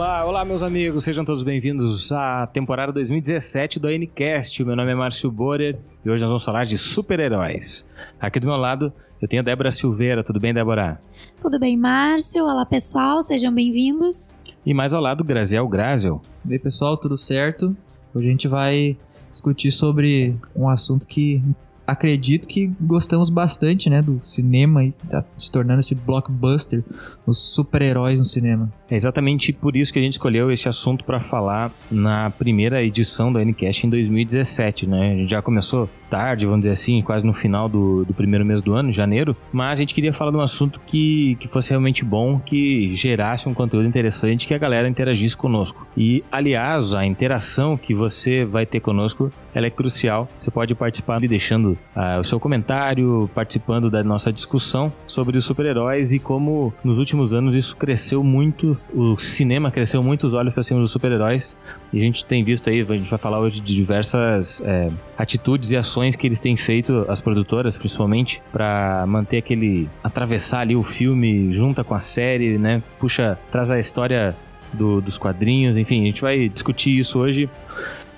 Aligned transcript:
Olá, 0.00 0.24
olá 0.24 0.44
meus 0.46 0.62
amigos, 0.62 1.04
sejam 1.04 1.26
todos 1.26 1.42
bem-vindos 1.42 2.10
à 2.10 2.46
temporada 2.46 2.90
2017 2.90 3.78
do 3.78 3.86
Ncast. 3.90 4.64
Meu 4.64 4.74
nome 4.74 4.90
é 4.90 4.94
Márcio 4.94 5.30
Borer 5.30 5.78
e 6.02 6.08
hoje 6.08 6.22
nós 6.22 6.30
vamos 6.30 6.42
falar 6.42 6.64
de 6.64 6.78
super-heróis. 6.78 7.86
Aqui 8.18 8.40
do 8.40 8.46
meu 8.46 8.56
lado 8.56 8.90
eu 9.20 9.28
tenho 9.28 9.42
a 9.42 9.44
Débora 9.44 9.70
Silveira, 9.70 10.24
tudo 10.24 10.40
bem, 10.40 10.54
Débora? 10.54 10.98
Tudo 11.38 11.60
bem, 11.60 11.76
Márcio? 11.76 12.44
Olá 12.44 12.64
pessoal, 12.64 13.20
sejam 13.20 13.52
bem-vindos. 13.52 14.38
E 14.64 14.72
mais 14.72 14.94
ao 14.94 15.02
lado, 15.02 15.22
Graziel 15.22 15.68
Graziel. 15.68 16.22
E 16.48 16.54
aí 16.54 16.58
pessoal, 16.58 16.96
tudo 16.96 17.18
certo? 17.18 17.76
Hoje 18.14 18.26
a 18.26 18.30
gente 18.30 18.48
vai 18.48 18.96
discutir 19.30 19.70
sobre 19.70 20.34
um 20.56 20.66
assunto 20.66 21.06
que 21.06 21.42
acredito 21.90 22.48
que 22.48 22.70
gostamos 22.80 23.28
bastante, 23.28 23.90
né, 23.90 24.00
do 24.00 24.20
cinema 24.20 24.84
e 24.84 24.92
tá 25.08 25.24
se 25.36 25.50
tornando 25.50 25.80
esse 25.80 25.94
blockbuster, 25.94 26.84
os 27.26 27.38
super-heróis 27.54 28.18
no 28.18 28.24
cinema. 28.24 28.72
É 28.90 28.96
exatamente 28.96 29.52
por 29.52 29.76
isso 29.76 29.92
que 29.92 29.98
a 29.98 30.02
gente 30.02 30.12
escolheu 30.12 30.50
esse 30.50 30.68
assunto 30.68 31.04
para 31.04 31.20
falar 31.20 31.72
na 31.90 32.30
primeira 32.30 32.82
edição 32.82 33.32
do 33.32 33.38
Ncast 33.38 33.86
em 33.86 33.90
2017, 33.90 34.86
né? 34.86 35.12
A 35.12 35.16
gente 35.16 35.30
já 35.30 35.42
começou 35.42 35.88
tarde, 36.10 36.44
vamos 36.44 36.60
dizer 36.60 36.72
assim, 36.72 37.00
quase 37.00 37.24
no 37.24 37.32
final 37.32 37.68
do, 37.68 38.04
do 38.04 38.12
primeiro 38.12 38.44
mês 38.44 38.60
do 38.60 38.74
ano, 38.74 38.90
janeiro, 38.90 39.36
mas 39.52 39.78
a 39.78 39.82
gente 39.82 39.94
queria 39.94 40.12
falar 40.12 40.32
de 40.32 40.36
um 40.36 40.42
assunto 40.42 40.80
que, 40.84 41.36
que 41.38 41.46
fosse 41.46 41.70
realmente 41.70 42.04
bom, 42.04 42.40
que 42.40 42.94
gerasse 42.96 43.48
um 43.48 43.54
conteúdo 43.54 43.86
interessante, 43.86 44.46
que 44.46 44.52
a 44.52 44.58
galera 44.58 44.88
interagisse 44.88 45.36
conosco. 45.36 45.86
E, 45.96 46.24
aliás, 46.30 46.94
a 46.94 47.06
interação 47.06 47.76
que 47.76 47.94
você 47.94 48.44
vai 48.44 48.66
ter 48.66 48.80
conosco, 48.80 49.30
ela 49.54 49.66
é 49.66 49.70
crucial. 49.70 50.28
Você 50.38 50.50
pode 50.50 50.74
participar 50.74 51.20
deixando 51.20 51.78
uh, 51.94 52.20
o 52.20 52.24
seu 52.24 52.40
comentário, 52.40 53.30
participando 53.34 53.90
da 53.90 54.02
nossa 54.02 54.32
discussão 54.32 54.92
sobre 55.06 55.36
os 55.36 55.44
super-heróis 55.44 56.12
e 56.12 56.18
como 56.18 56.72
nos 56.82 56.98
últimos 56.98 57.32
anos 57.32 57.54
isso 57.54 57.76
cresceu 57.76 58.24
muito, 58.24 58.76
o 58.92 59.16
cinema 59.18 59.70
cresceu 59.70 60.02
muito 60.02 60.26
os 60.26 60.34
olhos 60.34 60.52
para 60.52 60.62
cima 60.62 60.80
dos 60.80 60.90
super-heróis. 60.90 61.56
E 61.92 62.00
a 62.00 62.02
gente 62.04 62.24
tem 62.24 62.44
visto 62.44 62.70
aí, 62.70 62.80
a 62.80 62.94
gente 62.94 63.10
vai 63.10 63.18
falar 63.18 63.40
hoje 63.40 63.60
de 63.60 63.74
diversas 63.74 64.62
é, 64.64 64.88
atitudes 65.18 65.72
e 65.72 65.76
ações 65.76 66.14
que 66.14 66.26
eles 66.26 66.38
têm 66.38 66.56
feito, 66.56 67.04
as 67.08 67.20
produtoras 67.20 67.76
principalmente, 67.76 68.40
para 68.52 69.04
manter 69.06 69.38
aquele. 69.38 69.88
atravessar 70.02 70.60
ali 70.60 70.76
o 70.76 70.82
filme 70.82 71.50
junta 71.50 71.82
com 71.82 71.94
a 71.94 72.00
série, 72.00 72.58
né? 72.58 72.82
Puxa, 72.98 73.38
traz 73.50 73.70
a 73.70 73.78
história 73.78 74.36
do, 74.72 75.00
dos 75.00 75.18
quadrinhos, 75.18 75.76
enfim, 75.76 76.02
a 76.02 76.06
gente 76.06 76.22
vai 76.22 76.48
discutir 76.48 76.96
isso 76.96 77.18
hoje. 77.18 77.50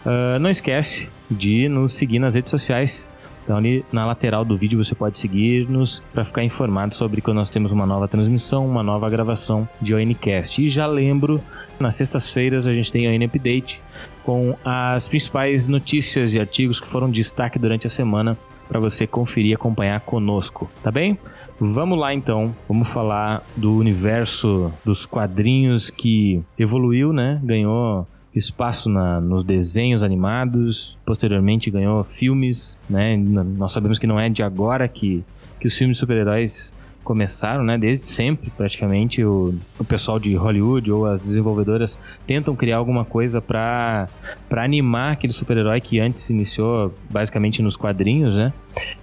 Uh, 0.04 0.38
não 0.38 0.50
esquece 0.50 1.08
de 1.30 1.68
nos 1.68 1.94
seguir 1.94 2.18
nas 2.18 2.34
redes 2.34 2.50
sociais. 2.50 3.10
Então, 3.42 3.56
ali 3.56 3.84
na 3.92 4.06
lateral 4.06 4.44
do 4.44 4.56
vídeo 4.56 4.82
você 4.82 4.94
pode 4.94 5.18
seguir-nos 5.18 6.02
para 6.12 6.24
ficar 6.24 6.44
informado 6.44 6.94
sobre 6.94 7.20
quando 7.20 7.38
nós 7.38 7.50
temos 7.50 7.72
uma 7.72 7.84
nova 7.84 8.06
transmissão, 8.06 8.66
uma 8.66 8.82
nova 8.82 9.08
gravação 9.10 9.68
de 9.80 9.94
ONCast. 9.94 10.64
E 10.64 10.68
já 10.68 10.86
lembro, 10.86 11.42
nas 11.78 11.94
sextas-feiras 11.94 12.66
a 12.66 12.72
gente 12.72 12.92
tem 12.92 13.08
ON 13.08 13.24
Update, 13.24 13.82
com 14.24 14.56
as 14.64 15.08
principais 15.08 15.66
notícias 15.66 16.34
e 16.34 16.40
artigos 16.40 16.78
que 16.78 16.86
foram 16.86 17.10
destaque 17.10 17.58
durante 17.58 17.86
a 17.86 17.90
semana 17.90 18.38
para 18.68 18.80
você 18.80 19.06
conferir 19.06 19.50
e 19.50 19.54
acompanhar 19.54 20.00
conosco, 20.00 20.70
tá 20.82 20.90
bem? 20.90 21.18
Vamos 21.60 21.98
lá 21.98 22.14
então, 22.14 22.54
vamos 22.68 22.88
falar 22.88 23.44
do 23.54 23.76
universo 23.76 24.72
dos 24.84 25.04
quadrinhos 25.04 25.90
que 25.90 26.42
evoluiu, 26.58 27.12
né? 27.12 27.40
Ganhou 27.44 28.06
espaço 28.34 28.88
na, 28.88 29.20
nos 29.20 29.44
desenhos 29.44 30.02
animados, 30.02 30.98
posteriormente 31.04 31.70
ganhou 31.70 32.02
filmes, 32.02 32.78
né? 32.88 33.16
Nós 33.16 33.72
sabemos 33.72 33.98
que 33.98 34.06
não 34.06 34.18
é 34.18 34.28
de 34.28 34.42
agora 34.42 34.88
que, 34.88 35.22
que 35.60 35.66
os 35.66 35.76
filmes 35.76 35.98
super-heróis 35.98 36.74
começaram, 37.02 37.64
né? 37.64 37.76
Desde 37.76 38.04
sempre, 38.04 38.50
praticamente, 38.50 39.24
o, 39.24 39.54
o 39.78 39.84
pessoal 39.84 40.18
de 40.18 40.34
Hollywood 40.34 40.90
ou 40.90 41.06
as 41.06 41.18
desenvolvedoras 41.20 41.98
tentam 42.26 42.54
criar 42.56 42.78
alguma 42.78 43.04
coisa 43.04 43.40
para 43.40 44.08
animar 44.50 45.12
aquele 45.12 45.32
super-herói 45.32 45.80
que 45.80 46.00
antes 46.00 46.30
iniciou 46.30 46.94
basicamente 47.10 47.60
nos 47.60 47.76
quadrinhos, 47.76 48.34
né? 48.34 48.52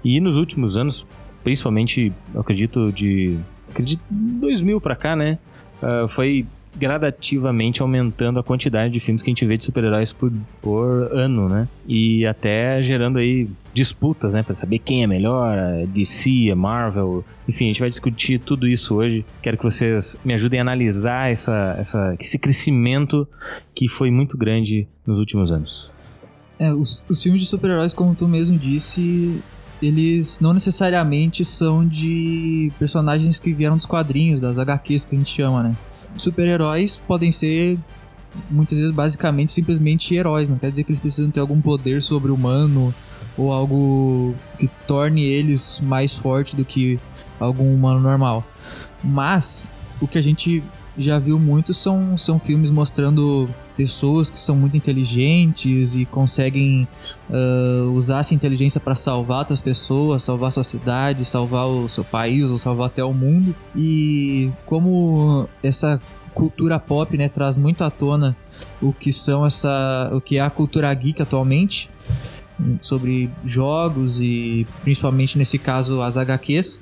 E 0.03 0.19
nos 0.19 0.37
últimos 0.37 0.77
anos, 0.77 1.05
principalmente, 1.43 2.11
acredito 2.35 2.91
de 2.91 3.37
acredito 3.69 4.01
2000 4.09 4.81
para 4.81 4.95
cá, 4.95 5.15
né? 5.15 5.37
Uh, 5.81 6.07
foi 6.07 6.45
gradativamente 6.77 7.81
aumentando 7.81 8.39
a 8.39 8.43
quantidade 8.43 8.93
de 8.93 8.99
filmes 8.99 9.21
que 9.21 9.29
a 9.29 9.31
gente 9.31 9.45
vê 9.45 9.57
de 9.57 9.63
super-heróis 9.63 10.13
por, 10.13 10.31
por 10.61 11.09
ano, 11.11 11.49
né? 11.49 11.67
E 11.87 12.25
até 12.25 12.81
gerando 12.81 13.17
aí 13.19 13.49
disputas, 13.73 14.33
né, 14.33 14.43
para 14.43 14.55
saber 14.55 14.79
quem 14.79 15.03
é 15.03 15.07
melhor, 15.07 15.57
a 15.57 15.85
DC, 15.85 16.53
Marvel, 16.55 17.23
enfim, 17.47 17.65
a 17.65 17.67
gente 17.67 17.79
vai 17.79 17.89
discutir 17.89 18.39
tudo 18.39 18.67
isso 18.67 18.95
hoje. 18.95 19.25
Quero 19.41 19.57
que 19.57 19.63
vocês 19.63 20.19
me 20.23 20.33
ajudem 20.33 20.59
a 20.59 20.63
analisar 20.63 21.31
essa, 21.31 21.75
essa, 21.79 22.15
esse 22.19 22.37
crescimento 22.37 23.27
que 23.73 23.87
foi 23.87 24.11
muito 24.11 24.37
grande 24.37 24.87
nos 25.05 25.17
últimos 25.17 25.51
anos. 25.51 25.91
É, 26.57 26.73
os, 26.73 27.03
os 27.07 27.23
filmes 27.23 27.41
de 27.41 27.47
super-heróis, 27.47 27.93
como 27.93 28.13
tu 28.13 28.27
mesmo 28.27 28.57
disse, 28.57 29.41
eles 29.81 30.39
não 30.39 30.53
necessariamente 30.53 31.45
são 31.45 31.87
de 31.87 32.71
personagens 32.77 33.39
que 33.39 33.53
vieram 33.53 33.77
dos 33.77 33.85
quadrinhos, 33.85 34.41
das 34.41 34.59
HQs 34.59 35.05
que 35.05 35.15
a 35.15 35.17
gente 35.17 35.33
chama, 35.33 35.63
né? 35.63 35.77
Super-heróis 36.17 37.01
podem 37.07 37.31
ser 37.31 37.77
muitas 38.49 38.77
vezes 38.77 38.91
basicamente 38.91 39.51
simplesmente 39.51 40.13
heróis, 40.15 40.49
não 40.49 40.57
quer 40.57 40.69
dizer 40.69 40.83
que 40.83 40.91
eles 40.91 40.99
precisam 40.99 41.31
ter 41.31 41.39
algum 41.39 41.59
poder 41.61 42.01
sobre-humano 42.01 42.93
ou 43.37 43.51
algo 43.51 44.35
que 44.57 44.67
torne 44.85 45.23
eles 45.23 45.79
mais 45.81 46.13
fortes 46.13 46.53
do 46.53 46.65
que 46.65 46.99
algum 47.39 47.73
humano 47.73 47.99
normal. 47.99 48.43
Mas 49.03 49.71
o 50.01 50.07
que 50.07 50.17
a 50.17 50.21
gente 50.21 50.63
já 50.97 51.17
viu 51.17 51.39
muito 51.39 51.73
são, 51.73 52.17
são 52.17 52.37
filmes 52.37 52.69
mostrando 52.69 53.49
pessoas 53.79 54.29
que 54.29 54.37
são 54.37 54.57
muito 54.57 54.75
inteligentes 54.75 55.95
e 55.95 56.03
conseguem 56.03 56.85
uh, 57.29 57.89
usar 57.93 58.19
essa 58.19 58.33
inteligência 58.33 58.77
para 58.77 58.93
salvar 58.93 59.39
outras 59.39 59.61
pessoas, 59.61 60.21
salvar 60.21 60.51
sua 60.51 60.65
cidade, 60.65 61.23
salvar 61.23 61.65
o 61.65 61.87
seu 61.87 62.03
país 62.03 62.51
ou 62.51 62.57
salvar 62.57 62.87
até 62.87 63.01
o 63.01 63.13
mundo. 63.13 63.55
E 63.73 64.51
como 64.65 65.47
essa 65.63 65.97
cultura 66.33 66.77
pop, 66.77 67.17
né, 67.17 67.29
traz 67.29 67.55
muito 67.55 67.81
à 67.81 67.89
tona 67.89 68.35
o 68.81 68.91
que 68.91 69.13
são 69.13 69.45
essa, 69.45 70.11
o 70.13 70.19
que 70.19 70.35
é 70.35 70.41
a 70.41 70.49
cultura 70.49 70.93
geek 70.93 71.21
atualmente 71.21 71.89
sobre 72.81 73.31
jogos 73.45 74.19
e 74.19 74.67
principalmente 74.83 75.37
nesse 75.37 75.57
caso 75.57 76.01
as 76.01 76.17
HQs, 76.17 76.81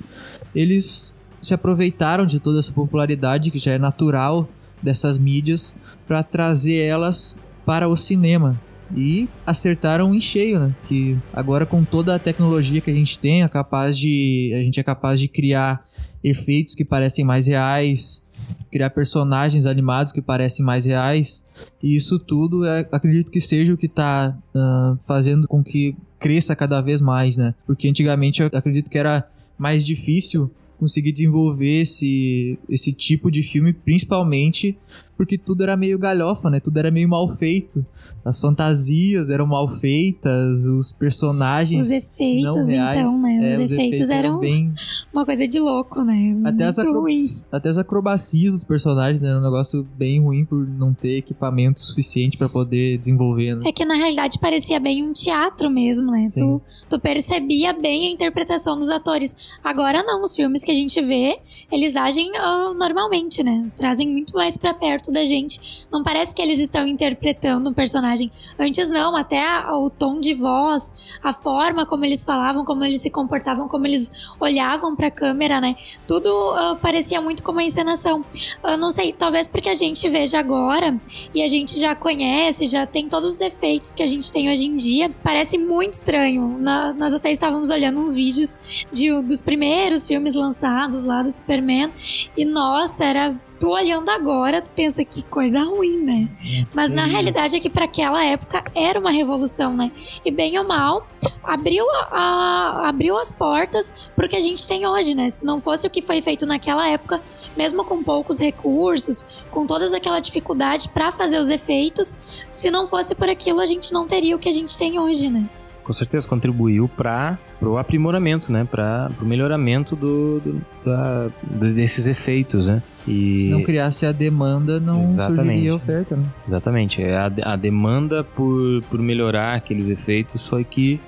eles 0.52 1.14
se 1.40 1.54
aproveitaram 1.54 2.26
de 2.26 2.40
toda 2.40 2.58
essa 2.58 2.72
popularidade 2.72 3.52
que 3.52 3.58
já 3.60 3.70
é 3.70 3.78
natural 3.78 4.48
dessas 4.82 5.16
mídias 5.16 5.76
para 6.08 6.22
trazer 6.22 6.82
elas 6.82 7.36
para 7.64 7.86
o 7.86 7.96
cinema 7.96 8.58
e 8.96 9.28
acertaram 9.46 10.14
em 10.14 10.20
cheio, 10.20 10.58
né? 10.58 10.74
Que 10.84 11.16
agora 11.32 11.66
com 11.66 11.84
toda 11.84 12.14
a 12.14 12.18
tecnologia 12.18 12.80
que 12.80 12.90
a 12.90 12.94
gente 12.94 13.18
tem, 13.18 13.42
é 13.42 13.48
capaz 13.48 13.96
de 13.98 14.50
a 14.54 14.64
gente 14.64 14.80
é 14.80 14.82
capaz 14.82 15.20
de 15.20 15.28
criar 15.28 15.84
efeitos 16.24 16.74
que 16.74 16.84
parecem 16.84 17.24
mais 17.24 17.46
reais, 17.46 18.22
criar 18.70 18.90
personagens 18.90 19.66
animados 19.66 20.12
que 20.12 20.22
parecem 20.22 20.64
mais 20.64 20.84
reais. 20.84 21.44
E 21.82 21.94
isso 21.94 22.18
tudo, 22.18 22.64
é, 22.64 22.88
acredito 22.90 23.30
que 23.30 23.40
seja 23.40 23.74
o 23.74 23.76
que 23.76 23.86
está 23.86 24.36
uh, 24.54 24.58
ah, 24.58 24.96
fazendo 25.06 25.46
com 25.46 25.62
que 25.62 25.94
cresça 26.18 26.56
cada 26.56 26.80
vez 26.80 27.00
mais, 27.00 27.36
né? 27.36 27.54
Porque 27.66 27.88
antigamente 27.88 28.40
eu 28.40 28.50
acredito 28.52 28.90
que 28.90 28.98
era 28.98 29.28
mais 29.58 29.84
difícil 29.84 30.50
conseguir 30.78 31.12
desenvolver 31.12 31.82
esse, 31.82 32.58
esse 32.68 32.92
tipo 32.92 33.30
de 33.30 33.42
filme, 33.42 33.72
principalmente 33.72 34.78
porque 35.18 35.36
tudo 35.36 35.64
era 35.64 35.76
meio 35.76 35.98
galhofa, 35.98 36.48
né? 36.48 36.60
Tudo 36.60 36.78
era 36.78 36.92
meio 36.92 37.08
mal 37.08 37.28
feito. 37.28 37.84
As 38.24 38.38
fantasias 38.38 39.30
eram 39.30 39.48
mal 39.48 39.66
feitas, 39.66 40.64
os 40.66 40.92
personagens. 40.92 41.86
Os 41.86 41.90
efeitos, 41.90 42.68
reais, 42.68 43.00
então, 43.00 43.22
né? 43.22 43.38
É, 43.42 43.50
os, 43.50 43.58
os, 43.64 43.70
efeitos, 43.72 44.10
eram, 44.10 44.28
eram 44.28 44.38
bem... 44.38 44.72
uma 45.12 45.26
coisa 45.26 45.48
de 45.48 45.58
louco, 45.58 46.04
né? 46.04 46.36
Até 46.44 46.50
Muito 46.50 46.62
as, 46.62 46.78
acro... 46.78 47.00
ruim. 47.00 47.26
Até 47.50 47.68
as 47.68 47.78
acrobacias 47.78 48.52
dos 48.52 48.62
personagens 48.62 49.20
né? 49.20 49.30
era 49.30 49.40
um 49.40 49.42
negócio 49.42 49.82
bem 49.98 50.20
ruim 50.20 50.44
por 50.44 50.64
não 50.64 50.94
ter 50.94 51.16
equipamento 51.16 51.80
suficiente 51.80 52.38
para 52.38 52.48
poder 52.48 52.96
desenvolver. 52.98 53.56
Né? 53.56 53.68
É 53.70 53.72
que 53.72 53.84
na 53.84 53.96
realidade 53.96 54.38
parecia 54.38 54.78
bem 54.78 55.04
um 55.04 55.12
teatro 55.12 55.68
mesmo, 55.68 56.12
né? 56.12 56.30
Tu, 56.32 56.62
tu 56.88 57.00
percebia 57.00 57.72
bem 57.72 58.06
a 58.06 58.10
interpretação 58.12 58.78
dos 58.78 58.88
atores. 58.88 59.34
Agora 59.64 60.00
não, 60.04 60.22
os 60.22 60.36
filmes 60.36 60.62
que 60.62 60.70
a 60.70 60.74
gente 60.74 61.02
vê, 61.02 61.40
eles 61.72 61.96
agem 61.96 62.30
uh, 62.30 62.72
normalmente, 62.74 63.42
né? 63.42 63.68
Trazem 63.74 64.08
muito 64.08 64.34
mais 64.36 64.56
para 64.56 64.72
perto 64.72 65.07
perto 65.08 65.12
da 65.12 65.24
gente. 65.24 65.86
Não 65.90 66.02
parece 66.02 66.34
que 66.34 66.42
eles 66.42 66.58
estão 66.58 66.86
interpretando 66.86 67.70
um 67.70 67.74
personagem. 67.74 68.30
Antes 68.58 68.90
não, 68.90 69.16
até 69.16 69.42
o 69.70 69.90
tom 69.90 70.20
de 70.20 70.34
voz, 70.34 71.18
a 71.22 71.32
forma 71.32 71.86
como 71.86 72.04
eles 72.04 72.24
falavam, 72.24 72.64
como 72.64 72.84
eles 72.84 73.00
se 73.00 73.10
comportavam, 73.10 73.66
como 73.68 73.86
eles 73.86 74.12
olhavam 74.38 74.94
para 74.94 75.08
a 75.08 75.10
câmera, 75.10 75.60
né? 75.60 75.76
Tudo 76.06 76.28
uh, 76.28 76.76
parecia 76.76 77.20
muito 77.20 77.42
como 77.42 77.58
uma 77.58 77.64
encenação. 77.64 78.24
Eu 78.62 78.76
não 78.76 78.90
sei, 78.90 79.12
talvez 79.12 79.48
porque 79.48 79.68
a 79.68 79.74
gente 79.74 80.08
veja 80.08 80.38
agora 80.38 80.98
e 81.34 81.42
a 81.42 81.48
gente 81.48 81.78
já 81.78 81.94
conhece, 81.94 82.66
já 82.66 82.86
tem 82.86 83.08
todos 83.08 83.30
os 83.32 83.40
efeitos 83.40 83.94
que 83.94 84.02
a 84.02 84.06
gente 84.06 84.32
tem 84.32 84.50
hoje 84.50 84.66
em 84.66 84.76
dia. 84.76 85.10
Parece 85.22 85.58
muito 85.58 85.94
estranho. 85.94 86.56
Na, 86.58 86.92
nós 86.92 87.12
até 87.12 87.30
estávamos 87.32 87.70
olhando 87.70 88.00
uns 88.00 88.14
vídeos 88.14 88.86
de, 88.92 89.22
dos 89.22 89.42
primeiros 89.42 90.06
filmes 90.06 90.34
lançados 90.34 91.04
lá 91.04 91.22
do 91.22 91.30
Superman. 91.30 91.92
E 92.36 92.44
nossa, 92.44 93.04
era. 93.04 93.38
Tu 93.58 93.68
olhando 93.68 94.08
agora, 94.08 94.62
tu 94.62 94.70
pensa 94.98 95.04
que 95.04 95.22
coisa 95.22 95.62
ruim, 95.62 95.98
né? 95.98 96.28
Mas 96.74 96.92
na 96.92 97.04
realidade 97.04 97.56
é 97.56 97.60
que 97.60 97.70
para 97.70 97.84
aquela 97.84 98.24
época 98.24 98.64
era 98.74 98.98
uma 98.98 99.10
revolução, 99.10 99.76
né? 99.76 99.92
E 100.24 100.30
bem 100.30 100.58
ou 100.58 100.66
mal, 100.66 101.06
abriu, 101.42 101.84
a, 101.90 102.08
a, 102.10 102.88
abriu 102.88 103.16
as 103.16 103.32
portas 103.32 103.94
pro 104.16 104.28
que 104.28 104.36
a 104.36 104.40
gente 104.40 104.66
tem 104.66 104.86
hoje, 104.86 105.14
né? 105.14 105.28
Se 105.30 105.44
não 105.44 105.60
fosse 105.60 105.86
o 105.86 105.90
que 105.90 106.02
foi 106.02 106.20
feito 106.20 106.46
naquela 106.46 106.88
época, 106.88 107.20
mesmo 107.56 107.84
com 107.84 108.02
poucos 108.02 108.38
recursos, 108.38 109.24
com 109.50 109.66
toda 109.66 109.96
aquela 109.96 110.20
dificuldade 110.20 110.88
para 110.88 111.12
fazer 111.12 111.38
os 111.38 111.48
efeitos, 111.48 112.16
se 112.50 112.70
não 112.70 112.86
fosse 112.86 113.14
por 113.14 113.28
aquilo, 113.28 113.60
a 113.60 113.66
gente 113.66 113.92
não 113.92 114.06
teria 114.06 114.34
o 114.34 114.38
que 114.38 114.48
a 114.48 114.52
gente 114.52 114.76
tem 114.76 114.98
hoje, 114.98 115.30
né? 115.30 115.48
Com 115.88 115.92
certeza 115.94 116.28
contribuiu 116.28 116.86
para 116.86 117.38
o 117.62 117.78
aprimoramento, 117.78 118.52
né? 118.52 118.68
Para 118.70 119.08
o 119.22 119.24
melhoramento 119.24 119.96
do, 119.96 120.38
do 120.38 120.60
da, 120.84 121.30
desses 121.42 122.06
efeitos, 122.06 122.68
né? 122.68 122.82
E... 123.06 123.44
Se 123.44 123.48
não 123.48 123.62
criasse 123.62 124.04
a 124.04 124.12
demanda, 124.12 124.78
não 124.78 125.00
Exatamente. 125.00 125.46
surgiria 125.46 125.72
a 125.72 125.74
oferta, 125.74 126.14
né? 126.14 126.24
Exatamente. 126.46 127.02
A, 127.02 127.32
a 127.42 127.56
demanda 127.56 128.22
por, 128.22 128.82
por 128.90 129.00
melhorar 129.00 129.54
aqueles 129.54 129.88
efeitos 129.88 130.46
foi 130.46 130.62
que 130.62 131.00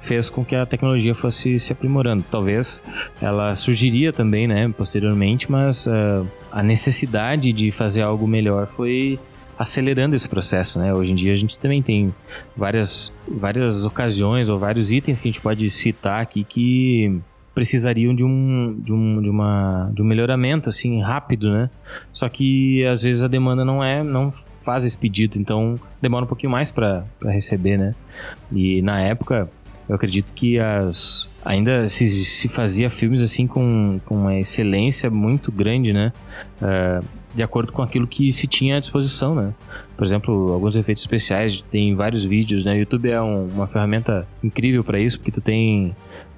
fez 0.00 0.30
com 0.30 0.44
que 0.44 0.54
a 0.54 0.64
tecnologia 0.64 1.16
fosse 1.16 1.58
se 1.58 1.72
aprimorando. 1.72 2.24
Talvez 2.30 2.80
ela 3.20 3.52
surgiria 3.56 4.12
também, 4.12 4.46
né, 4.46 4.72
posteriormente, 4.78 5.50
mas 5.50 5.88
uh, 5.88 6.24
a 6.52 6.62
necessidade 6.62 7.52
de 7.52 7.72
fazer 7.72 8.02
algo 8.02 8.24
melhor 8.28 8.68
foi 8.68 9.18
acelerando 9.58 10.14
esse 10.14 10.28
processo, 10.28 10.78
né? 10.78 10.94
Hoje 10.94 11.12
em 11.12 11.14
dia 11.14 11.32
a 11.32 11.36
gente 11.36 11.58
também 11.58 11.82
tem 11.82 12.14
várias, 12.56 13.12
várias 13.26 13.84
ocasiões 13.84 14.48
ou 14.48 14.56
vários 14.56 14.92
itens 14.92 15.18
que 15.18 15.28
a 15.28 15.32
gente 15.32 15.40
pode 15.40 15.68
citar 15.68 16.22
aqui 16.22 16.44
que 16.44 17.20
precisariam 17.54 18.14
de 18.14 18.22
um, 18.22 18.78
de 18.78 18.92
um, 18.92 19.20
de 19.20 19.28
uma, 19.28 19.90
de 19.92 20.00
um 20.00 20.04
melhoramento 20.04 20.68
assim 20.68 21.02
rápido, 21.02 21.50
né? 21.50 21.68
Só 22.12 22.28
que 22.28 22.84
às 22.86 23.02
vezes 23.02 23.24
a 23.24 23.28
demanda 23.28 23.64
não 23.64 23.82
é, 23.82 24.04
não 24.04 24.30
faz 24.60 24.84
esse 24.84 24.96
pedido, 24.96 25.38
então 25.40 25.74
demora 26.00 26.24
um 26.24 26.28
pouquinho 26.28 26.52
mais 26.52 26.70
para 26.70 27.04
receber, 27.24 27.76
né? 27.76 27.96
E 28.52 28.80
na 28.80 29.00
época 29.00 29.50
eu 29.88 29.96
acredito 29.96 30.32
que 30.34 30.60
as 30.60 31.28
ainda 31.44 31.88
se, 31.88 32.06
se 32.06 32.46
fazia 32.46 32.88
filmes 32.90 33.22
assim 33.22 33.46
com, 33.46 33.98
com 34.04 34.14
uma 34.14 34.38
excelência 34.38 35.10
muito 35.10 35.50
grande, 35.50 35.92
né? 35.92 36.12
Uh, 36.62 37.04
de 37.34 37.42
acordo 37.42 37.72
com 37.72 37.82
aquilo 37.82 38.06
que 38.06 38.32
se 38.32 38.46
tinha 38.46 38.76
à 38.76 38.80
disposição, 38.80 39.34
né? 39.34 39.52
Por 39.96 40.04
exemplo, 40.04 40.52
alguns 40.52 40.76
efeitos 40.76 41.02
especiais, 41.02 41.62
tem 41.70 41.94
vários 41.94 42.24
vídeos, 42.24 42.64
né? 42.64 42.74
O 42.74 42.78
YouTube 42.78 43.10
é 43.10 43.20
um, 43.20 43.46
uma 43.48 43.66
ferramenta 43.66 44.26
incrível 44.42 44.82
para 44.82 44.98
isso, 44.98 45.18
porque 45.18 45.30
tu 45.30 45.40
tem 45.40 45.94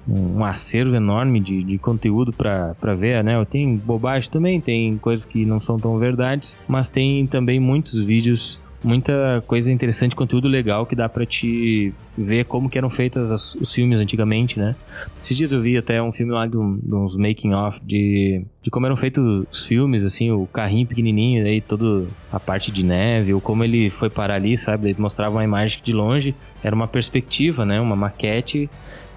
um 0.07 0.43
acervo 0.43 0.95
enorme 0.95 1.39
de, 1.39 1.63
de 1.63 1.77
conteúdo 1.77 2.33
para 2.33 2.93
ver, 2.95 3.23
né? 3.23 3.43
Tem 3.45 3.75
bobagem 3.75 4.29
também, 4.29 4.59
tem 4.59 4.97
coisas 4.97 5.25
que 5.25 5.45
não 5.45 5.59
são 5.59 5.77
tão 5.77 5.97
verdades, 5.97 6.57
mas 6.67 6.89
tem 6.89 7.25
também 7.27 7.59
muitos 7.59 8.01
vídeos 8.01 8.59
muita 8.83 9.43
coisa 9.45 9.71
interessante, 9.71 10.15
conteúdo 10.15 10.47
legal 10.47 10.85
que 10.85 10.95
dá 10.95 11.07
para 11.07 11.25
te 11.25 11.93
ver 12.17 12.45
como 12.45 12.69
que 12.69 12.77
eram 12.77 12.89
feitos 12.89 13.55
os 13.55 13.73
filmes 13.73 13.99
antigamente, 13.99 14.59
né? 14.59 14.75
Esses 15.21 15.37
dias 15.37 15.51
eu 15.51 15.61
vi 15.61 15.77
até 15.77 16.01
um 16.01 16.11
filme 16.11 16.31
lá 16.31 16.45
de, 16.45 16.53
de 16.53 16.95
uns 16.95 17.15
making 17.15 17.53
off 17.53 17.79
de, 17.83 18.43
de 18.61 18.69
como 18.69 18.85
eram 18.85 18.97
feitos 18.97 19.45
os 19.51 19.65
filmes, 19.65 20.03
assim, 20.03 20.31
o 20.31 20.45
carrinho 20.47 20.87
pequenininho, 20.87 21.45
aí 21.45 21.61
toda 21.61 22.07
a 22.31 22.39
parte 22.39 22.71
de 22.71 22.83
neve, 22.83 23.33
ou 23.33 23.41
como 23.41 23.63
ele 23.63 23.89
foi 23.89 24.09
parar 24.09 24.35
ali, 24.35 24.57
sabe? 24.57 24.89
Ele 24.89 25.01
mostrava 25.01 25.35
uma 25.35 25.43
imagem 25.43 25.79
de 25.83 25.93
longe, 25.93 26.35
era 26.63 26.75
uma 26.75 26.87
perspectiva, 26.87 27.65
né? 27.65 27.79
Uma 27.79 27.95
maquete 27.95 28.69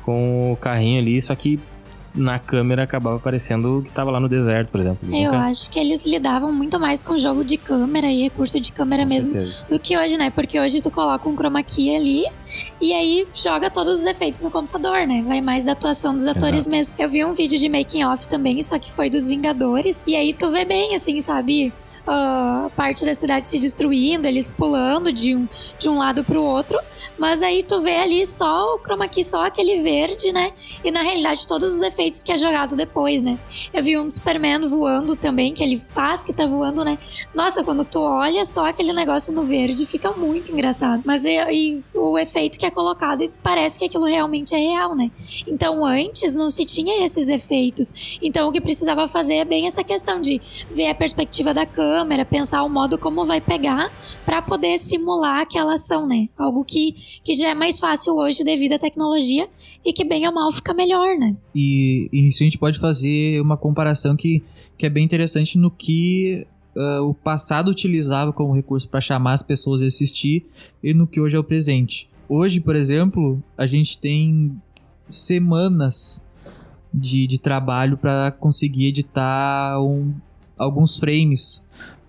com 0.05 0.53
o 0.53 0.57
carrinho 0.57 1.01
ali, 1.01 1.21
só 1.21 1.35
que 1.35 1.59
na 2.15 2.39
câmera 2.39 2.85
acabava 2.85 3.19
parecendo 3.19 3.83
que 3.85 3.91
tava 3.91 4.11
lá 4.11 4.21
no 4.21 4.29
deserto, 4.29 4.69
por 4.69 4.81
exemplo. 4.81 5.01
Eu 5.09 5.33
nunca... 5.33 5.47
acho 5.47 5.69
que 5.69 5.79
eles 5.79 6.07
lidavam 6.07 6.53
muito 6.53 6.79
mais 6.79 7.03
com 7.03 7.17
jogo 7.17 7.45
de 7.45 7.57
câmera 7.57 8.07
e 8.07 8.23
recurso 8.23 8.61
de 8.61 8.73
câmera 8.73 9.03
com 9.03 9.09
mesmo 9.09 9.33
certeza. 9.33 9.67
do 9.69 9.79
que 9.81 9.97
hoje, 9.99 10.17
né? 10.17 10.31
Porque 10.31 10.59
hoje 10.59 10.81
tu 10.81 10.91
coloca 10.91 11.29
um 11.29 11.35
chroma 11.35 11.63
key 11.63 11.95
ali 11.95 12.25
e 12.81 12.93
aí 12.93 13.27
joga 13.35 13.69
todos 13.69 14.01
os 14.01 14.05
efeitos 14.05 14.43
no 14.43 14.51
computador, 14.51 15.07
né? 15.07 15.25
Vai 15.27 15.41
mais 15.41 15.65
da 15.65 15.73
atuação 15.73 16.15
dos 16.15 16.27
atores 16.27 16.67
Exato. 16.67 16.71
mesmo. 16.71 16.95
Eu 16.99 17.09
vi 17.09 17.25
um 17.25 17.33
vídeo 17.33 17.59
de 17.59 17.69
making 17.69 18.05
off 18.05 18.29
também, 18.29 18.63
só 18.63 18.79
que 18.79 18.93
foi 18.93 19.11
dos 19.11 19.27
Vingadores, 19.27 20.05
e 20.07 20.15
aí 20.15 20.33
tu 20.33 20.51
vê 20.51 20.65
bem 20.65 20.95
assim, 20.95 21.19
sabe? 21.21 21.73
Uh, 22.07 22.71
parte 22.71 23.05
da 23.05 23.15
cidade 23.15 23.49
se 23.49 23.59
destruindo, 23.59 24.27
eles 24.27 24.51
pulando 24.51 25.13
de 25.13 25.35
um, 25.35 25.49
de 25.79 25.89
um 25.89 25.97
lado 25.97 26.25
pro 26.25 26.43
outro. 26.43 26.79
Mas 27.19 27.43
aí 27.43 27.63
tu 27.63 27.81
vê 27.81 27.97
ali 27.97 28.27
só 28.27 28.75
o 28.75 28.79
chroma 28.79 29.09
key, 29.09 29.25
só 29.25 29.47
aquele 29.47 29.83
verde, 29.83 30.33
né? 30.33 30.53
E 30.83 30.91
na 30.91 31.03
realidade 31.03 31.47
todos 31.47 31.75
os 31.75 31.83
efeitos 31.83 32.23
que 32.23 32.33
é 32.33 32.37
jogado 32.37 32.77
depois, 32.77 33.23
né? 33.23 33.39
Eu 33.73 33.83
vi 33.83 33.99
um 33.99 34.11
Superman 34.11 34.67
voando 34.69 35.17
também, 35.17 35.53
que 35.53 35.63
ele 35.63 35.79
faz 35.79 36.25
que 36.25 36.33
tá 36.33 36.47
voando, 36.47 36.85
né? 36.85 36.99
Nossa, 37.35 37.65
quando 37.65 37.85
tu 37.85 38.01
olha 38.01 38.45
só 38.45 38.67
aquele 38.67 38.93
negócio 38.93 39.33
no 39.33 39.45
verde, 39.45 39.85
fica 39.87 40.11
muito 40.13 40.53
engraçado. 40.53 41.03
Mas 41.05 41.25
e, 41.25 41.37
e 41.51 41.85
o 41.95 42.19
efeito 42.19 42.59
que 42.59 42.67
é 42.67 42.71
colocado 42.71 43.23
e 43.23 43.31
parece 43.43 43.79
que 43.79 43.85
aquilo 43.85 44.05
realmente 44.05 44.55
é 44.55 44.59
real, 44.59 44.95
né? 44.95 45.11
Então 45.47 45.85
antes 45.85 46.35
não 46.35 46.51
se 46.51 46.65
tinha 46.65 47.05
esses 47.05 47.29
efeitos. 47.29 48.19
Então 48.23 48.49
o 48.49 48.53
que 48.53 48.61
precisava 48.61 49.09
fazer 49.09 49.35
é 49.35 49.45
bem 49.45 49.67
essa 49.67 49.83
questão 49.83 50.21
de 50.21 50.41
ver 50.71 50.89
a 50.89 50.95
perspectiva 50.95 51.53
da 51.53 51.67
câmera 51.67 51.94
câmera, 51.95 52.25
pensar 52.25 52.65
o 52.65 52.69
modo 52.69 52.99
como 52.99 53.25
vai 53.25 53.41
pegar 53.41 53.89
para 54.27 54.43
poder 54.43 54.77
simular 54.79 55.43
aquela 55.43 55.75
ação, 55.75 56.09
né? 56.09 56.29
Algo 56.37 56.65
que, 56.65 56.93
que 57.23 57.35
já 57.35 57.51
é 57.51 57.55
mais 57.55 57.79
fácil 57.79 58.17
hoje 58.17 58.43
devido 58.43 58.73
à 58.73 58.79
tecnologia 58.81 59.49
e 59.85 59.93
que 59.93 60.05
bem 60.05 60.27
ou 60.27 60.35
mal 60.35 60.51
fica 60.51 60.75
melhor, 60.75 61.17
né? 61.17 61.37
E, 61.55 62.09
e 62.13 62.27
a 62.27 62.31
gente 62.31 62.59
pode 62.59 62.81
fazer 62.81 63.41
uma 63.41 63.57
comparação 63.57 64.17
que, 64.17 64.43
que 64.77 64.85
é 64.85 64.91
bem 64.91 65.05
interessante 65.05 65.57
no 65.57 65.71
que 65.71 66.45
uh, 66.75 67.09
o 67.09 67.15
passado 67.15 67.71
utilizava 67.71 68.33
como 68.33 68.53
recurso 68.53 68.89
para 68.89 69.01
chamar 69.01 69.35
as 69.35 69.43
pessoas 69.43 69.81
a 69.81 69.87
assistir 69.87 70.45
e 70.83 70.93
no 70.93 71.07
que 71.07 71.21
hoje 71.21 71.37
é 71.37 71.39
o 71.39 71.45
presente. 71.45 72.11
Hoje, 72.29 72.59
por 72.59 72.75
exemplo, 72.75 73.41
a 73.57 73.69
gente 73.69 73.97
tem 73.99 74.61
semanas 75.07 76.25
de, 76.93 77.29
de 77.29 77.39
trabalho 77.39 77.97
para 77.97 78.33
conseguir 78.33 78.89
editar 78.89 79.81
um, 79.81 80.13
alguns 80.59 80.99
frames 80.99 81.63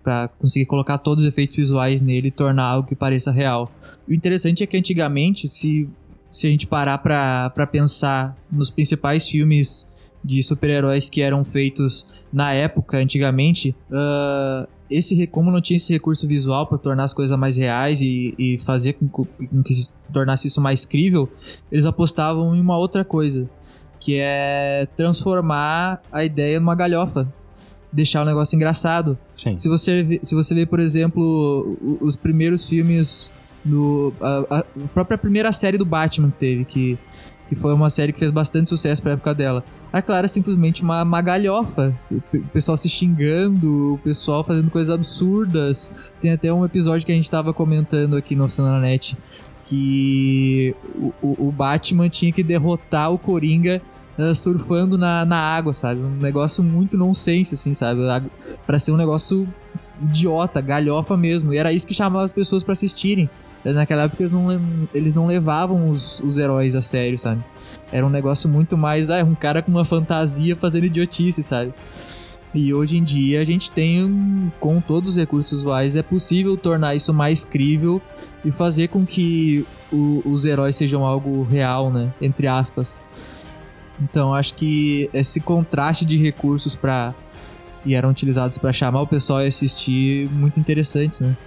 para 0.06 0.28
conseguir 0.28 0.68
colocar 0.68 1.00
todos 1.00 1.24
os 1.24 1.28
efeitos 1.28 1.58
visuais 1.58 2.00
nele 2.00 2.28
e 2.28 2.32
tornar 2.32 2.66
algo 2.66 2.88
que 2.88 2.96
pareça 2.96 3.32
real. 3.32 3.72
O 4.08 4.14
interessante 4.14 4.62
é 4.62 4.68
que 4.68 4.78
antigamente, 4.78 5.48
se, 5.48 5.90
se 6.32 6.46
a 6.46 6.50
gente 6.52 6.68
parar 6.68 7.00
para 7.00 7.68
pensar 7.68 8.38
nos 8.52 8.70
principais 8.70 9.28
filmes 9.28 9.90
de 10.24 10.44
super-heróis 10.44 11.10
que 11.10 11.22
eram 11.22 11.44
feitos 11.44 12.24
na 12.32 12.54
época, 12.54 12.98
antigamente, 12.98 13.76
uh, 13.90 14.68
esse 14.92 15.26
como 15.26 15.50
não 15.50 15.60
tinha 15.60 15.78
esse 15.78 15.92
recurso 15.92 16.28
visual 16.28 16.68
para 16.68 16.78
tornar 16.78 17.06
as 17.06 17.14
coisas 17.14 17.36
mais 17.38 17.58
reais 17.58 18.00
e, 18.00 18.36
e 18.38 18.60
fazer 18.60 18.94
com, 18.94 19.08
com 19.08 19.26
que 19.64 19.74
se 19.74 19.90
tornasse 20.14 20.48
isso 20.48 20.62
mais 20.62 20.86
crível, 20.86 21.28
eles 21.72 21.86
apostavam 21.86 22.56
em 22.56 22.62
uma 22.62 22.78
outra 22.78 23.04
coisa, 23.04 23.50
que 24.00 24.18
é 24.20 24.88
transformar 24.96 26.00
a 26.12 26.24
ideia 26.24 26.60
numa 26.60 26.76
galhofa 26.76 27.28
deixar 27.96 28.22
o 28.22 28.26
negócio 28.26 28.56
engraçado. 28.56 29.18
Sim. 29.38 29.56
Se 29.58 29.70
você 29.70 30.04
vê, 30.04 30.20
se 30.22 30.36
você 30.36 30.54
vê, 30.54 30.66
por 30.66 30.80
exemplo, 30.80 31.78
os 32.02 32.16
primeiros 32.16 32.68
filmes 32.68 33.32
do 33.64 34.14
a, 34.22 34.60
a, 34.60 34.64
própria 34.94 35.18
primeira 35.18 35.52
série 35.52 35.78
do 35.78 35.86
Batman 35.86 36.30
que 36.30 36.38
teve, 36.38 36.66
que 36.66 37.00
que 37.48 37.56
foi 37.56 37.72
uma 37.76 37.92
série 37.92 38.12
que 38.12 38.18
fez 38.18 38.32
bastante 38.32 38.72
sucesso 38.72 39.04
pra 39.04 39.12
época 39.12 39.32
dela. 39.36 39.64
A 39.94 40.02
Clara 40.02 40.26
é 40.26 40.28
simplesmente 40.28 40.82
uma, 40.82 41.04
uma 41.04 41.22
galhofa. 41.22 41.96
O 42.12 42.20
pessoal 42.52 42.76
se 42.76 42.90
xingando, 42.90 43.94
o 43.94 43.98
pessoal 44.00 44.44
fazendo 44.44 44.72
coisas 44.72 44.92
absurdas. 44.92 46.12
Tem 46.20 46.32
até 46.32 46.52
um 46.52 46.66
episódio 46.66 47.06
que 47.06 47.12
a 47.12 47.16
gente 47.16 47.30
tava 47.30 47.54
comentando 47.54 48.16
aqui 48.16 48.36
no 48.36 48.48
Net 48.82 49.16
que 49.66 50.76
o, 50.96 51.14
o, 51.22 51.48
o 51.48 51.52
Batman 51.52 52.08
tinha 52.08 52.32
que 52.32 52.44
derrotar 52.44 53.12
o 53.12 53.18
Coringa 53.18 53.82
uh, 54.18 54.36
surfando 54.36 54.98
na, 54.98 55.26
na 55.26 55.38
água, 55.38 55.74
sabe? 55.74 56.02
Um 56.02 56.18
negócio 56.18 56.64
muito 56.64 56.98
nonsense, 56.98 57.56
assim, 57.56 57.74
sabe? 57.74 58.02
para 58.66 58.80
ser 58.80 58.92
um 58.92 58.98
negócio 58.98 59.48
idiota, 60.02 60.62
galhofa 60.62 61.16
mesmo. 61.16 61.54
E 61.54 61.58
era 61.58 61.72
isso 61.72 61.88
que 61.88 61.94
chamava 61.94 62.26
as 62.26 62.34
pessoas 62.34 62.64
para 62.64 62.74
assistirem. 62.74 63.30
Naquela 63.64 64.04
época 64.04 64.22
eles 64.22 64.32
não, 64.32 64.88
eles 64.94 65.14
não 65.16 65.26
levavam 65.26 65.90
os, 65.90 66.20
os 66.20 66.38
heróis 66.38 66.76
a 66.76 66.84
sério, 66.84 67.18
sabe? 67.18 67.44
Era 67.92 68.06
um 68.06 68.10
negócio 68.10 68.48
muito 68.48 68.78
mais, 68.78 69.10
ah, 69.10 69.24
um 69.24 69.34
cara 69.34 69.62
com 69.62 69.72
uma 69.72 69.84
fantasia 69.84 70.56
fazendo 70.56 70.86
idiotice, 70.86 71.42
sabe? 71.42 71.74
E 72.54 72.74
hoje 72.74 72.98
em 72.98 73.04
dia 73.04 73.42
a 73.42 73.44
gente 73.44 73.72
tem, 73.72 74.52
com 74.60 74.80
todos 74.80 75.12
os 75.12 75.18
recursos 75.18 75.60
visuais, 75.60 75.96
é 75.96 76.04
possível 76.04 76.56
tornar 76.56 76.96
isso 76.96 77.12
mais 77.12 77.44
crível 77.44 78.00
e 78.46 78.52
fazer 78.52 78.88
com 78.90 79.04
que 79.04 79.66
o, 79.92 80.22
os 80.24 80.46
heróis 80.46 80.76
sejam 80.76 81.04
algo 81.04 81.44
real, 81.44 81.92
né? 81.92 82.14
Entre 82.22 82.48
aspas. 82.48 83.04
Então 84.02 84.34
acho 84.34 84.54
que 84.56 85.10
esse 85.14 85.40
contraste 85.40 86.06
de 86.06 86.18
recursos 86.18 86.76
para 86.76 87.14
que 87.84 87.94
eram 87.94 88.10
utilizados 88.10 88.58
para 88.58 88.74
chamar 88.74 89.02
o 89.02 89.08
pessoal 89.08 89.40
a 89.40 89.44
assistir 89.44 90.28
muito 90.32 90.60
interessantes, 90.60 91.22
né? 91.22 91.38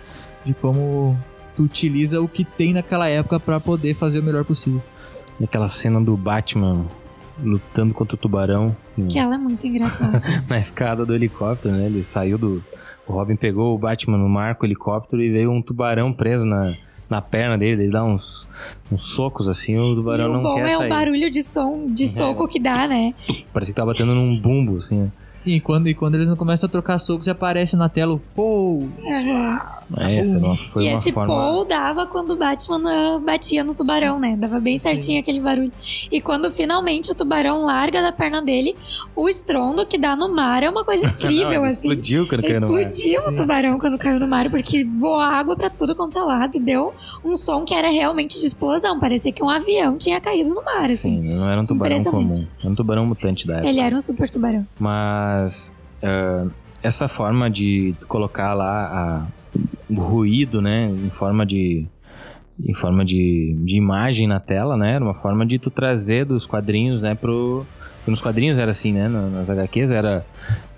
De 0.44 0.54
como 0.54 1.18
tu 1.56 1.64
utiliza 1.64 2.20
o 2.20 2.28
que 2.28 2.44
tem 2.44 2.72
naquela 2.72 3.08
época 3.08 3.40
para 3.40 3.58
poder 3.58 3.94
fazer 3.94 4.20
o 4.20 4.22
melhor 4.22 4.44
possível. 4.44 4.82
E 5.40 5.44
aquela 5.44 5.68
cena 5.68 6.00
do 6.00 6.16
Batman 6.16 6.86
lutando 7.42 7.92
contra 7.92 8.14
o 8.14 8.18
tubarão. 8.18 8.76
Que 9.08 9.18
ela 9.18 9.34
é 9.34 9.38
muito 9.38 9.66
engraçada. 9.66 10.20
na 10.48 10.58
escada 10.58 11.04
do 11.04 11.14
helicóptero, 11.14 11.74
né? 11.74 11.86
Ele 11.86 12.04
saiu 12.04 12.38
do. 12.38 12.64
O 13.08 13.12
Robin 13.12 13.36
pegou 13.36 13.74
o 13.74 13.78
Batman 13.78 14.18
no 14.18 14.28
mar 14.28 14.54
com 14.56 14.64
o 14.64 14.66
helicóptero 14.66 15.22
e 15.22 15.30
veio 15.30 15.50
um 15.50 15.62
tubarão 15.62 16.12
preso 16.12 16.44
na, 16.44 16.74
na 17.08 17.22
perna 17.22 17.56
dele, 17.56 17.84
ele 17.84 17.92
dá 17.92 18.04
uns, 18.04 18.48
uns 18.92 19.02
socos 19.02 19.48
assim, 19.48 19.78
o 19.78 19.94
tubarão 19.94 20.26
e 20.26 20.28
o 20.28 20.32
não 20.34 20.42
bom 20.42 20.54
quer 20.56 20.68
é 20.68 20.76
sair. 20.76 20.86
o 20.86 20.88
barulho 20.90 21.30
de 21.30 21.42
som, 21.42 21.86
de 21.88 22.06
soco 22.06 22.46
que 22.46 22.60
dá, 22.60 22.86
né? 22.86 23.14
Parece 23.52 23.72
que 23.72 23.76
tá 23.76 23.86
batendo 23.86 24.14
num 24.14 24.38
bumbo, 24.40 24.76
assim. 24.76 25.00
né? 25.02 25.12
Sim, 25.38 25.60
quando, 25.60 25.86
e 25.88 25.94
quando 25.94 26.16
eles 26.16 26.28
não 26.28 26.36
começam 26.36 26.66
a 26.66 26.70
trocar 26.70 26.98
socos, 26.98 27.28
aparece 27.28 27.76
na 27.76 27.88
tela 27.88 28.12
o 28.14 28.18
Pou. 28.18 28.88
Aham. 29.06 29.60
É, 29.96 30.16
essa 30.18 30.38
não 30.38 30.54
foi 30.54 30.84
E 30.84 30.88
uma 30.90 30.98
esse 30.98 31.10
forma. 31.12 31.32
Paul 31.34 31.64
dava 31.64 32.04
quando 32.06 32.32
o 32.32 32.36
Batman 32.36 32.82
ah, 32.86 33.18
batia 33.18 33.64
no 33.64 33.72
tubarão, 33.74 34.18
né? 34.18 34.36
Dava 34.36 34.60
bem 34.60 34.76
certinho 34.76 35.18
aquele 35.18 35.40
barulho. 35.40 35.72
E 36.12 36.20
quando 36.20 36.50
finalmente 36.50 37.10
o 37.10 37.14
tubarão 37.14 37.62
larga 37.64 38.02
da 38.02 38.12
perna 38.12 38.42
dele, 38.42 38.76
o 39.16 39.28
estrondo 39.28 39.86
que 39.86 39.96
dá 39.96 40.14
no 40.14 40.28
mar 40.34 40.62
é 40.62 40.68
uma 40.68 40.84
coisa 40.84 41.06
incrível, 41.08 41.62
Não, 41.62 41.64
assim. 41.64 41.88
Explodiu 41.88 42.26
quando 42.26 42.42
caiu 42.42 42.60
no 42.60 42.68
mar. 42.70 42.80
Explodiu 42.80 43.20
o 43.22 43.36
tubarão 43.36 43.78
quando 43.78 43.96
caiu 43.98 44.20
no 44.20 44.28
mar, 44.28 44.50
porque 44.50 44.84
voou 44.84 45.20
água 45.20 45.56
pra 45.56 45.70
tudo 45.70 45.94
quanto 45.94 46.18
é 46.18 46.22
lado 46.22 46.56
e 46.56 46.60
deu 46.60 46.92
um 47.24 47.34
som 47.34 47.64
que 47.64 47.72
era 47.72 47.88
realmente 47.88 48.38
de 48.38 48.44
explosão. 48.46 49.00
Parecia 49.00 49.32
que 49.32 49.42
um 49.42 49.48
avião 49.48 49.96
tinha 49.96 50.20
caído 50.20 50.50
no 50.50 50.62
mar, 50.62 50.84
assim. 50.84 51.22
Sim, 51.22 51.34
não 51.34 51.48
era 51.48 51.60
um 51.62 51.64
tubarão 51.64 52.04
comum. 52.04 52.34
Era 52.60 52.68
um 52.70 52.74
tubarão 52.74 53.06
mutante 53.06 53.46
da 53.46 53.54
época. 53.54 53.68
Ele 53.68 53.80
era 53.80 53.96
um 53.96 54.00
super 54.00 54.28
tubarão. 54.28 54.66
Mas 54.78 55.27
ah, 56.02 56.46
essa 56.82 57.08
forma 57.08 57.50
de 57.50 57.94
colocar 58.06 58.54
lá 58.54 58.86
a- 58.86 59.26
o 59.90 59.94
ruído, 60.00 60.60
né, 60.62 60.86
em 60.90 61.10
forma 61.10 61.44
de 61.46 61.86
em 62.66 62.74
forma 62.74 63.04
de, 63.04 63.54
de 63.60 63.76
imagem 63.76 64.26
na 64.26 64.40
tela, 64.40 64.76
né, 64.76 64.94
era 64.94 65.04
uma 65.04 65.14
forma 65.14 65.46
de 65.46 65.60
tu 65.60 65.70
trazer 65.70 66.24
dos 66.24 66.44
quadrinhos, 66.44 67.00
né, 67.00 67.14
pro 67.14 67.64
nos 68.06 68.20
quadrinhos 68.20 68.58
era 68.58 68.70
assim, 68.72 68.92
né, 68.92 69.06
na- 69.08 69.28
nas 69.28 69.48
HQs 69.50 69.90
era 69.92 70.24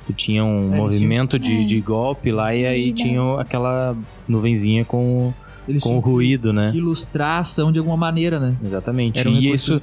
tu 0.06 0.12
tinha 0.12 0.44
um 0.44 0.68
Eles 0.68 0.76
movimento 0.78 1.38
de, 1.38 1.62
É. 1.62 1.64
de 1.64 1.80
golpe 1.80 2.30
lá 2.32 2.54
e 2.54 2.66
aí 2.66 2.92
tinha 2.92 3.22
aquela 3.40 3.96
nuvenzinha 4.28 4.84
com, 4.84 5.32
Eles 5.68 5.82
com 5.82 5.98
ruído, 5.98 6.52
né? 6.52 6.72
ilustrar 6.74 7.36
a 7.36 7.38
ação 7.40 7.70
de 7.70 7.78
alguma 7.78 7.96
maneira, 7.96 8.40
né? 8.40 8.56
Exatamente. 8.64 9.18
Era 9.18 9.28
um 9.28 9.34
e 9.34 9.52
isso. 9.52 9.80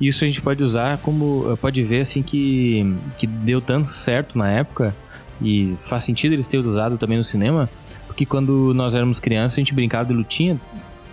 Isso 0.00 0.24
a 0.24 0.26
gente 0.26 0.42
pode 0.42 0.62
usar 0.62 0.98
como. 0.98 1.56
Pode 1.60 1.82
ver 1.82 2.00
assim 2.00 2.22
que, 2.22 2.94
que 3.16 3.26
deu 3.26 3.60
tanto 3.60 3.88
certo 3.88 4.36
na 4.36 4.50
época. 4.50 4.94
E 5.42 5.74
faz 5.80 6.04
sentido 6.04 6.32
eles 6.32 6.46
terem 6.46 6.66
usado 6.66 6.98
também 6.98 7.16
no 7.16 7.24
cinema. 7.24 7.70
Porque 8.06 8.26
quando 8.26 8.74
nós 8.74 8.94
éramos 8.94 9.18
crianças, 9.18 9.56
a 9.56 9.60
gente 9.60 9.72
brincava 9.72 10.04
de 10.06 10.12
lutinha. 10.12 10.60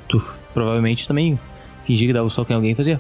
Tu 0.09 0.17
provavelmente 0.53 1.07
também 1.07 1.39
fingia 1.86 2.07
que 2.07 2.13
dava 2.13 2.27
o 2.27 2.29
soco 2.29 2.51
em 2.51 2.55
alguém 2.55 2.71
e 2.71 2.75
fazia. 2.75 3.00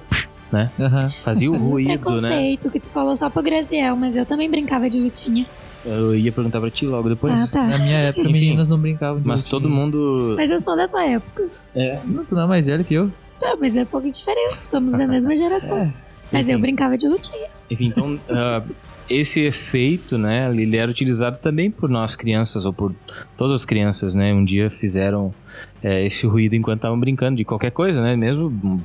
né? 0.51 0.71
Aham. 0.79 1.11
Fazia 1.23 1.51
o 1.51 1.55
ruído, 1.57 1.89
né? 1.89 1.97
Preconceito 1.97 2.71
que 2.71 2.79
tu 2.79 2.89
falou 2.89 3.15
só 3.15 3.29
pro 3.29 3.43
Graziel, 3.43 3.95
mas 3.97 4.15
eu 4.15 4.25
também 4.25 4.49
brincava 4.49 4.89
de 4.89 4.99
lutinha. 4.99 5.45
Eu 5.87 6.15
ia 6.15 6.31
perguntar 6.31 6.59
pra 6.59 6.69
ti 6.69 6.85
logo 6.85 7.07
depois. 7.09 7.39
Ah, 7.41 7.47
tá. 7.47 7.63
Na 7.65 7.77
minha 7.79 7.97
época, 7.97 8.21
Enfim. 8.29 8.31
meninas 8.33 8.67
não 8.67 8.77
brincavam 8.77 9.21
de 9.21 9.27
Mas 9.27 9.43
todo 9.43 9.69
mundo. 9.69 10.35
Mas 10.37 10.51
eu 10.51 10.59
sou 10.59 10.75
da 10.75 10.87
tua 10.87 11.05
época. 11.05 11.49
É, 11.75 11.99
Não, 12.05 12.25
tu 12.25 12.35
não 12.35 12.43
é 12.43 12.47
mais 12.47 12.65
velho 12.67 12.83
que 12.83 12.93
eu. 12.93 13.11
Ah, 13.41 13.55
mas 13.59 13.77
é 13.77 13.85
pouca 13.85 14.09
diferença, 14.11 14.65
somos 14.65 14.97
da 14.97 15.07
mesma 15.07 15.33
geração. 15.37 15.77
É. 15.77 15.93
Mas 16.31 16.47
eu 16.49 16.53
enfim. 16.55 16.61
brincava 16.61 16.97
de 16.97 17.07
lutinha. 17.07 17.47
Enfim, 17.71 17.87
então 17.87 18.19
ah, 18.29 18.63
esse 19.09 19.39
efeito, 19.41 20.17
né, 20.17 20.49
ele 20.53 20.75
era 20.75 20.91
utilizado 20.91 21.37
também 21.41 21.71
por 21.71 21.89
nós 21.89 22.15
crianças 22.15 22.65
ou 22.65 22.73
por 22.73 22.93
todas 23.37 23.53
as 23.53 23.63
crianças, 23.65 24.13
né? 24.15 24.33
Um 24.33 24.43
dia 24.43 24.69
fizeram 24.69 25.33
é, 25.81 26.05
esse 26.05 26.25
ruído 26.27 26.55
enquanto 26.55 26.79
estavam 26.79 26.99
brincando 26.99 27.37
de 27.37 27.45
qualquer 27.45 27.71
coisa, 27.71 28.01
né? 28.01 28.15
Mesmo 28.17 28.47
hum, 28.47 28.81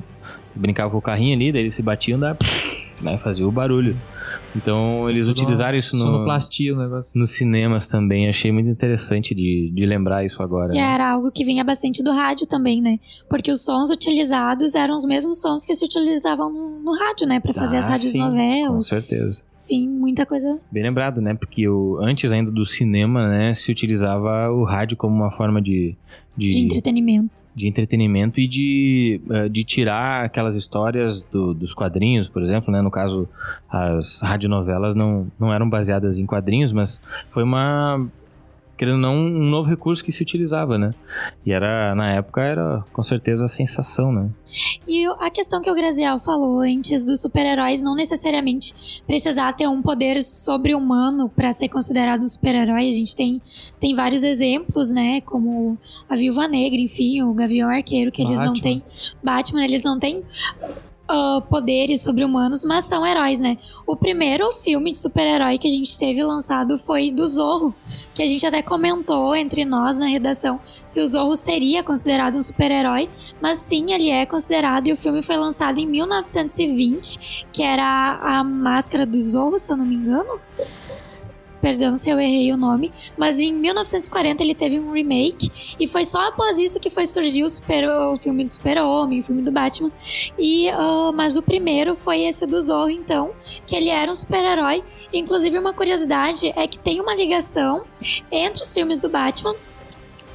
brincava 0.55 0.89
com 0.91 0.97
o 0.97 1.01
carrinho 1.01 1.35
ali, 1.35 1.51
daí 1.51 1.63
eles 1.63 1.73
se 1.73 1.81
batiam, 1.81 2.17
da, 2.17 2.37
né, 3.01 3.17
fazia 3.17 3.47
o 3.47 3.51
barulho. 3.51 3.95
Então 4.55 5.09
eles 5.09 5.25
Tudo 5.27 5.41
utilizaram 5.41 5.77
isso 5.77 5.95
no, 5.95 6.03
Sonoplastia 6.03 6.73
o 6.73 6.77
negócio. 6.77 7.11
nos 7.15 7.31
cinemas 7.31 7.87
também. 7.87 8.27
Achei 8.29 8.51
muito 8.51 8.69
interessante 8.69 9.33
de, 9.33 9.71
de 9.73 9.85
lembrar 9.85 10.23
isso 10.25 10.41
agora. 10.43 10.73
E 10.73 10.77
né? 10.77 10.81
era 10.83 11.11
algo 11.11 11.31
que 11.31 11.43
vinha 11.43 11.63
bastante 11.63 12.03
do 12.03 12.11
rádio 12.11 12.47
também, 12.47 12.81
né? 12.81 12.99
Porque 13.29 13.51
os 13.51 13.63
sons 13.63 13.89
utilizados 13.89 14.75
eram 14.75 14.93
os 14.95 15.05
mesmos 15.05 15.41
sons 15.41 15.65
que 15.65 15.73
se 15.75 15.83
utilizavam 15.85 16.51
no, 16.51 16.79
no 16.79 16.93
rádio, 16.97 17.27
né? 17.27 17.39
Pra 17.39 17.53
fazer 17.53 17.77
as 17.77 17.87
Ah, 17.87 17.91
rádios 17.91 18.11
sim, 18.11 18.19
Com 18.19 18.25
novelas. 18.25 18.87
certeza. 18.87 19.41
Enfim, 19.63 19.87
muita 19.87 20.25
coisa. 20.25 20.59
Bem 20.71 20.83
lembrado, 20.83 21.21
né? 21.21 21.33
Porque 21.33 21.67
o, 21.67 21.97
antes 22.01 22.31
ainda 22.31 22.51
do 22.51 22.65
cinema, 22.65 23.27
né, 23.29 23.53
se 23.53 23.71
utilizava 23.71 24.49
o 24.51 24.63
rádio 24.65 24.97
como 24.97 25.15
uma 25.15 25.31
forma 25.31 25.61
de, 25.61 25.95
de, 26.35 26.49
De 26.51 26.65
entretenimento. 26.65 27.43
de 27.53 27.67
entretenimento 27.67 28.39
e 28.39 28.47
de, 28.47 29.21
eh, 29.29 29.49
de 29.49 29.63
tirar 29.63 30.25
aquelas 30.25 30.55
histórias 30.55 31.21
do- 31.21 31.53
dos 31.53 31.73
quadrinhos, 31.73 32.27
por 32.27 32.41
exemplo, 32.41 32.71
né? 32.71 32.81
No 32.81 32.89
caso, 32.89 33.27
as 33.69 34.21
radionovelas 34.21 34.95
não, 34.95 35.27
não 35.39 35.53
eram 35.53 35.69
baseadas 35.69 36.19
em 36.19 36.25
quadrinhos, 36.25 36.73
mas 36.73 37.01
foi 37.29 37.43
uma 37.43 38.07
querendo 38.77 38.95
ou 38.95 39.01
não 39.01 39.15
um 39.15 39.49
novo 39.49 39.69
recurso 39.69 40.03
que 40.03 40.11
se 40.11 40.21
utilizava, 40.21 40.77
né? 40.77 40.93
E 41.45 41.51
era 41.51 41.93
na 41.95 42.13
época 42.13 42.41
era 42.41 42.83
com 42.91 43.03
certeza 43.03 43.45
a 43.45 43.47
sensação, 43.47 44.11
né? 44.11 44.29
E 44.87 45.05
a 45.19 45.29
questão 45.29 45.61
que 45.61 45.69
o 45.69 45.75
Graziel 45.75 46.19
falou 46.19 46.59
antes 46.59 47.05
dos 47.05 47.21
super-heróis 47.21 47.83
não 47.83 47.95
necessariamente 47.95 49.01
precisar 49.05 49.53
ter 49.53 49.67
um 49.67 49.81
poder 49.81 50.21
sobre-humano 50.21 51.29
para 51.29 51.53
ser 51.53 51.69
considerado 51.69 52.21
um 52.21 52.27
super-herói. 52.27 52.87
A 52.87 52.91
gente 52.91 53.15
tem, 53.15 53.41
tem 53.79 53.95
vários 53.95 54.23
exemplos, 54.23 54.91
né? 54.91 55.21
Como 55.21 55.77
a 56.09 56.15
Viúva 56.15 56.47
Negra, 56.47 56.79
enfim, 56.79 57.21
o 57.21 57.33
Gavião 57.33 57.69
Arqueiro, 57.69 58.11
que 58.11 58.21
eles 58.21 58.39
não 58.39 58.53
têm. 58.53 58.83
Batman, 59.23 59.63
eles 59.63 59.83
não 59.83 59.99
têm. 59.99 60.23
Ah, 61.05 61.41
poderes 61.49 62.01
sobre-humanos, 62.01 62.63
mas 62.63 62.85
são 62.85 63.05
heróis, 63.05 63.41
né? 63.41 63.57
O 63.85 63.95
primeiro 63.95 64.51
filme 64.53 64.91
de 64.91 64.97
super-herói 64.97 65.57
que 65.57 65.67
a 65.67 65.69
gente 65.69 65.99
teve 65.99 66.23
lançado 66.23 66.77
foi 66.77 67.11
do 67.11 67.27
Zorro, 67.27 67.75
que 68.13 68.23
a 68.23 68.25
gente 68.25 68.45
até 68.45 68.61
comentou 68.61 69.35
entre 69.35 69.65
nós 69.65 69.97
na 69.97 70.05
redação 70.05 70.61
se 70.85 71.01
o 71.01 71.05
Zorro 71.05 71.35
seria 71.35 71.83
considerado 71.83 72.37
um 72.37 72.41
super-herói, 72.41 73.09
mas 73.41 73.59
sim, 73.59 73.91
ele 73.91 74.09
é 74.09 74.25
considerado 74.25 74.87
e 74.87 74.93
o 74.93 74.97
filme 74.97 75.21
foi 75.21 75.35
lançado 75.35 75.77
em 75.77 75.85
1920, 75.85 77.47
que 77.51 77.61
era 77.61 78.19
a 78.21 78.43
Máscara 78.43 79.05
do 79.05 79.19
Zorro, 79.19 79.59
se 79.59 79.71
eu 79.71 79.77
não 79.77 79.85
me 79.85 79.95
engano. 79.95 80.39
Perdão 81.63 81.95
se 81.95 82.09
eu 82.09 82.19
errei 82.19 82.51
o 82.51 82.57
nome, 82.57 82.91
mas 83.17 83.39
em 83.39 83.53
1940 83.53 84.43
ele 84.43 84.53
teve 84.53 84.81
um 84.81 84.91
remake 84.91 85.49
e 85.79 85.87
foi 85.87 86.03
só 86.03 86.27
após 86.27 86.59
isso 86.59 86.77
que 86.77 86.89
foi 86.89 87.05
surgir 87.05 87.41
o, 87.41 87.47
super, 87.47 87.87
o 87.87 88.17
filme 88.17 88.43
do 88.43 88.51
Super-Homem, 88.51 89.19
o 89.19 89.23
filme 89.23 89.41
do 89.41 89.49
Batman. 89.49 89.89
E, 90.37 90.67
ah, 90.67 91.13
mas 91.15 91.37
o 91.37 91.41
primeiro 91.41 91.95
foi 91.95 92.23
esse 92.23 92.45
do 92.45 92.59
Zorro, 92.59 92.89
então, 92.89 93.31
que 93.65 93.77
ele 93.77 93.87
era 93.87 94.11
um 94.11 94.15
super-herói. 94.15 94.83
Inclusive, 95.13 95.57
uma 95.57 95.71
curiosidade 95.71 96.51
é 96.53 96.67
que 96.67 96.77
tem 96.77 96.99
uma 96.99 97.15
ligação 97.15 97.85
entre 98.29 98.61
os 98.61 98.73
filmes 98.73 98.99
do 98.99 99.07
Batman 99.07 99.55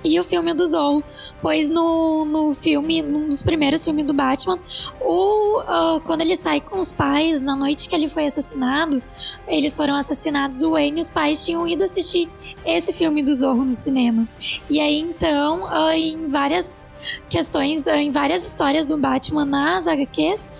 e 0.04 0.18
o 0.18 0.25
filme 0.25 0.54
do 0.54 0.66
Zorro, 0.66 1.02
pois 1.42 1.68
no, 1.68 2.25
no 2.25 2.54
filme, 2.54 3.02
num 3.02 3.28
dos 3.28 3.42
primeiros 3.42 3.85
filmes 3.85 4.06
do 4.06 4.14
Batman, 4.14 4.58
o, 5.10 5.62
ah, 5.66 6.00
quando 6.04 6.20
ele 6.20 6.36
sai 6.36 6.60
com 6.60 6.78
os 6.78 6.92
pais 6.92 7.40
na 7.40 7.56
noite 7.56 7.88
que 7.88 7.94
ele 7.94 8.08
foi 8.08 8.26
assassinado, 8.26 9.02
eles 9.46 9.74
foram 9.74 9.94
assassinados, 9.94 10.62
o 10.62 10.72
Wayne 10.72 10.98
e 10.98 11.00
os 11.00 11.08
pais 11.08 11.42
tinham 11.46 11.66
ido 11.66 11.82
assistir 11.82 12.28
esse 12.66 12.92
filme 12.92 13.22
do 13.22 13.32
Zorro 13.32 13.64
no 13.64 13.72
cinema. 13.72 14.28
E 14.68 14.78
aí 14.78 15.00
então, 15.00 15.66
ah, 15.66 15.96
em 15.96 16.28
várias 16.28 16.90
questões, 17.30 17.88
ah, 17.88 17.96
em 17.96 18.10
várias 18.10 18.46
histórias 18.46 18.84
do 18.84 18.98
Batman 18.98 19.46
nas 19.46 19.86
HQs, 19.86 20.50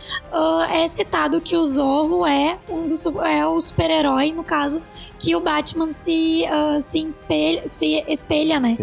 é 0.71 0.89
citado 0.89 1.43
que 1.43 1.55
o 1.55 1.63
Zorro 1.63 2.27
é 2.27 2.59
um 2.71 2.87
dos 2.87 3.05
é 3.05 3.47
o 3.47 3.61
super-herói, 3.61 4.33
no 4.33 4.43
caso, 4.43 4.83
que 5.19 5.37
o 5.37 5.41
Batman 5.41 5.93
se, 5.93 6.45
se, 6.81 7.05
espelha, 7.05 7.69
se 7.69 8.03
espelha, 8.09 8.59
né? 8.59 8.79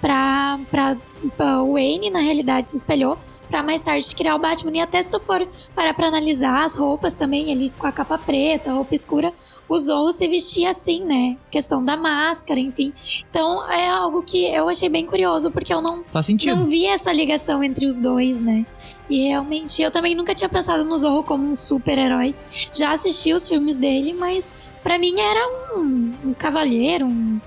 pra, 0.00 0.60
pra, 0.70 0.96
pra 1.36 1.62
o 1.62 1.72
Wayne, 1.72 2.08
na 2.08 2.20
realidade, 2.20 2.70
se 2.70 2.76
espelhou 2.76 3.18
pra 3.48 3.62
mais 3.62 3.82
tarde 3.82 4.14
criar 4.14 4.34
o 4.36 4.38
Batman. 4.38 4.76
E 4.76 4.80
até 4.80 5.00
se 5.02 5.10
tu 5.10 5.18
for 5.20 5.46
parar 5.74 5.94
pra 5.94 6.06
analisar 6.08 6.64
as 6.64 6.76
roupas 6.76 7.16
também, 7.16 7.50
ele 7.50 7.72
com 7.78 7.86
a 7.86 7.92
capa 7.92 8.18
preta, 8.18 8.70
a 8.70 8.74
roupa 8.74 8.94
escura, 8.94 9.32
o 9.68 9.78
Zorro 9.78 10.12
se 10.12 10.26
vestia 10.28 10.70
assim, 10.70 11.04
né? 11.04 11.36
Questão 11.50 11.84
da 11.84 11.96
máscara, 11.96 12.60
enfim. 12.60 12.92
Então 13.30 13.68
é 13.70 13.88
algo 13.88 14.22
que 14.22 14.46
eu 14.46 14.68
achei 14.68 14.88
bem 14.88 15.04
curioso, 15.06 15.50
porque 15.50 15.72
eu 15.72 15.80
não, 15.80 16.04
Faz 16.08 16.26
sentido. 16.26 16.56
não 16.56 16.64
vi 16.66 16.86
essa 16.86 17.12
ligação 17.12 17.62
entre 17.64 17.86
os 17.86 18.00
dois, 18.00 18.40
né? 18.40 18.64
E 19.10 19.28
realmente, 19.28 19.80
eu 19.80 19.90
também 19.90 20.14
nunca 20.14 20.34
tinha 20.34 20.48
pensado 20.50 20.84
no 20.84 20.96
Zorro 20.98 21.22
como 21.24 21.42
um 21.44 21.54
super-herói. 21.54 22.34
Já 22.74 22.92
assisti 22.92 23.32
os 23.32 23.48
filmes 23.48 23.78
dele, 23.78 24.12
mas 24.12 24.54
pra 24.82 24.98
mim 24.98 25.18
era 25.18 25.48
um, 25.78 26.12
um 26.26 26.34
cavalheiro, 26.34 27.06
um. 27.06 27.40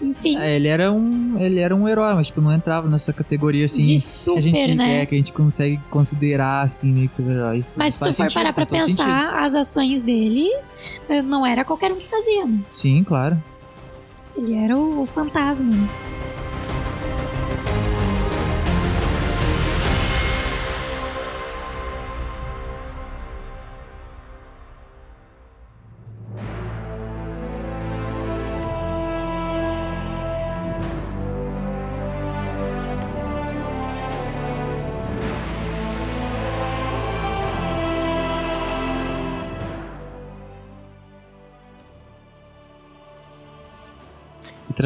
Enfim, 0.00 0.36
É, 0.36 0.56
ele 0.56 0.68
era 0.68 0.92
um, 0.92 1.38
ele 1.38 1.58
era 1.58 1.74
um 1.74 1.88
herói, 1.88 2.14
mas 2.14 2.26
tipo 2.26 2.40
não 2.40 2.52
entrava 2.52 2.88
nessa 2.88 3.12
categoria 3.12 3.64
assim 3.64 3.80
de 3.80 3.94
que 3.94 3.98
super, 4.00 4.38
a 4.38 4.42
gente 4.42 4.74
né? 4.74 5.02
é, 5.02 5.06
que 5.06 5.14
a 5.14 5.18
gente 5.18 5.32
consegue 5.32 5.80
considerar 5.88 6.62
assim 6.62 6.92
meio 6.92 7.06
que 7.06 7.14
super-herói. 7.14 7.64
Mas 7.74 7.94
se 7.94 8.00
tu 8.00 8.06
for 8.06 8.12
sentido, 8.12 8.34
parar 8.34 8.52
pra 8.52 8.66
pensar, 8.66 9.34
as 9.42 9.54
ações 9.54 10.02
dele 10.02 10.48
eh, 11.08 11.22
não 11.22 11.46
era 11.46 11.64
qualquer 11.64 11.92
um 11.92 11.96
que 11.96 12.06
fazia, 12.06 12.44
né? 12.44 12.50
sentido. 12.52 12.66
Sim, 12.70 13.04
claro. 13.04 13.42
Ele 14.36 14.54
era 14.54 14.76
o, 14.76 15.00
o 15.00 15.04
fantasma, 15.06 15.70
né? 15.74 15.88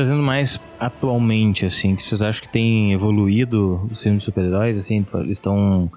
Trazendo 0.00 0.23
mais 0.23 0.59
atualmente, 0.78 1.66
assim, 1.66 1.95
que 1.95 2.02
vocês 2.02 2.23
acham 2.23 2.40
que 2.40 2.49
tem 2.49 2.90
evoluído 2.95 3.87
os 3.92 4.02
filmes 4.02 4.21
de 4.21 4.25
super-heróis, 4.25 4.78
assim, 4.78 5.04
eles 5.12 5.33
estão 5.33 5.92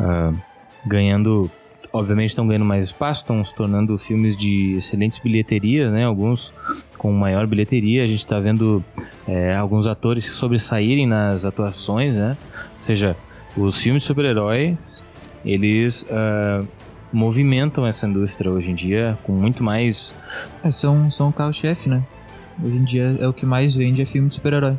uh, 0.00 0.34
ganhando, 0.86 1.50
obviamente 1.92 2.30
estão 2.30 2.46
ganhando 2.46 2.64
mais 2.64 2.86
espaço, 2.86 3.20
estão 3.20 3.44
se 3.44 3.54
tornando 3.54 3.98
filmes 3.98 4.38
de 4.38 4.76
excelentes 4.78 5.18
bilheterias, 5.18 5.92
né, 5.92 6.06
alguns 6.06 6.50
com 6.96 7.12
maior 7.12 7.46
bilheteria, 7.46 8.04
a 8.04 8.06
gente 8.06 8.20
está 8.20 8.40
vendo 8.40 8.82
é, 9.28 9.54
alguns 9.54 9.86
atores 9.86 10.24
se 10.24 10.30
sobressaírem 10.30 11.06
nas 11.06 11.44
atuações, 11.44 12.14
né, 12.14 12.38
ou 12.78 12.82
seja, 12.82 13.14
os 13.54 13.78
filmes 13.82 14.02
de 14.02 14.06
super-heróis, 14.06 15.04
eles 15.44 16.04
uh, 16.04 16.66
movimentam 17.12 17.86
essa 17.86 18.06
indústria 18.06 18.50
hoje 18.50 18.70
em 18.70 18.74
dia 18.74 19.18
com 19.24 19.32
muito 19.32 19.62
mais... 19.62 20.14
É, 20.64 20.70
são, 20.70 21.10
são 21.10 21.28
o 21.28 21.32
carro-chefe, 21.34 21.90
né? 21.90 22.02
Hoje 22.64 22.76
em 22.76 22.84
dia 22.84 23.16
é 23.20 23.26
o 23.26 23.32
que 23.32 23.44
mais 23.44 23.74
vende 23.74 24.00
é 24.00 24.06
filme 24.06 24.28
de 24.28 24.36
super-herói. 24.36 24.78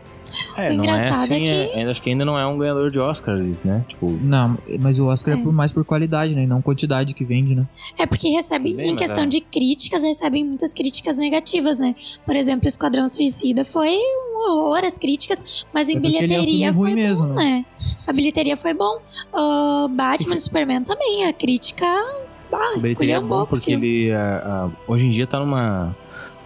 É, 0.56 0.62
O 0.62 0.62
não 0.62 0.70
é 0.70 0.74
engraçado 0.76 1.10
é 1.32 1.36
assim, 1.36 1.44
que- 1.44 1.52
é- 1.52 1.84
acho 1.92 2.02
que 2.02 2.10
ainda 2.10 2.24
não 2.24 2.38
é 2.40 2.46
um 2.48 2.58
ganhador 2.58 2.90
de 2.90 2.98
Oscar, 3.00 3.36
né? 3.38 3.84
Tipo, 3.88 4.10
Não, 4.22 4.58
mas 4.80 4.98
o 5.00 5.08
Oscar 5.08 5.36
é, 5.36 5.40
É. 5.40 5.44
por, 5.44 5.52
mais 5.52 5.72
por 5.72 5.84
qualidade, 5.84 6.34
né? 6.34 6.44
E 6.44 6.48
não 6.48 6.62
quantidade 6.62 7.14
que 7.14 7.24
vende, 7.26 7.54
né? 7.56 7.68
É 7.98 8.06
porque 8.06 8.30
recebe, 8.30 8.72
Também, 8.72 8.92
em 8.92 8.96
questão 8.96 9.24
é. 9.26 9.28
de 9.28 9.42
críticas, 9.42 10.02
recebem 10.04 10.46
muitas 10.46 10.74
críticas 10.74 11.18
negativas, 11.18 11.80
né? 11.80 11.94
Por 12.26 12.36
exemplo, 12.36 12.68
Esquadrão 12.68 13.08
Suicida 13.08 13.66
foi 13.66 13.96
um 13.98 14.50
horror 14.52 14.84
as 14.86 14.98
críticas, 14.98 15.66
mas 15.74 15.90
em 15.90 15.96
É 15.96 15.98
ele 15.98 16.06
é 16.06 16.10
um 16.10 16.12
bilheteria 16.12 16.46
filme 16.46 16.74
foi 16.74 16.84
ruim 16.92 16.96
mesmo, 16.96 17.28
bom, 17.28 17.34
né? 17.34 17.66
A 18.08 18.14
bilheteria 18.14 18.56
foi 18.58 18.74
bom. 18.74 19.00
Ah, 19.34 19.88
Batman 19.90 20.36
e 20.36 20.40
Superman 20.40 20.84
também, 20.84 21.26
a 21.26 21.34
crítica 21.34 21.86
ah, 21.86 22.74
bilheteria 22.76 22.88
é 22.88 22.92
escolheu 22.92 23.20
um 23.20 23.28
bom 23.28 23.38
pouco. 23.40 23.48
porque 23.56 23.72
ele 23.74 24.12
ah, 24.12 24.70
ah, 24.70 24.70
hoje 24.88 25.06
em 25.06 25.10
dia 25.10 25.26
tá 25.28 25.40
numa 25.40 25.96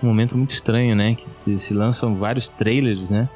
um 0.02 0.08
momento 0.08 0.38
muito 0.38 0.52
estranho, 0.52 0.96
né? 0.96 1.16
Que 1.44 1.58
se 1.58 1.74
lançam 1.74 2.16
vários 2.16 2.48
trailers, 2.48 3.10
né? 3.10 3.28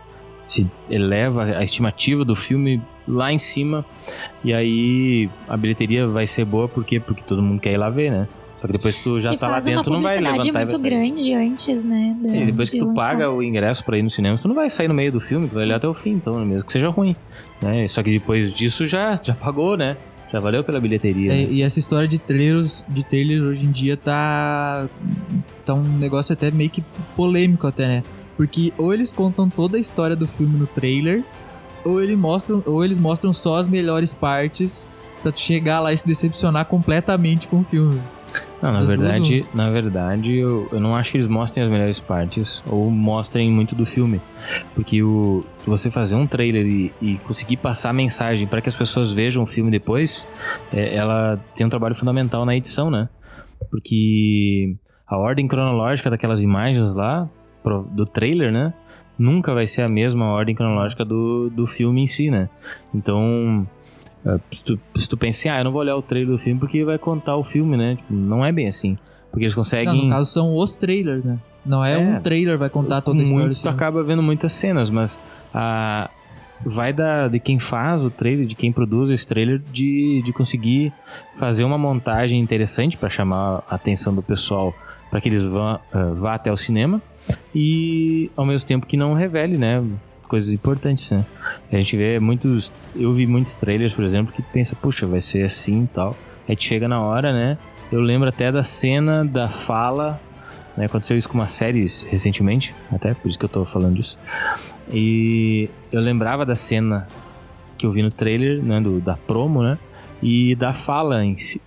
Se 0.46 0.68
eleva 0.90 1.44
a 1.44 1.64
estimativa 1.64 2.26
do 2.26 2.36
filme 2.36 2.82
lá 3.08 3.32
em 3.32 3.38
cima 3.40 3.86
e 4.44 4.54
aí 4.54 5.30
a 5.48 5.56
bilheteria 5.58 6.08
vai 6.08 6.26
ser 6.28 6.46
boa 6.46 6.68
porque 6.68 7.00
porque 7.00 7.22
todo 7.24 7.42
mundo 7.42 7.60
quer 7.60 7.74
ir 7.74 7.78
lá 7.78 7.90
ver, 7.90 8.12
né? 8.12 8.28
Só 8.60 8.68
que 8.68 8.74
depois 8.74 8.96
que 8.96 9.04
tu 9.04 9.20
já 9.20 9.32
Se 9.32 9.38
tá 9.38 9.48
lá 9.48 9.54
uma 9.56 9.62
dentro, 9.62 9.92
não 9.92 10.02
vai 10.04 10.18
levantar 10.20 10.30
publicidade 10.36 10.50
e 10.50 10.52
vai 10.52 10.66
muito 10.66 10.80
grande 10.82 11.34
antes, 11.34 11.84
né? 11.84 12.16
da- 12.22 12.36
E 12.36 12.46
depois 12.46 12.70
que 12.70 12.78
de 12.78 12.84
tu 12.84 12.90
lançar. 12.90 13.10
paga 13.10 13.32
o 13.32 13.42
ingresso 13.42 13.84
pra 13.84 13.98
ir 13.98 14.04
no 14.04 14.10
cinema, 14.12 14.38
tu 14.38 14.48
não 14.48 14.54
vai 14.54 14.70
sair 14.70 14.88
no 14.88 14.94
meio 14.94 15.12
do 15.12 15.20
filme, 15.20 15.48
tu 15.48 15.56
vai 15.56 15.64
olhar 15.64 15.78
até 15.78 15.88
o 15.88 15.96
fim, 15.96 16.12
então, 16.12 16.36
mesmo 16.46 16.64
que 16.64 16.72
seja 16.72 16.88
ruim. 16.90 17.16
Né? 17.60 17.88
Só 17.88 18.04
que 18.04 18.12
depois 18.12 18.54
disso 18.54 18.86
já, 18.86 19.20
já 19.22 19.34
pagou, 19.34 19.76
né? 19.76 19.98
Já 20.32 20.40
valeu 20.40 20.64
pela 20.64 20.80
bilheteria. 20.80 21.32
É, 21.34 21.36
né? 21.38 21.48
e 21.50 21.62
essa 21.64 21.80
história 21.80 22.08
de 22.08 22.20
trailers, 22.20 22.86
de 22.88 23.04
trailer 23.04 23.42
hoje 23.42 23.66
em 23.66 23.72
dia 23.72 23.98
tá. 23.98 24.88
Tá 25.62 25.74
um 25.74 25.98
negócio 25.98 26.34
até 26.34 26.52
meio 26.52 26.70
que 26.70 26.84
polêmico 27.16 27.68
até, 27.68 27.88
né? 27.88 28.04
Porque 28.36 28.74
ou 28.78 28.94
eles 28.94 29.12
contam 29.12 29.50
toda 29.50 29.78
a 29.78 29.80
história 29.80 30.16
do 30.16 30.28
filme 30.28 30.58
no 30.58 30.68
trailer, 30.68 31.24
ou, 31.84 32.02
ele 32.02 32.16
mostram, 32.16 32.64
ou 32.66 32.84
eles 32.84 32.98
mostram 32.98 33.34
só 33.34 33.58
as 33.58 33.68
melhores 33.68 34.14
partes 34.14 34.90
pra 35.22 35.32
tu 35.32 35.40
chegar 35.40 35.80
lá 35.80 35.94
e 35.94 35.98
se 35.98 36.06
decepcionar 36.06 36.66
completamente 36.66 37.48
com 37.48 37.60
o 37.60 37.64
filme. 37.64 38.02
Não, 38.62 38.72
na 38.72 38.80
As 38.80 38.88
duas, 38.88 39.00
verdade, 39.00 39.46
na 39.54 39.70
verdade, 39.70 40.36
eu, 40.36 40.70
eu 40.72 40.80
não 40.80 40.96
acho 40.96 41.12
que 41.12 41.18
eles 41.18 41.28
mostrem 41.28 41.66
as 41.66 41.72
melhores 41.72 42.00
partes 42.00 42.64
ou 42.68 42.90
mostrem 42.90 43.50
muito 43.50 43.76
do 43.76 43.86
filme. 43.86 44.22
Porque 44.76 45.02
o, 45.02 45.44
você 45.66 45.90
fazer 45.90 46.16
um 46.16 46.28
trailer 46.28 46.66
e, 46.66 46.94
e 47.02 47.18
conseguir 47.20 47.58
passar 47.58 47.90
a 47.90 47.94
mensagem 47.94 48.48
para 48.48 48.62
que 48.62 48.70
as 48.70 48.76
pessoas 48.76 49.12
vejam 49.12 49.44
o 49.44 49.46
filme 49.46 49.72
depois, 49.72 50.28
é, 50.72 50.96
ela 50.96 51.40
tem 51.56 51.66
um 51.66 51.70
trabalho 51.70 51.96
fundamental 51.96 52.46
na 52.46 52.56
edição, 52.56 52.90
né? 52.90 53.10
Porque 53.70 54.76
a 55.12 55.18
ordem 55.18 55.46
cronológica 55.46 56.10
daquelas 56.10 56.40
imagens 56.42 56.96
lá, 56.96 57.28
do 57.92 58.06
trailer, 58.06 58.50
né? 58.52 58.74
Nunca 59.20 59.54
vai 59.54 59.68
ser 59.68 59.84
a 59.84 59.92
mesma 59.92 60.26
ordem 60.28 60.56
cronológica 60.56 61.04
do, 61.04 61.50
do 61.50 61.68
filme 61.68 62.02
em 62.02 62.08
si, 62.08 62.32
né? 62.32 62.48
Então, 62.96 63.68
é, 64.26 64.40
se 64.52 64.64
tu, 64.64 64.80
se 64.96 65.10
tu 65.10 65.18
pensa, 65.18 65.38
assim, 65.40 65.50
ah, 65.50 65.60
eu 65.60 65.66
não 65.66 65.72
vou 65.72 65.82
olhar 65.82 65.98
o 65.98 66.02
trailer 66.02 66.32
do 66.32 66.38
filme 66.38 66.58
porque 66.60 66.84
vai 66.86 66.98
contar 66.98 67.36
o 67.36 67.44
filme, 67.44 67.76
né? 67.76 67.98
Tipo, 67.98 68.14
não 68.14 68.44
é 68.46 68.52
bem 68.54 68.70
assim. 68.70 68.98
Porque 69.30 69.44
eles 69.44 69.54
Não, 69.56 69.62
conseguem. 69.64 70.04
no 70.06 70.10
caso 70.10 70.32
são 70.32 70.56
os 70.56 70.78
trailers, 70.78 71.24
né? 71.26 71.38
Não 71.66 71.84
é, 71.84 71.94
É. 71.94 71.98
um 71.98 72.22
trailer 72.22 72.58
vai 72.58 72.70
contar 72.70 73.02
toda 73.02 73.20
a 73.20 73.24
história 73.24 73.46
muito, 73.46 73.58
tu 73.58 73.62
filme. 73.64 73.76
acaba 73.76 74.02
vendo 74.04 74.24
muitas 74.24 74.52
cenas, 74.54 74.90
mas 74.90 75.20
a, 75.54 76.10
vai 76.66 76.92
da, 76.94 77.28
de 77.28 77.40
quem 77.40 77.60
faz 77.60 78.04
o 78.04 78.10
trailer, 78.10 78.46
de 78.48 78.56
quem 78.56 78.72
produz 78.72 79.10
esse 79.10 79.28
trailer, 79.28 79.62
de, 79.72 80.22
de 80.24 80.34
conseguir 80.34 80.92
fazer 81.36 81.64
uma 81.66 81.78
montagem 81.78 82.40
interessante 82.40 82.96
para 82.98 83.10
chamar 83.10 83.64
a 83.70 83.76
atenção 83.76 84.14
do 84.16 84.22
pessoal 84.24 84.74
para 85.12 85.22
que 85.22 85.30
eles 85.30 85.44
vá, 85.44 85.80
ah, 85.94 86.12
vá 86.16 86.34
até 86.34 86.52
o 86.52 86.58
cinema 86.58 87.00
e 87.54 88.32
ao 88.36 88.46
mesmo 88.46 88.68
tempo 88.68 88.88
que 88.88 88.98
não 88.98 89.14
revele, 89.14 89.58
né? 89.58 89.84
Coisas 90.28 90.52
importantes, 90.52 91.12
né? 91.12 91.24
A 91.72 91.76
gente 91.76 91.96
vê 91.96 92.20
muitos. 92.20 92.72
Eu 92.96 93.14
vi 93.14 93.28
muitos 93.28 93.54
trailers, 93.54 93.94
por 93.94 94.04
exemplo, 94.04 94.34
que 94.34 94.42
pensa, 94.42 94.76
puxa, 94.76 95.06
vai 95.06 95.22
ser 95.22 95.44
assim 95.44 95.84
e 95.84 95.88
tal. 95.88 96.16
Aí 96.48 96.56
chega 96.58 96.88
na 96.88 97.00
hora, 97.00 97.32
né? 97.32 97.58
Eu 97.92 98.00
lembro 98.00 98.30
até 98.30 98.52
da 98.52 98.64
cena 98.64 99.24
da 99.24 99.50
fala 99.50 100.20
né? 100.76 100.86
Aconteceu 100.86 101.18
isso 101.18 101.30
com 101.30 101.36
uma 101.36 101.48
série 101.48 101.86
recentemente, 102.10 102.74
até 102.92 103.14
por 103.14 103.30
isso 103.30 103.38
que 103.38 103.46
eu 103.46 103.50
tô 103.50 103.66
falando 103.66 103.96
disso. 103.96 104.20
E 104.92 105.70
eu 105.92 106.02
lembrava 106.02 106.46
da 106.46 106.56
cena 106.56 107.08
que 107.78 107.86
eu 107.86 107.92
vi 107.92 108.02
no 108.02 108.12
trailer, 108.12 108.62
né, 108.62 108.80
do, 108.80 109.00
da 109.00 109.16
promo, 109.16 109.64
né? 109.64 109.78
E 110.22 110.56
da 110.56 110.74
fala 110.74 111.24
em 111.26 111.38
si. 111.38 111.62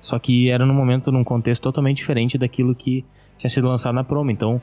Só 0.00 0.18
que 0.18 0.50
era 0.50 0.64
num 0.64 0.74
momento, 0.74 1.10
num 1.10 1.24
contexto 1.24 1.62
totalmente 1.62 1.98
diferente 1.98 2.38
daquilo 2.38 2.74
que 2.74 3.04
tinha 3.36 3.50
sido 3.50 3.68
lançado 3.68 3.94
na 3.94 4.04
promo. 4.04 4.30
Então, 4.30 4.60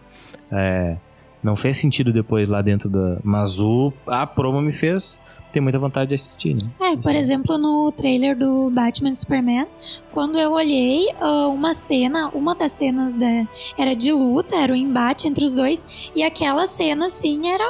é, 0.52 0.98
não 1.43 1.56
fez 1.56 1.78
sentido 1.78 2.12
depois 2.12 2.50
lá 2.50 2.62
dentro 2.62 2.89
da. 2.89 3.17
Mas 3.24 3.60
o, 3.60 3.93
a 4.08 4.26
promo 4.26 4.62
me 4.62 4.71
fez 4.71 5.19
ter 5.56 5.62
muita 5.62 5.80
vontade 5.80 6.10
de 6.10 6.15
assistir, 6.15 6.54
né? 6.54 6.69
É, 6.82 6.98
por 6.98 7.15
exemplo, 7.15 7.58
no 7.58 7.89
trailer 7.93 8.38
do 8.38 8.69
Batman 8.69 9.13
Superman, 9.13 9.65
quando 10.12 10.38
eu 10.38 10.52
olhei 10.52 11.08
ah, 11.17 11.48
uma 11.48 11.74
cena, 11.74 12.30
uma 12.34 12.54
das 12.54 12.74
cenas 12.74 13.13
da, 13.13 13.48
era 13.78 13.95
de 13.95 14.12
luta, 14.12 14.54
era 14.58 14.74
o 14.74 14.76
embate 14.76 15.30
entre 15.30 15.45
os 15.45 15.56
dois, 15.56 16.12
e 16.13 16.24
aquela 16.24 16.67
cena, 16.67 17.06
assim, 17.06 17.48
era, 17.48 17.63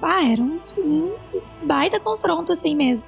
ah, 0.00 0.24
era 0.24 0.40
um, 0.40 0.56
um 0.78 1.12
baita 1.62 1.98
confronto, 2.00 2.52
assim 2.52 2.74
mesmo. 2.74 3.06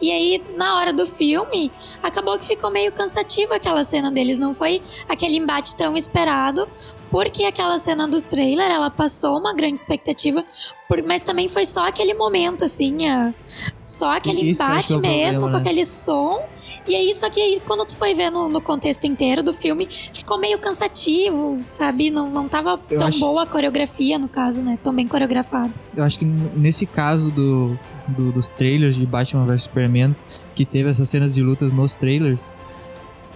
E 0.00 0.10
aí, 0.10 0.42
na 0.56 0.76
hora 0.78 0.92
do 0.92 1.06
filme, 1.06 1.70
acabou 2.02 2.38
que 2.38 2.44
ficou 2.44 2.70
meio 2.70 2.92
cansativo 2.92 3.52
aquela 3.54 3.82
cena 3.84 4.10
deles, 4.10 4.38
não 4.38 4.54
foi 4.54 4.82
aquele 5.08 5.36
embate 5.36 5.74
tão 5.76 5.96
esperado, 5.96 6.68
porque 7.10 7.44
aquela 7.44 7.78
cena 7.78 8.06
do 8.06 8.20
trailer, 8.20 8.70
ela 8.70 8.90
passou 8.90 9.38
uma 9.38 9.54
grande 9.54 9.76
expectativa, 9.80 10.44
por- 10.86 11.02
mas 11.02 11.24
também 11.24 11.48
foi 11.48 11.64
só 11.64 11.86
aquele 11.86 12.12
momento, 12.14 12.64
assim, 12.64 13.06
ah, 13.08 13.32
só 13.84 14.10
aquele 14.10 14.50
Isso 14.50 14.62
embate 14.62 14.92
é 14.94 14.96
mesmo, 14.98 15.40
problema, 15.40 15.40
com 15.40 15.48
né? 15.48 15.58
aquele 15.58 15.84
som. 15.84 16.42
E 16.86 16.94
aí, 16.94 17.12
só 17.14 17.28
que 17.30 17.40
aí, 17.40 17.60
quando 17.66 17.84
tu 17.86 17.96
foi 17.96 18.14
ver 18.14 18.30
no, 18.30 18.48
no 18.48 18.60
contexto 18.60 19.06
inteiro 19.06 19.42
do 19.42 19.52
filme, 19.54 19.86
ficou 19.90 20.38
meio 20.38 20.58
cansativo, 20.58 21.58
sabe? 21.62 22.10
Não, 22.10 22.28
não 22.30 22.46
tava 22.48 22.78
Eu 22.90 22.98
tão 22.98 23.08
acho- 23.08 23.18
boa 23.20 23.42
a 23.42 23.46
coreografia, 23.46 24.18
no 24.18 24.28
caso, 24.28 24.62
né? 24.62 24.78
Tão 24.82 24.94
bem 24.94 25.06
coreografado. 25.08 25.72
Eu 25.96 26.04
acho 26.04 26.18
que 26.18 26.24
nesse 26.24 26.84
caso 26.86 27.30
do, 27.30 27.78
do- 28.16 28.32
dos 28.32 28.48
trailers 28.48 28.96
de 28.96 29.06
Batman 29.06 29.46
vs 29.46 29.62
Superman, 29.62 30.16
que 30.54 30.64
teve 30.64 30.90
essas 30.90 31.08
cenas 31.08 31.34
de 31.34 31.42
lutas 31.42 31.72
nos 31.72 31.94
trailers, 31.94 32.54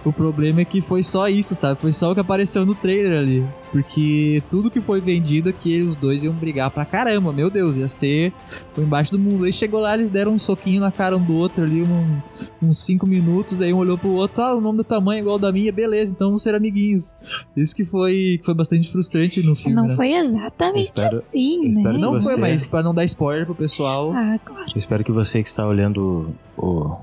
o 0.05 0.11
problema 0.11 0.61
é 0.61 0.65
que 0.65 0.81
foi 0.81 1.01
só 1.03 1.27
isso, 1.29 1.55
sabe? 1.55 1.79
Foi 1.79 1.91
só 1.91 2.11
o 2.11 2.13
que 2.13 2.19
apareceu 2.21 2.65
no 2.65 2.75
trailer 2.75 3.17
ali. 3.19 3.45
Porque 3.71 4.43
tudo 4.51 4.69
que 4.69 4.79
foi 4.79 5.01
vendido 5.01 5.49
é 5.49 5.51
que 5.51 5.81
os 5.81 5.95
dois 5.95 6.21
iam 6.21 6.33
brigar 6.33 6.69
pra 6.69 6.85
caramba, 6.85 7.31
meu 7.33 7.49
Deus, 7.49 7.75
ia 7.75 7.87
ser 7.87 8.31
o 8.77 8.81
embaixo 8.81 9.11
do 9.11 9.17
mundo. 9.17 9.45
Aí 9.45 9.51
chegou 9.53 9.79
lá, 9.79 9.95
eles 9.95 10.11
deram 10.11 10.33
um 10.33 10.37
soquinho 10.37 10.79
na 10.79 10.91
cara 10.91 11.17
um 11.17 11.23
do 11.23 11.35
outro 11.35 11.63
ali, 11.63 11.81
um- 11.81 12.21
uns 12.61 12.77
5 12.85 13.07
minutos, 13.07 13.57
daí 13.57 13.73
um 13.73 13.77
olhou 13.77 13.97
pro 13.97 14.11
outro, 14.11 14.43
ah, 14.43 14.53
o 14.55 14.61
nome 14.61 14.83
tua 14.83 15.01
mãe 15.01 15.17
é 15.17 15.21
igual 15.21 15.33
ao 15.35 15.39
da 15.39 15.51
minha, 15.51 15.71
beleza, 15.71 16.13
então 16.13 16.27
vamos 16.27 16.43
ser 16.43 16.53
amiguinhos. 16.53 17.15
Isso 17.57 17.75
que 17.75 17.83
foi, 17.83 18.37
que 18.39 18.45
foi 18.45 18.53
bastante 18.53 18.91
frustrante 18.91 19.41
no 19.41 19.55
filme, 19.55 19.75
não 19.75 19.87
né? 19.87 19.95
foi 19.95 20.13
exatamente 20.13 20.91
espero- 20.95 21.17
assim, 21.17 21.69
né? 21.69 21.81
Não 21.93 22.21
foi, 22.21 22.33
você- 22.35 22.39
mas 22.41 22.67
pra 22.67 22.83
não 22.83 22.93
dar 22.93 23.05
spoiler 23.05 23.45
pro 23.47 23.55
pessoal. 23.55 24.11
Ah, 24.13 24.37
claro. 24.45 24.65
Eu 24.75 24.79
espero 24.79 25.03
que 25.03 25.11
você 25.11 25.41
que 25.41 25.47
está 25.47 25.65
olhando 25.65 26.29
o, 26.55 26.95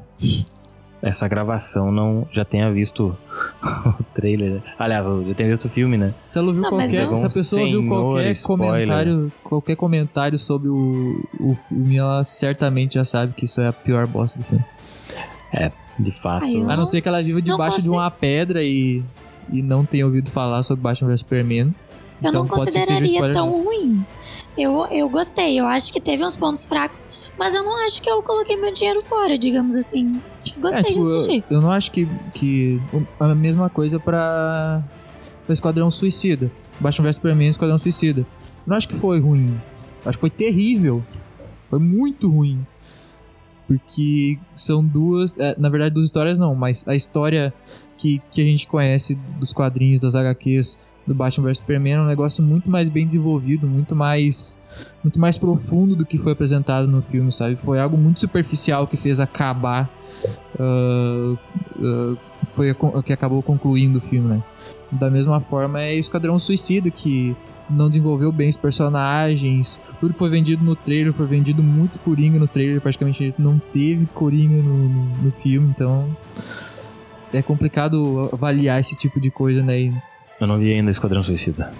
essa 1.02 1.26
gravação 1.28 1.90
não 1.90 2.26
já 2.32 2.44
tenha 2.44 2.70
visto 2.70 3.16
o 3.98 4.02
trailer. 4.14 4.62
Aliás, 4.78 5.06
já 5.06 5.34
tenha 5.34 5.48
visto 5.48 5.64
o 5.64 5.68
filme, 5.68 5.96
né? 5.96 6.12
Se 6.26 6.38
ela 6.38 6.52
viu 6.52 6.62
Não, 6.62 6.70
qualquer, 6.70 7.04
eu- 7.04 7.16
se 7.16 7.26
a 7.26 7.30
pessoa 7.30 7.64
viu 7.66 7.86
qualquer 7.88 8.30
spoiler. 8.32 8.68
comentário, 8.86 9.32
qualquer 9.42 9.76
comentário 9.76 10.38
sobre 10.38 10.68
o, 10.68 11.22
o 11.40 11.54
filme, 11.54 11.96
ela 11.96 12.22
certamente 12.24 12.94
já 12.94 13.04
sabe 13.04 13.32
que 13.32 13.44
isso 13.44 13.60
é 13.60 13.68
a 13.68 13.72
pior 13.72 14.06
bosta 14.06 14.38
do 14.38 14.44
filme. 14.44 14.64
De 15.98 16.10
fato. 16.12 16.46
Eu- 16.46 16.70
A 16.70 16.76
não 16.76 16.86
ser 16.86 17.00
que 17.00 17.08
ela 17.08 17.22
viva 17.22 17.42
debaixo 17.42 17.76
de 17.76 17.82
consigo- 17.82 17.96
uma 17.96 18.10
pedra 18.10 18.62
e, 18.62 19.02
e 19.52 19.60
não 19.62 19.84
tenha 19.84 20.06
ouvido 20.06 20.30
falar 20.30 20.62
sobre 20.62 20.82
Batman 20.82 21.08
vs 21.10 21.20
Superman. 21.20 21.74
Eu 22.22 22.28
Então 22.28 22.32
não 22.42 22.46
pode 22.48 22.64
ser 22.72 22.80
que 22.80 22.86
seja 22.86 23.00
consideraria 23.00 23.32
tão 23.34 23.50
ruim. 23.64 24.04
Eu, 24.58 24.84
eu 24.90 25.08
gostei, 25.08 25.58
eu 25.58 25.66
acho 25.66 25.92
que 25.92 26.00
teve 26.00 26.24
uns 26.24 26.36
pontos 26.36 26.64
fracos, 26.64 27.30
mas 27.38 27.54
eu 27.54 27.62
não 27.64 27.76
acho 27.86 28.02
que 28.02 28.10
eu 28.10 28.22
coloquei 28.22 28.56
meu 28.56 28.72
dinheiro 28.72 29.00
fora, 29.00 29.38
digamos 29.38 29.76
assim. 29.76 30.20
Gostei 30.58 30.80
É, 30.80 30.84
tipo, 30.84 31.02
de 31.04 31.10
eu, 31.10 31.16
assistir. 31.16 31.44
eu 31.50 31.60
não 31.60 31.70
acho 31.70 31.90
que, 31.90 32.06
que 32.34 32.80
a 33.18 33.34
mesma 33.34 33.70
coisa 33.70 33.98
pra, 34.00 34.82
pra 35.46 35.52
Esquadrão 35.52 35.90
Suicida. 35.90 36.50
Batman 36.80 37.04
vs 37.06 37.16
Superman 37.16 37.46
e 37.46 37.50
Esquadrão 37.50 37.78
Suicida. 37.78 38.20
Eu 38.20 38.26
não 38.66 38.76
acho 38.76 38.88
que 38.88 38.94
foi 38.94 39.20
ruim. 39.20 39.58
Acho 40.04 40.18
que 40.18 40.20
foi 40.20 40.30
terrível. 40.30 41.02
Foi 41.68 41.78
muito 41.78 42.30
ruim. 42.30 42.66
Porque 43.66 44.38
são 44.54 44.84
duas. 44.84 45.32
é, 45.38 45.54
na 45.58 45.68
verdade, 45.68 45.94
duas 45.94 46.06
histórias 46.06 46.38
não, 46.38 46.54
mas 46.54 46.86
a 46.88 46.94
história 46.96 47.54
que, 48.00 48.22
que 48.30 48.40
a 48.40 48.44
gente 48.44 48.66
conhece 48.66 49.14
dos 49.38 49.52
quadrinhos, 49.52 50.00
das 50.00 50.14
HQs 50.14 50.78
do 51.06 51.14
Batman 51.14 51.48
vs 51.48 51.58
Superman 51.58 51.94
é 51.94 52.00
um 52.00 52.06
negócio 52.06 52.42
muito 52.42 52.70
mais 52.70 52.88
bem 52.88 53.06
desenvolvido, 53.06 53.66
muito 53.66 53.94
mais. 53.94 54.58
muito 55.04 55.20
mais 55.20 55.36
profundo 55.36 55.94
do 55.94 56.06
que 56.06 56.16
foi 56.16 56.32
apresentado 56.32 56.88
no 56.88 57.02
filme, 57.02 57.30
sabe? 57.30 57.56
Foi 57.56 57.78
algo 57.78 57.98
muito 57.98 58.20
superficial 58.20 58.86
que 58.86 58.96
fez 58.96 59.20
acabar. 59.20 59.90
ah, 60.58 61.36
ah, 61.78 62.16
foi 62.52 62.74
que 63.04 63.12
acabou 63.12 63.42
concluindo 63.42 63.98
o 63.98 64.00
filme, 64.00 64.28
né? 64.28 64.42
Da 64.90 65.08
mesma 65.10 65.38
forma 65.38 65.80
é 65.80 65.94
o 65.94 66.00
Esquadrão 66.00 66.36
Suicida, 66.38 66.90
que 66.90 67.36
não 67.68 67.88
desenvolveu 67.88 68.32
bem 68.32 68.48
os 68.48 68.56
personagens. 68.56 69.78
Tudo 70.00 70.14
que 70.14 70.18
foi 70.18 70.30
vendido 70.30 70.64
no 70.64 70.74
trailer 70.74 71.12
foi 71.12 71.26
vendido 71.26 71.62
muito 71.62 72.00
Coringa 72.00 72.38
no 72.38 72.48
trailer. 72.48 72.80
Praticamente 72.80 73.34
não 73.38 73.60
teve 73.72 74.06
Coringa 74.06 74.62
no, 74.62 74.88
no, 74.88 75.04
no 75.22 75.30
filme, 75.30 75.68
então. 75.70 76.16
É 77.32 77.42
complicado 77.42 78.28
avaliar 78.32 78.80
esse 78.80 78.96
tipo 78.96 79.20
de 79.20 79.30
coisa, 79.30 79.62
né? 79.62 79.80
E, 79.80 79.92
Eu 80.40 80.46
não 80.46 80.58
vi 80.58 80.72
ainda 80.72 80.90
Esquadrão 80.90 81.22
Suicida. 81.22 81.72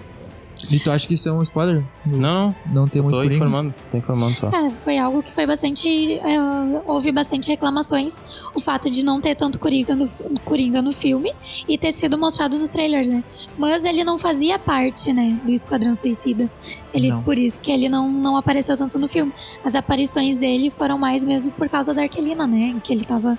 e 0.69 0.79
tu 0.79 0.91
acha 0.91 1.07
que 1.07 1.15
isso 1.15 1.27
é 1.27 1.31
um 1.31 1.41
spoiler? 1.41 1.83
Não, 2.05 2.19
não. 2.21 2.55
Não 2.73 2.87
ter 2.87 3.01
muito 3.01 3.15
Tô 3.15 3.23
informando, 3.23 3.73
tô 3.91 3.97
informando 3.97 4.37
só. 4.37 4.49
É, 4.49 4.69
foi 4.69 4.97
algo 4.97 5.23
que 5.23 5.31
foi 5.31 5.45
bastante. 5.47 5.87
é, 6.19 6.37
houve 6.85 7.11
bastante 7.11 7.47
reclamações. 7.49 8.21
O 8.53 8.59
fato 8.59 8.89
de 8.89 9.03
não 9.03 9.19
ter 9.19 9.33
tanto 9.35 9.59
Coringa 9.59 9.95
no, 9.95 10.07
Coringa 10.45 10.81
no 10.81 10.91
filme 10.93 11.33
e 11.67 11.77
ter 11.77 11.91
sido 11.91 12.17
mostrado 12.17 12.57
nos 12.57 12.69
trailers, 12.69 13.09
né? 13.09 13.23
Mas 13.57 13.83
ele 13.83 14.03
não 14.03 14.19
fazia 14.19 14.59
parte, 14.59 15.11
né, 15.11 15.37
do 15.43 15.51
Esquadrão 15.51 15.95
Suicida. 15.95 16.49
Ele, 16.93 17.09
Não. 17.09 17.23
por 17.23 17.39
isso 17.39 17.63
que 17.63 17.71
ele 17.71 17.87
não, 17.89 18.11
não 18.11 18.35
apareceu 18.37 18.75
tanto 18.77 18.99
no 18.99 19.07
filme. 19.07 19.31
As 19.65 19.73
aparições 19.75 20.37
dele 20.37 20.69
foram 20.69 20.97
mais 20.97 21.23
mesmo 21.25 21.51
por 21.53 21.67
causa 21.69 21.93
da 21.93 22.03
Arquelina, 22.03 22.45
né? 22.45 22.75
Que 22.83 22.93
ele 22.93 23.03
tava 23.05 23.37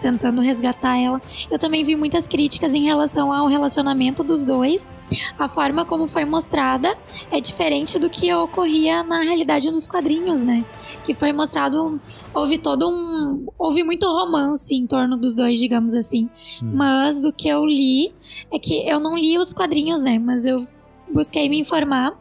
tentando 0.00 0.40
resgatar 0.40 0.98
ela. 0.98 1.20
Eu 1.50 1.58
também 1.58 1.84
vi 1.84 1.96
muitas 1.96 2.26
críticas 2.26 2.74
em 2.74 2.84
relação 2.84 3.32
ao 3.32 3.46
relacionamento 3.46 4.22
dos 4.22 4.44
dois. 4.44 4.92
A 5.38 5.48
forma 5.48 5.84
como 5.84 6.06
foi 6.06 6.24
mostrada 6.24 6.96
é 7.30 7.40
diferente 7.40 7.98
do 7.98 8.08
que 8.08 8.32
ocorria 8.32 9.02
na 9.02 9.22
realidade 9.22 9.70
nos 9.70 9.86
quadrinhos, 9.86 10.42
né? 10.42 10.64
Que 11.04 11.14
foi 11.14 11.32
mostrado, 11.32 12.00
houve 12.34 12.58
todo 12.58 12.88
um, 12.88 13.46
houve 13.58 13.82
muito 13.82 14.06
romance 14.06 14.74
em 14.74 14.86
torno 14.86 15.16
dos 15.16 15.34
dois, 15.34 15.58
digamos 15.58 15.94
assim. 15.94 16.28
Hum. 16.62 16.72
Mas 16.74 17.24
o 17.24 17.32
que 17.32 17.48
eu 17.48 17.64
li 17.64 18.12
é 18.52 18.58
que 18.58 18.86
eu 18.88 19.00
não 19.00 19.16
li 19.16 19.38
os 19.38 19.52
quadrinhos, 19.52 20.02
né? 20.02 20.18
Mas 20.18 20.44
eu 20.44 20.66
busquei 21.12 21.48
me 21.48 21.58
informar 21.58 22.12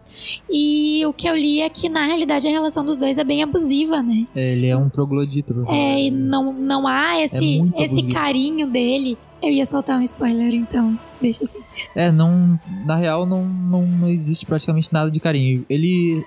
e 0.49 1.05
o 1.05 1.13
que 1.13 1.27
eu 1.27 1.35
li 1.35 1.61
é 1.61 1.69
que 1.69 1.89
na 1.89 2.05
realidade 2.05 2.47
a 2.47 2.51
relação 2.51 2.83
dos 2.83 2.97
dois 2.97 3.17
é 3.17 3.23
bem 3.23 3.43
abusiva, 3.43 4.01
né? 4.01 4.25
É, 4.35 4.53
ele 4.53 4.67
é 4.67 4.77
um 4.77 4.89
troglodita. 4.89 5.53
falar. 5.53 5.75
É, 5.75 6.05
e 6.05 6.11
não, 6.11 6.53
não 6.53 6.87
há 6.87 7.21
esse, 7.21 7.59
muito 7.59 7.81
esse 7.81 8.07
carinho 8.07 8.67
dele. 8.67 9.17
Eu 9.41 9.49
ia 9.49 9.65
soltar 9.65 9.99
um 9.99 10.01
spoiler, 10.01 10.55
então 10.55 10.97
deixa 11.21 11.43
assim. 11.43 11.59
É, 11.93 12.11
não. 12.11 12.59
Na 12.85 12.95
real, 12.95 13.25
não, 13.25 13.45
não, 13.45 13.85
não 13.85 14.07
existe 14.07 14.45
praticamente 14.45 14.91
nada 14.91 15.11
de 15.11 15.19
carinho. 15.19 15.65
Ele. 15.69 16.23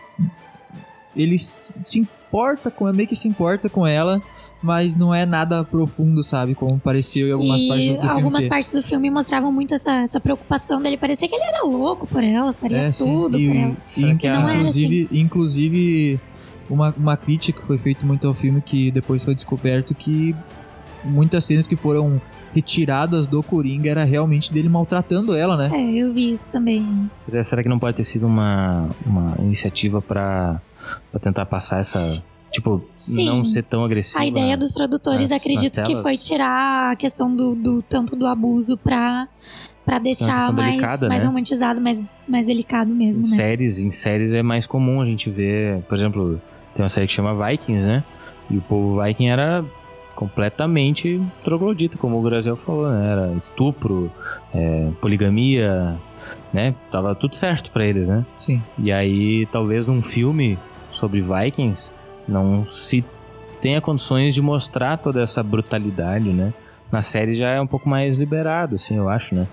Ele 1.17 1.37
se 1.37 2.07
importa 2.29 2.71
com. 2.71 2.91
Meio 2.93 3.09
que 3.09 3.17
se 3.17 3.27
importa 3.27 3.69
com 3.69 3.87
ela, 3.87 4.21
mas 4.63 4.95
não 4.95 5.15
é 5.15 5.25
nada 5.27 5.65
profundo, 5.65 6.23
sabe? 6.23 6.55
Como 6.55 6.79
pareceu 6.79 7.29
em 7.29 7.33
algumas 7.33 7.61
e 7.61 7.69
partes 7.69 7.87
do 7.89 7.95
filme. 8.01 8.09
algumas 8.11 8.43
ter. 8.43 8.49
partes 8.49 8.73
do 8.73 8.83
filme 8.83 9.11
mostravam 9.11 9.51
muito 9.53 9.75
essa, 9.75 9.93
essa 10.03 10.21
preocupação 10.21 10.81
dele. 10.81 10.97
Parecia 10.97 11.29
que 11.29 11.35
ele 11.35 11.45
era 11.45 11.63
louco 11.65 12.07
por 12.07 12.23
ela, 12.23 12.53
faria 12.53 12.79
É, 12.79 12.91
tudo 12.91 13.39
e, 13.39 13.49
por 13.49 13.57
ela. 13.57 13.77
e, 13.97 14.01
Será 14.01 14.15
que 14.15 14.27
a- 14.27 14.41
Não 14.41 14.49
era 14.49 14.59
inclusive, 14.59 15.09
inclusive 15.13 16.21
uma, 16.69 16.95
uma 16.97 17.17
crítica 17.17 17.61
que 17.61 17.67
foi 17.67 17.79
feita 17.79 18.05
muito 18.05 18.27
ao 18.29 18.35
filme 18.35 18.61
que 18.61 18.91
depois 18.91 19.25
foi 19.25 19.35
descoberto 19.35 19.95
que 19.95 20.35
muitas 21.05 21.45
cenas 21.45 21.67
que 21.67 21.77
foram 21.77 22.21
retiradas 22.53 23.27
do 23.27 23.43
Coringa 23.43 23.89
era 23.91 24.05
realmente 24.05 24.53
dele 24.53 24.69
maltratando 24.69 25.35
ela, 25.35 25.57
né? 25.57 25.71
É, 25.73 25.95
eu 26.03 26.13
vi 26.13 26.31
isso 26.31 26.49
também. 26.51 27.09
Pois 27.25 27.35
é, 27.37 27.43
será 27.43 27.63
que 27.63 27.69
não 27.69 27.79
pode 27.79 27.97
ter 27.97 28.05
sido 28.05 28.27
uma, 28.27 28.89
uma 29.07 29.35
iniciativa 29.39 30.03
pra, 30.03 30.61
pra 31.11 31.21
tentar 31.21 31.47
passar 31.47 31.81
essa. 31.81 32.23
Tipo, 32.51 32.83
Sim. 32.97 33.27
não 33.27 33.45
ser 33.45 33.63
tão 33.65 33.85
agressiva? 33.85 34.21
A 34.23 34.27
ideia 34.27 34.57
dos 34.57 34.73
produtores, 34.73 35.29
nas- 35.31 35.39
acredito 35.39 35.77
nas 35.79 35.87
que 35.89 35.97
foi 35.97 36.17
tirar 36.17 36.93
a 36.93 36.97
questão 36.97 37.35
do, 37.35 37.55
do 37.55 37.83
tanto 37.83 38.17
do 38.17 38.27
abuso 38.27 38.79
pra, 38.79 39.29
pra 39.85 39.99
deixar 39.99 40.33
questão 40.35 40.55
mais, 40.55 40.71
delicada, 40.77 41.09
mais 41.09 41.23
né? 41.23 41.29
romantizado, 41.29 41.81
mais, 41.81 42.03
mais 42.27 42.47
delicado 42.47 42.91
Em 42.91 42.95
mesmo, 42.95 43.23
né? 43.29 43.37
séries, 43.37 43.79
em 43.85 43.91
séries 43.91 44.33
é 44.33 44.43
mais 44.43 44.67
comum 44.67 45.03
a 45.03 45.05
gente 45.05 45.29
ver, 45.29 45.83
por 45.83 45.95
exemplo, 45.95 46.41
tem 46.75 46.83
uma 46.83 46.89
série 46.89 47.07
que 47.07 47.13
chama 47.13 47.35
Vikings, 47.35 47.87
né? 47.87 48.03
E 48.51 48.57
o 48.57 48.63
povo 48.63 49.03
Viking 49.03 49.29
era 49.29 49.63
completamente 50.15 51.21
troglodita, 51.45 51.97
como 51.99 52.19
o 52.19 52.23
Graziel 52.23 52.57
falou, 52.57 52.91
né? 52.91 53.13
Era 53.13 53.33
estupro, 53.37 54.11
é, 54.55 54.89
poligamia, 55.01 55.97
né? 56.53 56.75
Tava 56.91 57.15
tudo 57.15 57.35
certo 57.37 57.71
pra 57.71 57.85
eles, 57.87 58.09
né? 58.09 58.25
Sim. 58.37 58.63
E 58.79 58.91
aí, 58.91 59.47
talvez 59.53 59.87
num 59.87 60.01
filme 60.03 60.59
sobre 60.99 61.21
Vikings 61.21 61.93
não 62.27 62.67
se 62.67 63.05
tenha 63.63 63.81
condições 63.81 64.35
de 64.35 64.43
mostrar 64.43 64.99
toda 64.99 65.23
essa 65.23 65.43
brutalidade, 65.43 66.29
né? 66.29 66.53
Na 66.91 67.03
série 67.03 67.35
já 67.35 67.51
é 67.51 67.61
um 67.61 67.67
pouco 67.67 67.89
mais 67.89 68.17
liberado, 68.17 68.77
assim, 68.77 68.97
eu 68.97 69.09
acho, 69.09 69.35
né? 69.35 69.47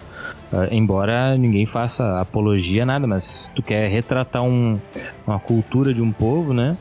Ah, 0.53 0.67
embora 0.71 1.37
ninguém 1.37 1.65
faça 1.65 2.19
apologia 2.19 2.83
a 2.83 2.85
nada, 2.85 3.05
mas 3.07 3.23
se 3.23 3.49
tu 3.51 3.61
quer 3.61 3.89
retratar 3.89 4.41
um- 4.43 4.79
uma 5.27 5.39
cultura 5.39 5.93
de 5.93 6.01
um 6.01 6.11
povo, 6.11 6.53
né? 6.53 6.77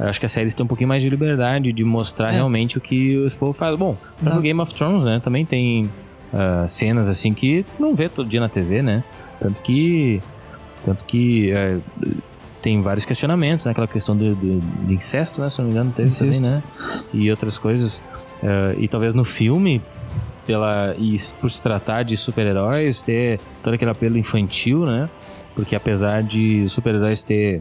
Eu 0.00 0.08
acho 0.08 0.18
que 0.18 0.26
as 0.26 0.32
séries 0.32 0.54
têm 0.54 0.64
um 0.64 0.66
pouquinho 0.66 0.88
mais 0.88 1.02
de 1.02 1.08
liberdade 1.08 1.72
de 1.72 1.84
mostrar 1.84 2.30
É. 2.30 2.32
realmente 2.32 2.78
o 2.78 2.80
que 2.80 3.16
os 3.18 3.34
povos 3.34 3.56
fazem. 3.56 3.76
Bom, 3.78 3.96
no. 4.20 4.40
Game 4.40 4.60
of 4.60 4.74
Thrones, 4.74 5.04
né? 5.04 5.20
Também 5.22 5.44
tem 5.46 5.88
ah, 6.34 6.64
cenas 6.66 7.08
assim 7.08 7.32
que 7.32 7.64
tu 7.76 7.80
não 7.82 7.94
vê 7.94 8.08
todo 8.08 8.28
dia 8.28 8.40
na 8.40 8.48
TV, 8.48 8.82
né? 8.82 9.04
Tanto 9.38 9.60
que. 9.62 10.20
Tanto 10.84 11.04
que. 11.04 11.52
é, 11.52 11.76
tem 12.62 12.80
vários 12.80 13.04
questionamentos, 13.04 13.64
né? 13.64 13.72
Aquela 13.72 13.88
questão 13.88 14.16
do, 14.16 14.34
do- 14.34 14.60
do 14.60 14.92
incesto, 14.92 15.40
né? 15.40 15.50
Se 15.50 15.58
não 15.58 15.66
me 15.66 15.72
engano, 15.72 15.92
teve 15.92 16.08
Incesto. 16.08 16.42
também, 16.42 16.56
né? 16.58 16.62
E 17.12 17.30
outras 17.30 17.58
coisas. 17.58 18.02
Ah, 18.42 18.74
e 18.78 18.88
talvez 18.88 19.12
no 19.14 19.24
filme, 19.24 19.82
pela, 20.46 20.94
e 20.98 21.16
por 21.40 21.50
se 21.50 21.60
tratar 21.62 22.02
de 22.04 22.16
super-heróis, 22.16 23.02
ter 23.02 23.38
todo 23.62 23.74
aquele 23.74 23.90
apelo 23.90 24.16
infantil, 24.16 24.84
né? 24.86 25.08
Porque 25.54 25.74
apesar 25.76 26.22
de 26.22 26.66
super-heróis 26.68 27.22
ter. 27.22 27.60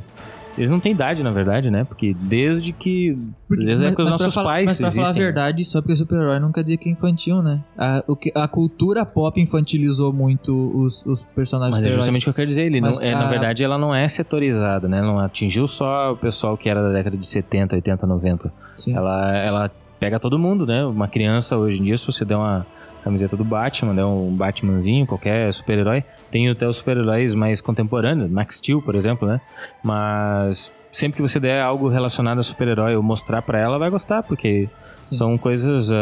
Eles 0.58 0.70
não 0.70 0.80
têm 0.80 0.92
idade, 0.92 1.24
na 1.24 1.32
verdade, 1.32 1.72
né? 1.72 1.84
Porque 1.86 2.14
desde 2.20 2.74
que. 2.74 3.16
Porque- 3.48 3.66
desde 3.66 3.86
a 3.86 3.88
época 3.88 4.04
dos 4.04 4.12
pra 4.12 4.20
nossos 4.20 4.34
falar- 4.34 4.50
pais 4.50 4.66
mas 4.66 4.78
pra 4.78 4.92
falar 4.92 5.02
a 5.02 5.10
existem. 5.10 5.22
né? 5.22 5.26
verdade, 5.32 5.66
só 5.66 5.82
porque 5.82 5.96
super-herói 5.96 6.40
não 6.40 6.52
quer 6.52 6.64
dizer 6.64 6.78
que 6.78 6.90
é 6.90 6.92
infantil, 6.92 7.42
né? 7.42 7.62
A, 7.78 8.04
o 8.08 8.16
que, 8.16 8.32
a 8.36 8.48
cultura 8.48 9.06
pop 9.06 9.40
infantilizou 9.40 10.12
muito 10.12 10.52
os, 10.76 11.06
os 11.06 11.24
personagens 11.36 11.76
Mas 11.78 11.86
é 11.86 11.90
justamente 11.96 12.22
o 12.22 12.24
que 12.26 12.30
eu 12.30 12.34
quero 12.34 12.48
dizer. 12.48 12.66
Ele 12.66 12.82
Mas 12.82 13.00
não, 13.00 13.06
é, 13.08 13.14
a- 13.14 13.20
Na 13.20 13.30
verdade, 13.30 13.64
ela 13.64 13.78
não 13.78 13.96
é 13.96 14.08
setorizada, 14.08 14.88
né? 14.88 15.02
Não 15.02 15.20
atingiu 15.20 15.68
só 15.68 16.12
o 16.14 16.18
pessoal 16.18 16.58
que 16.58 16.70
era 16.70 16.82
da 16.82 16.92
década 16.92 17.16
de 17.18 17.26
70, 17.26 17.76
80, 17.76 18.06
90. 18.06 18.52
Sim. 18.78 18.96
Ela, 18.96 19.36
ela 19.38 19.72
pega 20.00 20.20
todo 20.20 20.38
mundo, 20.38 20.66
né? 20.66 20.84
Uma 20.86 21.08
criança 21.08 21.56
hoje 21.58 21.80
em 21.80 21.84
dia, 21.84 21.98
se 21.98 22.06
você 22.06 22.26
der 22.26 22.36
uma 22.36 22.66
camiseta 23.04 23.36
do 23.36 23.44
Batman, 23.44 23.96
der 23.96 24.06
um 24.06 24.32
Batmanzinho, 24.36 25.06
qualquer 25.06 25.52
super-herói, 25.54 26.04
tem 26.30 26.50
até 26.50 26.68
os 26.68 26.78
super-heróis 26.78 27.36
mais 27.36 27.62
contemporâneos, 27.62 28.30
Max 28.30 28.58
Steel, 28.58 28.82
por 28.82 28.96
exemplo, 28.96 29.28
né? 29.28 29.42
Mas 29.84 30.72
sempre 30.92 31.18
que 31.18 31.22
você 31.22 31.40
der 31.40 31.62
algo 31.62 31.88
relacionado 31.88 32.40
a 32.40 32.44
super-herói 32.44 32.96
ou 32.96 33.04
mostrar 33.04 33.42
pra 33.42 33.60
ela, 33.60 33.78
vai 33.80 33.90
gostar, 33.90 34.24
porque 34.24 34.68
Sim. 35.04 35.16
são 35.16 35.38
coisas. 35.38 35.92
É 35.92 35.96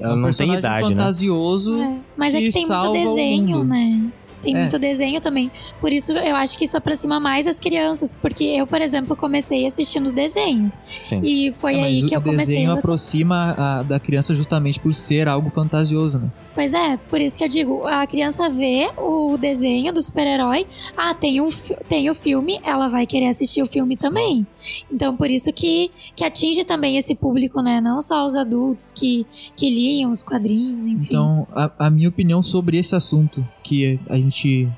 ela 0.00 0.14
um 0.14 0.16
não 0.16 0.30
tem 0.30 0.54
idade, 0.54 0.88
né? 0.88 0.96
fantasioso. 0.96 1.80
É, 1.80 1.98
Mas 2.16 2.34
é 2.34 2.38
que 2.38 2.46
que 2.46 2.52
tem 2.52 2.66
muito 2.66 2.92
desenho, 2.92 3.64
né? 3.64 4.10
Tem 4.42 4.54
É. 4.56 4.60
muito 4.60 4.78
desenho 4.78 5.20
também. 5.20 5.50
Por 5.80 5.92
isso 5.92 6.12
eu 6.12 6.36
acho 6.36 6.56
que 6.56 6.64
isso 6.64 6.76
aproxima 6.76 7.18
mais 7.20 7.46
as 7.46 7.58
crianças. 7.58 8.14
Porque 8.14 8.44
eu, 8.44 8.66
por 8.66 8.80
exemplo, 8.80 9.16
comecei 9.16 9.66
assistindo 9.66 10.12
desenho. 10.12 10.72
Sim. 11.08 11.20
E 11.22 11.52
foi 11.58 11.74
É, 11.76 11.82
aí 11.84 12.02
o 12.02 12.06
que 12.06 12.16
eu 12.16 12.20
comecei 12.22 12.46
desenho 12.46 12.70
a 12.70 12.74
gostar. 12.74 12.88
aproxima 12.88 13.54
a- 13.58 13.82
da 13.82 13.98
criança 14.00 14.34
justamente 14.34 14.78
por 14.80 14.94
ser 14.94 15.28
algo 15.28 15.50
fantasioso, 15.50 16.18
né? 16.18 16.28
Pois 16.58 16.74
é, 16.74 16.96
por 16.96 17.20
isso 17.20 17.38
que 17.38 17.44
eu 17.44 17.48
digo, 17.48 17.86
a 17.86 18.04
criança 18.04 18.50
vê 18.50 18.90
o 18.96 19.38
desenho 19.38 19.92
do 19.92 20.02
super-herói, 20.02 20.66
ah, 20.96 21.14
tem, 21.14 21.40
um, 21.40 21.46
tem 21.88 22.10
o 22.10 22.16
filme, 22.16 22.58
ela 22.64 22.88
vai 22.88 23.06
querer 23.06 23.28
assistir 23.28 23.62
o 23.62 23.66
filme 23.66 23.96
também. 23.96 24.44
Então, 24.90 25.16
por 25.16 25.30
isso 25.30 25.52
que, 25.52 25.88
que 26.16 26.24
atinge 26.24 26.64
também 26.64 26.96
esse 26.96 27.14
público, 27.14 27.62
né? 27.62 27.80
Não 27.80 28.00
só 28.00 28.26
os 28.26 28.34
adultos 28.34 28.90
que, 28.90 29.24
que 29.54 29.70
liam 29.70 30.10
os 30.10 30.20
quadrinhos, 30.20 30.84
enfim. 30.84 31.06
Então, 31.06 31.46
a, 31.52 31.86
a 31.86 31.90
minha 31.90 32.08
opinião 32.08 32.42
sobre 32.42 32.76
esse 32.76 32.92
assunto 32.92 33.46
que 33.62 34.00
a 34.08 34.16
gente 34.16 34.68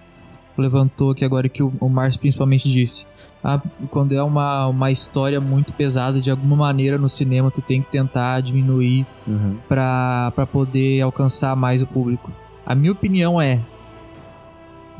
levantou 0.56 1.10
aqui 1.12 1.24
agora, 1.24 1.48
que 1.48 1.62
o, 1.62 1.72
o 1.80 1.88
Márcio 1.88 2.20
principalmente 2.20 2.70
disse. 2.70 3.06
Ah, 3.42 3.60
quando 3.90 4.12
é 4.14 4.22
uma, 4.22 4.66
uma 4.66 4.90
história 4.90 5.40
muito 5.40 5.72
pesada, 5.74 6.20
de 6.20 6.30
alguma 6.30 6.56
maneira 6.56 6.98
no 6.98 7.08
cinema, 7.08 7.50
tu 7.50 7.62
tem 7.62 7.80
que 7.82 7.88
tentar 7.90 8.40
diminuir 8.40 9.06
Uhum. 9.26 9.56
pra, 9.68 10.32
pra 10.34 10.46
poder 10.46 11.00
alcançar 11.02 11.54
mais 11.56 11.80
o 11.82 11.86
público. 11.86 12.30
A 12.66 12.74
minha 12.74 12.92
opinião 12.92 13.40
é 13.40 13.60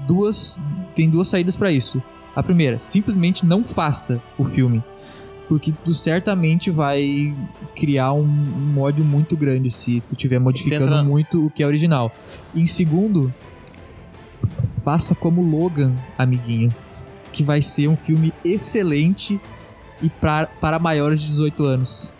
duas 0.06 0.58
tem 0.94 1.08
duas 1.08 1.28
saídas 1.28 1.56
pra 1.56 1.70
isso. 1.70 2.02
A 2.34 2.42
primeira, 2.42 2.78
simplesmente 2.78 3.44
não 3.44 3.64
faça 3.64 4.22
o 4.38 4.44
filme. 4.44 4.82
Porque 5.48 5.72
tu 5.84 5.92
certamente 5.92 6.70
vai 6.70 7.34
criar 7.74 8.12
um, 8.12 8.22
um 8.24 8.80
ódio 8.80 9.04
muito 9.04 9.36
grande 9.36 9.68
se 9.68 10.00
tu 10.08 10.12
estiver 10.14 10.38
modificando 10.38 10.92
Tenta- 10.92 11.02
muito 11.02 11.44
o 11.46 11.50
que 11.50 11.60
é 11.62 11.66
original. 11.66 12.12
Em 12.54 12.66
segundo, 12.66 13.34
faça 14.80 15.14
como 15.14 15.42
Logan, 15.42 15.92
amiguinho. 16.18 16.74
Que 17.32 17.42
vai 17.42 17.62
ser 17.62 17.86
um 17.88 17.96
filme 17.96 18.32
excelente 18.44 19.40
e 20.02 20.08
pra, 20.08 20.46
para 20.46 20.78
maiores 20.78 21.20
de 21.20 21.26
18 21.28 21.62
anos. 21.64 22.16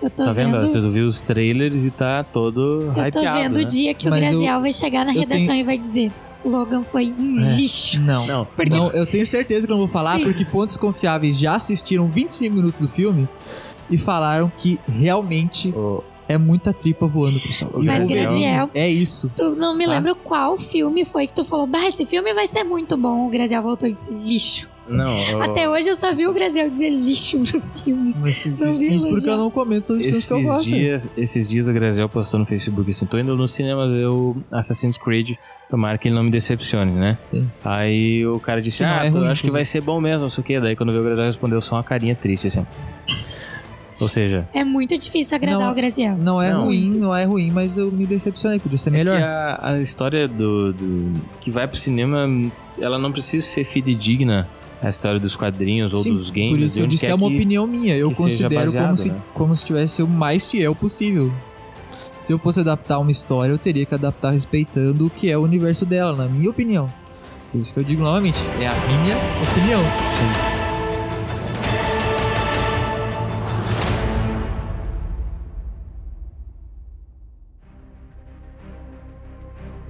Eu 0.00 0.10
tô 0.10 0.24
Tá 0.24 0.32
vendo? 0.32 0.60
vendo. 0.60 0.72
Tu 0.72 0.90
viu 0.90 1.06
os 1.06 1.20
trailers 1.20 1.74
e 1.84 1.90
tá 1.90 2.24
todo 2.24 2.92
Eu 2.96 3.10
tô 3.10 3.20
hypeado, 3.20 3.38
vendo 3.40 3.56
né? 3.56 3.62
o 3.62 3.64
dia 3.66 3.94
que 3.94 4.06
o 4.06 4.10
Mas 4.10 4.22
eu- 4.24 4.30
Graziel 4.30 4.60
vai 4.60 4.72
chegar 4.72 5.04
na 5.04 5.12
eu 5.14 5.20
redação 5.20 5.46
tenho- 5.46 5.60
e 5.60 5.64
vai 5.64 5.78
dizer: 5.78 6.12
Logan 6.44 6.82
foi 6.82 7.14
um 7.16 7.40
É. 7.40 7.54
lixo. 7.54 8.00
Não. 8.00 8.26
Não, 8.26 8.46
Não, 8.68 8.90
eu 8.90 9.06
tenho 9.06 9.24
certeza 9.26 9.66
que 9.66 9.72
eu 9.72 9.76
não 9.76 9.84
vou 9.84 9.92
falar, 9.92 10.18
Sim. 10.18 10.24
porque 10.24 10.44
fontes 10.44 10.76
confiáveis 10.76 11.38
já 11.38 11.54
assistiram 11.56 12.08
25 12.08 12.54
minutos 12.54 12.78
do 12.80 12.88
filme 12.88 13.28
e 13.88 13.96
falaram 13.96 14.50
que 14.56 14.78
realmente 14.88 15.70
o- 15.70 16.02
é 16.32 16.38
muita 16.38 16.72
tripa 16.72 17.06
voando, 17.06 17.38
pessoal. 17.40 17.72
E 17.80 17.84
Mas, 17.86 18.08
Graziel- 18.08 18.70
é 18.74 18.88
isso. 18.88 19.30
Tu 19.36 19.54
não 19.56 19.76
me 19.76 19.84
Tá. 19.86 19.92
lembro 19.92 20.14
qual 20.16 20.56
filme 20.56 21.04
foi 21.04 21.26
que 21.26 21.34
tu 21.34 21.44
falou: 21.44 21.66
Bah, 21.66 21.86
esse 21.86 22.04
filme 22.06 22.32
vai 22.34 22.46
ser 22.46 22.64
muito 22.64 22.96
bom. 22.96 23.26
O 23.26 23.30
Graziel 23.30 23.62
voltou 23.62 23.88
e 23.88 23.92
disse: 23.92 24.14
lixo. 24.14 24.68
não, 24.88 25.06
o- 25.38 25.42
Até 25.42 25.68
hoje 25.68 25.88
eu 25.88 25.94
só 25.94 26.12
vi 26.12 26.26
o 26.26 26.32
Graziel 26.32 26.68
dizer 26.68 26.90
lixo 26.90 27.38
pros 27.38 27.70
filmes. 27.70 28.16
Mas, 28.20 28.44
Não 28.46 28.72
vi 28.72 28.94
isso 28.96 29.08
porque 29.08 29.30
eu 29.30 29.36
não 29.36 29.50
comento 29.50 29.86
sobre 29.86 30.02
os 30.02 30.06
filmes 30.08 30.24
Esses 30.24 30.28
que 30.28 30.34
eu 30.34 30.42
gosto. 30.42 30.64
dias, 30.64 31.10
esses 31.16 31.48
dias 31.48 31.68
o 31.68 31.72
Graziel 31.72 32.08
postou 32.08 32.40
no 32.40 32.44
Facebook 32.46 32.90
assim, 32.90 33.06
tô 33.06 33.16
indo 33.18 33.36
no 33.36 33.46
cinema 33.46 33.88
ver 33.90 34.06
o 34.06 34.36
Assassin's 34.50 34.98
Creed, 34.98 35.36
tomara 35.70 35.96
que 35.98 36.08
ele 36.08 36.14
não 36.16 36.24
me 36.24 36.30
decepcione, 36.30 36.90
né? 36.92 37.16
Sim. 37.30 37.48
Aí 37.64 38.26
o 38.26 38.40
cara 38.40 38.60
disse, 38.60 38.78
Que 38.78 38.84
ah, 38.84 39.04
é 39.04 39.10
tu 39.10 39.18
ruim, 39.18 39.28
acho 39.28 39.42
que 39.42 39.50
vai 39.50 39.64
ser 39.64 39.80
bom 39.80 40.00
mesmo, 40.00 40.22
não 40.22 40.28
sei 40.28 40.42
o 40.42 40.44
quê. 40.44 40.58
Daí 40.60 40.74
quando 40.74 40.90
veio 40.90 41.02
o 41.02 41.04
Graziel 41.04 41.26
respondeu 41.26 41.60
só 41.60 41.76
uma 41.76 41.84
carinha 41.84 42.14
triste, 42.16 42.48
assim. 42.48 42.66
Ou 44.02 44.08
seja, 44.08 44.48
É 44.52 44.64
muito 44.64 44.96
difícil 44.98 45.36
agradar 45.36 45.60
Não. 45.60 45.70
o 45.72 45.74
Graziel. 45.74 46.16
Não 46.16 46.42
é 46.42 46.52
Não. 46.52 46.64
ruim, 46.64 46.90
não 46.96 47.14
é 47.14 47.24
ruim, 47.24 47.50
mas 47.50 47.76
eu 47.78 47.90
me 47.90 48.04
decepcionei, 48.06 48.58
podia 48.58 48.76
ser 48.78 48.90
melhor. 48.90 49.16
que 49.16 49.22
a, 49.22 49.58
a 49.62 49.80
história 49.80 50.26
do, 50.28 50.72
do- 50.72 51.20
que 51.40 51.50
vai 51.50 51.66
pro 51.68 51.76
cinema, 51.76 52.28
ela 52.80 52.98
não 52.98 53.12
precisa 53.12 53.46
ser 53.46 53.64
fidedigna 53.64 54.48
a 54.82 54.90
história 54.90 55.20
dos 55.20 55.36
quadrinhos 55.36 55.92
ou 55.92 56.02
Sim, 56.02 56.12
dos 56.14 56.28
games. 56.30 56.50
Por 56.50 56.58
isso 56.60 56.74
que 56.76 56.80
eu 56.82 56.86
disse 56.88 57.06
que 57.06 57.12
é 57.12 57.14
uma 57.14 57.26
opinião 57.28 57.66
minha. 57.66 57.96
Eu 57.96 58.10
que 58.10 58.16
considero 58.16 58.72
como 58.72 58.78
baseado, 58.78 58.96
se, 58.96 59.08
né? 59.10 59.16
como 59.32 59.54
se 59.56 59.64
tivesse 59.64 60.02
o 60.02 60.08
mais 60.08 60.50
fiel 60.50 60.74
possível. 60.74 61.32
Se 62.20 62.32
eu 62.32 62.38
fosse 62.38 62.60
adaptar 62.60 62.98
uma 62.98 63.10
história, 63.12 63.52
eu 63.52 63.58
teria 63.58 63.84
que 63.86 63.94
adaptar 63.94 64.30
respeitando 64.32 65.06
o 65.06 65.10
que 65.10 65.30
é 65.30 65.38
o 65.38 65.42
universo 65.42 65.84
dela, 65.86 66.16
na 66.16 66.26
minha 66.26 66.50
opinião. 66.50 66.92
Por 67.52 67.60
isso 67.60 67.72
que 67.74 67.80
eu 67.80 67.84
digo 67.84 68.02
novamente, 68.02 68.38
é 68.60 68.66
a 68.66 68.74
minha 68.74 69.16
opinião. 69.50 70.51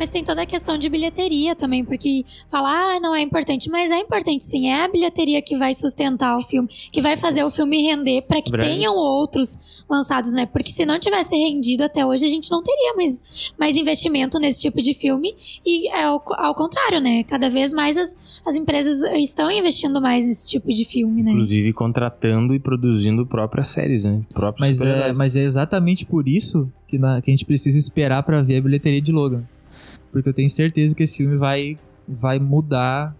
Mas 0.03 0.09
tem 0.09 0.25
toda 0.25 0.43
a 0.43 0.47
questão 0.47 0.77
de 0.77 0.89
bilheteria 0.89 1.55
também, 1.55 1.85
porque 1.85 2.25
falar 2.51 2.97
ah, 2.97 2.99
não 2.99 3.15
é 3.15 3.21
importante, 3.23 3.71
mas 3.71 3.89
é 3.93 3.99
importante 3.99 4.45
sim. 4.45 4.67
É 4.67 4.83
a 4.83 4.89
bilheteria 4.89 5.41
que 5.41 5.57
vai 5.57 5.73
sustentar 5.75 6.37
o 6.37 6.41
filme, 6.41 6.69
que 6.91 7.01
vai 7.01 7.17
fazer 7.17 7.45
o 7.45 7.51
filme 7.53 7.81
render 7.83 8.23
para 8.23 8.43
que 8.43 8.51
Verdade. 8.51 8.73
tenham 8.75 8.97
outros 8.97 9.85
lançados, 9.89 10.35
né? 10.35 10.45
Porque 10.45 10.73
se 10.73 10.85
não 10.85 10.99
tivesse 10.99 11.37
rendido 11.37 11.85
até 11.85 12.05
hoje, 12.05 12.25
a 12.25 12.29
gente 12.29 12.51
não 12.51 12.65
teria 12.65 12.95
mais, 12.97 13.55
mais 13.57 13.77
investimento 13.77 14.41
nesse 14.41 14.61
tipo 14.61 14.83
de 14.83 14.93
filme. 14.93 15.37
E 15.65 15.87
é 15.89 16.03
ao, 16.03 16.21
ao 16.35 16.55
contrário, 16.57 17.01
né? 17.01 17.23
Cada 17.23 17.49
vez 17.49 17.73
mais 17.73 17.97
as, 17.97 18.43
as 18.45 18.57
empresas 18.57 19.05
estão 19.21 19.53
investindo 19.53 20.03
mais 20.03 20.27
nesse 20.27 20.49
tipo 20.49 20.67
de 20.67 20.85
filme, 20.85 21.23
né? 21.23 21.31
Inclusive 21.31 21.73
contratando 21.75 22.57
e 22.57 22.59
produzindo 22.59 23.25
próprias 23.25 23.69
séries, 23.69 24.03
né? 24.03 24.21
Próprios 24.35 24.81
Mas 24.81 24.83
é, 24.83 25.13
mas 25.13 25.37
é 25.37 25.45
exatamente 25.45 26.05
por 26.05 26.27
isso 26.27 26.69
que, 26.89 26.99
na- 26.99 27.23
que 27.23 27.31
a 27.31 27.33
gente 27.33 27.45
precisa 27.45 27.79
esperar 27.79 28.25
pra 28.25 28.43
ver 28.43 28.57
a 28.57 28.61
bilheteria 28.61 29.01
de 29.01 29.13
Logan. 29.13 29.45
Porque 30.13 30.29
eu 30.29 30.35
tenho 30.35 30.51
certeza 30.51 30.95
que 30.95 31.03
esse 31.03 31.17
filme 31.19 31.37
vai, 31.37 31.79
vai 32.07 32.39
mudar 32.39 33.17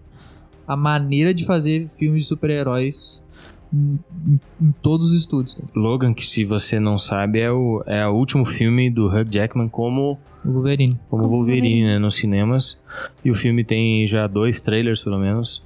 a 0.67 0.77
maneira 0.77 1.33
de 1.33 1.43
fazer 1.45 1.89
filmes 1.89 2.23
de 2.23 2.27
super-heróis 2.29 3.25
em, 3.73 3.99
em- 4.27 4.39
em 4.61 4.71
todos 4.81 5.07
os 5.11 5.19
estúdios. 5.19 5.55
cara. 5.55 5.67
Logan, 5.75 6.13
que 6.13 6.25
se 6.25 6.45
você 6.45 6.79
não 6.79 6.97
sabe, 6.99 7.39
é 7.39 7.51
o, 7.51 7.83
é 7.87 8.07
o 8.07 8.11
último 8.13 8.45
filme 8.45 8.89
do 8.89 9.07
Hugh 9.07 9.27
Jackman 9.29 9.67
como, 9.67 10.17
O 10.45 10.51
Wolverine. 10.51 10.93
como, 11.09 11.23
Como 11.23 11.35
Wolverine, 11.37 11.67
Wolverine. 11.67 11.87
né, 11.87 11.99
nos 11.99 12.15
cinemas. 12.15 12.79
E 13.25 13.31
o 13.31 13.33
filme 13.33 13.63
tem 13.63 14.05
já 14.07 14.27
dois 14.27 14.61
trailers, 14.61 15.03
pelo 15.03 15.17
menos. 15.19 15.63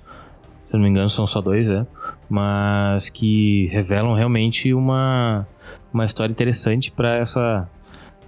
Se 0.70 0.74
eu 0.74 0.80
não 0.80 0.84
me 0.86 0.90
engano, 0.90 1.10
são 1.10 1.28
só 1.28 1.42
dois, 1.42 1.68
é. 1.68 1.86
Mas 2.30 3.10
que 3.10 3.68
revelam 3.68 4.14
realmente 4.14 4.74
uma, 4.74 5.48
uma 5.94 6.06
história 6.06 6.32
interessante 6.32 6.92
pra 6.92 7.16
essa 7.18 7.70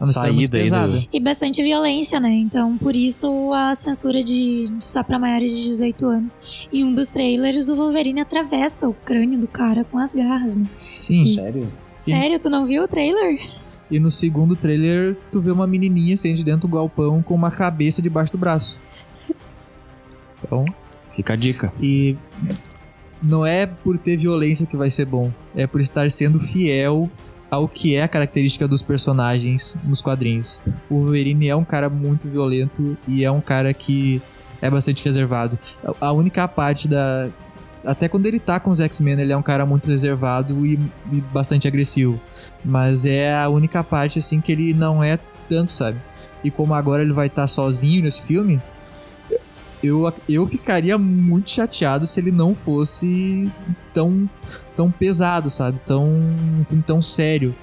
É 0.02 0.06
saída 0.06 0.58
aí 0.58 0.64
pesada. 0.64 1.00
do... 1.00 1.08
E 1.12 1.20
bastante 1.20 1.62
violência, 1.62 2.20
né? 2.20 2.30
Então, 2.32 2.78
por 2.78 2.96
isso 2.96 3.52
a 3.54 3.76
censura 3.76 4.24
de, 4.24 4.70
de 4.70 4.86
só 4.86 5.04
pra 5.04 5.20
maiores 5.20 5.56
de 5.56 5.64
18 5.64 6.06
anos. 6.06 6.68
Em 6.72 6.84
um 6.86 6.94
dos 6.94 7.10
trailers, 7.10 7.68
o 7.68 7.76
Wolverine 7.76 8.22
atravessa 8.22 8.88
o 8.88 8.94
crânio 8.94 9.40
do 9.40 9.48
cara 9.48 9.84
com 9.84 9.98
as 9.98 10.14
garras, 10.14 10.56
né? 10.58 10.68
Sim. 11.00 11.26
Sério? 11.26 11.72
Sério, 11.96 12.40
tu 12.40 12.50
não 12.50 12.66
viu 12.66 12.84
o 12.84 12.88
trailer? 12.88 13.40
E 13.92 14.00
no 14.00 14.10
segundo 14.12 14.56
trailer, 14.56 15.18
tu 15.32 15.42
vê 15.42 15.52
uma 15.52 15.68
menininha 15.68 16.16
saindo 16.16 16.38
de 16.38 16.44
dentro 16.44 16.62
do 16.62 16.68
galpão 16.76 17.22
com 17.22 17.34
uma 17.34 17.52
cabeça 17.52 18.02
debaixo 18.02 18.32
do 18.32 18.38
braço. 18.38 18.80
Então, 20.44 20.64
Fica 21.10 21.34
a 21.34 21.36
dica. 21.36 21.74
e 21.82 22.16
não 23.22 23.46
é 23.46 23.66
por 23.66 23.98
ter 23.98 24.16
violência 24.16 24.66
que 24.66 24.78
vai 24.78 24.90
ser 24.90 25.06
bom, 25.06 25.32
é 25.56 25.68
por 25.68 25.82
estar 25.82 26.10
sendo 26.10 26.40
fiel 26.40 27.10
ao 27.50 27.68
que 27.68 27.96
é 27.96 28.04
a 28.04 28.08
característica 28.08 28.68
dos 28.68 28.82
personagens 28.82 29.78
nos 29.84 30.02
quadrinhos. 30.02 30.60
O 30.90 30.96
Wolverine 30.96 31.48
é 31.48 31.56
um 31.56 31.64
cara 31.64 31.90
muito 31.90 32.28
violento 32.28 32.98
e 33.08 33.24
é 33.24 33.32
um 33.32 33.42
cara 33.42 33.74
que 33.74 34.22
é 34.62 34.70
bastante 34.70 35.04
reservado. 35.04 35.58
A 36.00 36.12
única 36.12 36.48
parte 36.48 36.88
da 36.88 37.30
até 37.86 38.10
quando 38.10 38.26
ele 38.26 38.40
tá 38.40 38.60
com 38.60 38.70
os 38.70 38.80
X-Men, 38.80 39.22
ele 39.22 39.32
é 39.32 39.38
um 39.38 39.42
cara 39.42 39.66
muito 39.66 39.90
reservado 39.90 40.66
e, 40.66 40.78
e 41.12 41.22
bastante 41.22 41.68
agressivo. 41.68 42.20
Mas 42.64 43.06
é 43.06 43.34
a 43.34 43.48
única 43.48 43.82
parte, 43.84 44.20
assim, 44.20 44.42
que 44.42 44.52
ele 44.52 44.74
não 44.74 45.02
é 45.02 45.18
tanto, 45.48 45.72
sabe? 45.72 45.98
E 46.44 46.52
como 46.52 46.74
agora 46.74 47.02
ele 47.02 47.14
vai 47.14 47.28
estar 47.28 47.48
sozinho 47.48 48.04
nesse 48.04 48.22
filme, 48.22 48.62
eu, 49.84 50.12
eu 50.28 50.46
ficaria 50.46 50.98
muito 50.98 51.50
chateado 51.50 52.06
se 52.06 52.20
ele 52.20 52.32
não 52.32 52.54
fosse 52.54 53.50
tão, 53.94 54.30
tão 54.76 54.92
pesado, 54.92 55.50
sabe? 55.50 55.80
Tão, 55.86 56.06
um 56.06 56.64
filme 56.66 56.84
tão 56.84 57.02
sério, 57.02 57.56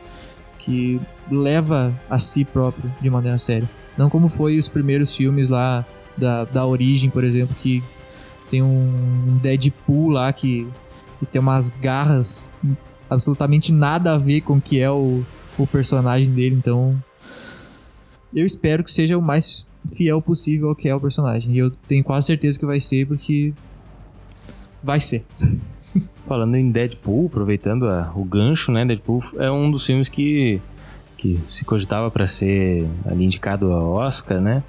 que 0.59 1.00
leva 1.31 1.94
a 2.09 2.18
si 2.18 2.44
próprio 2.44 2.92
de 3.00 3.11
maneira 3.11 3.38
séria. 3.38 3.68
Não 3.96 4.11
como 4.11 4.29
foi 4.29 4.59
os 4.59 4.68
primeiros 4.68 5.14
filmes 5.14 5.48
lá 5.48 5.85
da, 6.16 6.44
da 6.44 6.66
Origem, 6.66 7.11
por 7.11 7.24
exemplo, 7.24 7.55
que 7.55 7.83
tem 8.50 8.62
um 8.62 9.38
Deadpool 9.42 10.11
lá 10.11 10.33
que, 10.33 10.66
que 11.18 11.26
tem 11.26 11.40
umas 11.40 11.70
garras 11.70 12.52
absolutamente 13.09 13.72
nada 13.72 14.14
a 14.14 14.18
ver 14.18 14.40
com 14.40 14.55
o 14.55 14.61
que 14.61 14.81
é 14.81 14.90
o, 14.90 15.24
o 15.59 15.66
personagem 15.66 16.31
dele, 16.31 16.57
então 16.57 17.00
eu 18.35 18.44
espero 18.44 18.83
que 18.83 18.90
seja 18.90 19.16
o 19.16 19.22
mais 19.22 19.66
fiel 19.87 20.20
possível 20.22 20.68
ao 20.70 20.75
que 20.77 20.88
é 20.88 20.94
o 20.94 21.01
personagem. 21.01 21.53
E 21.55 21.59
eu 21.59 21.70
tenho 21.70 22.03
quase 22.05 22.27
certeza 22.27 22.59
que 22.59 22.66
vai 22.66 22.81
ser, 22.81 23.07
porque 23.07 23.53
vai 24.83 25.01
ser. 25.01 25.25
Falando 26.27 26.57
em 26.57 26.70
Deadpool, 26.70 27.27
aproveitando 27.27 27.88
a- 27.88 28.12
o 28.14 28.25
gancho, 28.25 28.72
né? 28.72 28.85
Deadpool 28.85 29.22
é 29.38 29.51
um 29.51 29.70
dos 29.70 29.87
filmes 29.87 30.09
que, 30.09 30.61
que 31.16 31.38
se 31.49 31.64
cogitava 31.64 32.11
pra 32.11 32.27
ser 32.27 32.87
ali 33.05 33.25
indicado 33.25 33.72
ao 33.72 33.92
Oscar, 33.92 34.40
né? 34.40 34.62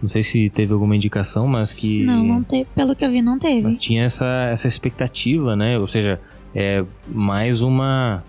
Não 0.00 0.08
sei 0.08 0.22
se 0.24 0.50
teve 0.50 0.72
alguma 0.72 0.96
indicação, 0.96 1.46
mas 1.48 1.72
que. 1.72 2.02
Não, 2.04 2.24
não 2.24 2.42
teve. 2.42 2.66
Pelo 2.74 2.96
que 2.96 3.04
eu 3.04 3.10
vi, 3.10 3.22
não 3.22 3.38
teve. 3.38 3.62
Mas 3.62 3.78
tinha 3.78 4.02
essa, 4.04 4.26
essa 4.50 4.66
expectativa, 4.66 5.54
né? 5.54 5.78
Ou 5.78 5.86
seja, 5.86 6.18
é 6.54 6.84
mais 7.06 7.62
uma, 7.62 8.24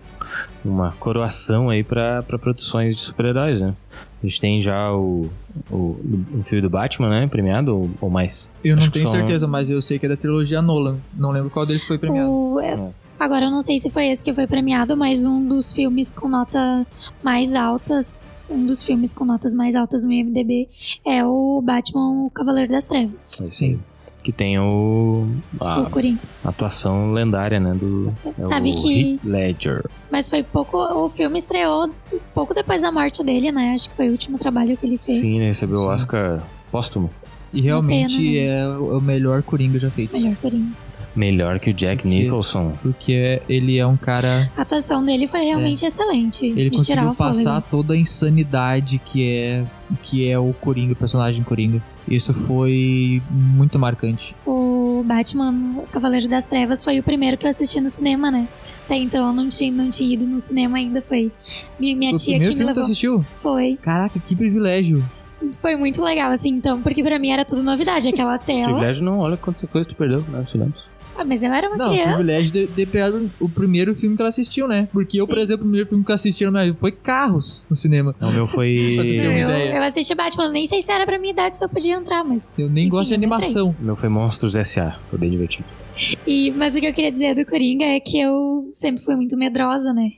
uma 0.63 0.91
coroação 0.93 1.69
aí 1.69 1.83
pra 1.83 2.21
pra 2.23 2.37
produções 2.39 2.95
de 2.95 3.01
super-heróis, 3.01 3.61
né? 3.61 3.73
A 4.21 4.25
gente 4.25 4.39
tem 4.39 4.61
já 4.61 4.93
o, 4.93 5.29
o, 5.69 5.75
o 6.39 6.43
filme 6.43 6.61
do 6.61 6.69
Batman, 6.69 7.09
né? 7.09 7.27
Premiado 7.27 7.75
ou, 7.75 7.89
ou 7.99 8.09
mais? 8.09 8.49
Eu 8.63 8.75
Acho 8.77 8.85
não 8.85 8.91
tenho 8.91 9.07
só- 9.07 9.15
certeza, 9.15 9.47
mas 9.47 9.69
eu 9.69 9.81
sei 9.81 9.99
que 9.99 10.05
é 10.05 10.09
da 10.09 10.15
trilogia 10.15 10.61
Nolan. 10.61 10.97
Não 11.13 11.31
lembro 11.31 11.49
qual 11.49 11.65
deles 11.65 11.83
foi 11.83 11.97
premiado. 11.97 12.29
O- 12.29 12.59
é- 12.59 12.79
Agora 13.19 13.45
eu 13.45 13.51
não 13.51 13.61
sei 13.61 13.77
se 13.79 13.89
foi 13.89 14.07
esse 14.07 14.23
que 14.23 14.33
foi 14.33 14.47
premiado, 14.47 14.97
mas 14.97 15.25
um 15.25 15.45
dos 15.47 15.71
filmes 15.71 16.11
com 16.11 16.27
nota 16.27 16.85
mais 17.23 17.53
altas, 17.53 18.37
um 18.49 18.65
dos 18.65 18.81
filmes 18.83 19.13
com 19.13 19.23
notas 19.23 19.53
mais 19.53 19.75
altas 19.75 20.03
no 20.03 20.11
IMDb 20.11 20.67
é 21.05 21.23
o 21.23 21.61
Batman 21.61 22.25
o 22.25 22.29
Cavaleiro 22.31 22.69
das 22.71 22.85
Trevas. 22.87 23.39
É 23.41 23.45
Sim. 23.47 23.79
Que 24.23 24.31
tem 24.31 24.57
o, 24.57 25.27
a 25.59 25.81
O 25.81 25.89
Coringa. 25.89 26.19
atuação 26.45 27.11
lendária, 27.11 27.59
né? 27.59 27.73
Do 27.73 28.13
é 28.37 28.41
Sabe 28.41 28.71
o 28.71 28.75
que- 28.75 29.11
Heath 29.15 29.19
Ledger. 29.25 29.85
Mas 30.09 30.29
foi 30.29 30.41
pouco. 30.41 30.77
O 30.77 31.09
filme 31.09 31.37
estreou 31.37 31.89
pouco 32.33 32.53
depois 32.53 32.81
da 32.81 32.89
morte 32.91 33.21
dele, 33.21 33.51
né? 33.51 33.73
Acho 33.73 33.89
que 33.89 33.95
foi 33.97 34.07
o 34.07 34.11
último 34.11 34.39
trabalho 34.39 34.77
que 34.77 34.85
ele 34.85 34.97
fez. 34.97 35.19
Sim, 35.19 35.35
ele 35.37 35.45
recebeu 35.47 35.79
o. 35.81 35.87
Oscar 35.87 36.41
póstumo. 36.71 37.09
E 37.51 37.61
realmente 37.61 38.15
pena, 38.17 38.31
né? 38.31 38.45
é 38.47 38.67
o 38.77 38.97
o 38.97 39.01
melhor 39.01 39.43
Coringa 39.43 39.77
já 39.77 39.91
feito. 39.91 40.13
Melhor 40.13 40.35
Coringa. 40.37 40.71
Melhor 41.15 41.59
que 41.59 41.69
o 41.69 41.73
Jack 41.73 42.01
Porque- 42.03 42.17
Nicholson. 42.17 42.73
Porque 42.81 43.41
ele 43.47 43.77
é 43.77 43.85
um 43.85 43.95
cara. 43.95 44.51
A 44.57 44.61
atuação 44.63 45.03
dele 45.05 45.27
foi 45.27 45.41
realmente 45.41 45.85
excelente. 45.85 46.45
Ele 46.47 46.69
de 46.69 46.81
tirar 46.81 47.03
conseguiu 47.05 47.13
passar 47.13 47.61
toda 47.61 47.93
a 47.93 47.97
insanidade 47.97 48.99
que 48.99 49.29
é 49.29 49.63
que 50.01 50.27
é 50.27 50.39
o 50.39 50.53
Coringa, 50.53 50.93
o 50.93 50.95
personagem 50.95 51.43
Coringa. 51.43 51.81
Isso 52.07 52.33
foi 52.33 53.21
muito 53.29 53.77
marcante. 53.77 54.35
O 54.45 55.03
Batman 55.05 55.51
o 55.77 55.87
Cavaleiro 55.91 56.27
das 56.27 56.45
Trevas 56.47 56.83
foi 56.83 56.99
o 56.99 57.03
primeiro 57.03 57.37
que 57.37 57.45
eu 57.45 57.49
assisti 57.49 57.79
no 57.79 57.89
cinema, 57.89 58.31
né? 58.31 58.47
Até 58.85 58.95
então 58.95 59.27
eu 59.27 59.33
não 59.33 59.47
tinha, 59.47 59.71
não 59.71 59.89
tinha 59.89 60.13
ido 60.13 60.25
no 60.25 60.39
cinema 60.39 60.77
ainda, 60.77 61.01
foi 61.01 61.31
minha, 61.79 61.95
minha 61.95 62.13
o 62.13 62.17
tia 62.17 62.33
que 62.33 62.39
me 62.39 62.45
filme 62.47 62.59
que 62.61 62.63
levou. 62.67 62.83
assistiu? 62.83 63.25
Foi. 63.35 63.77
Caraca, 63.81 64.19
que 64.19 64.35
privilégio. 64.35 65.03
Foi 65.59 65.75
muito 65.75 66.01
legal, 66.01 66.31
assim, 66.31 66.49
então, 66.49 66.81
porque 66.81 67.03
pra 67.03 67.19
mim 67.19 67.29
era 67.29 67.45
tudo 67.45 67.63
novidade, 67.63 68.07
aquela 68.09 68.37
tela. 68.39 68.65
Privilégio 68.73 69.03
não, 69.03 69.19
olha 69.19 69.37
quanta 69.37 69.65
coisa 69.67 69.87
tu 69.87 69.95
perdeu, 69.95 70.23
né? 70.29 70.43
Silêncio. 70.49 70.81
Ah, 71.17 71.23
mas 71.23 71.43
eu 71.43 71.53
era 71.53 71.67
uma 71.67 71.77
Não, 71.77 71.87
o 71.87 71.89
criança. 71.91 72.09
privilégio 72.15 72.51
de 72.51 72.67
ter 72.67 72.85
pegado 72.87 73.31
o 73.39 73.47
primeiro 73.47 73.95
filme 73.95 74.15
que 74.15 74.21
ela 74.21 74.29
assistiu, 74.29 74.67
né? 74.67 74.87
Porque 74.91 75.19
eu, 75.21 75.27
por 75.27 75.35
Sim. 75.37 75.41
exemplo, 75.41 75.61
o 75.61 75.65
primeiro 75.65 75.87
filme 75.87 76.03
que 76.03 76.11
eu 76.11 76.15
assisti 76.15 76.43
na 76.45 76.51
minha 76.51 76.65
vida 76.65 76.77
foi 76.77 76.91
Carros 76.91 77.65
no 77.69 77.75
cinema. 77.75 78.15
Não, 78.19 78.29
o 78.29 78.33
meu 78.33 78.47
foi. 78.47 78.73
Pra 78.97 79.05
tu 79.05 79.11
ter 79.11 79.27
uma 79.29 79.39
Eu, 79.39 79.49
ideia. 79.49 79.75
eu 79.77 79.83
assisti 79.83 80.15
Batman, 80.15 80.49
nem 80.49 80.65
sei 80.65 80.81
se 80.81 80.91
era 80.91 81.05
pra 81.05 81.19
minha 81.19 81.31
idade 81.31 81.57
se 81.57 81.63
eu 81.63 81.69
podia 81.69 81.95
entrar, 81.95 82.23
mas. 82.23 82.55
Eu 82.57 82.69
nem 82.69 82.83
Enfim, 82.85 82.89
gosto 82.91 83.09
de 83.09 83.15
entrei. 83.15 83.27
animação. 83.31 83.75
O 83.79 83.83
meu 83.83 83.95
foi 83.95 84.09
Monstros 84.09 84.55
S.A. 84.55 84.97
Foi 85.09 85.19
bem 85.19 85.29
divertido. 85.29 85.65
E, 86.25 86.51
mas 86.51 86.75
o 86.75 86.79
que 86.79 86.87
eu 86.87 86.93
queria 86.93 87.11
dizer 87.11 87.35
do 87.35 87.45
Coringa 87.45 87.85
é 87.85 87.99
que 87.99 88.19
eu 88.19 88.67
sempre 88.73 89.03
fui 89.03 89.15
muito 89.15 89.37
medrosa, 89.37 89.93
né? 89.93 90.09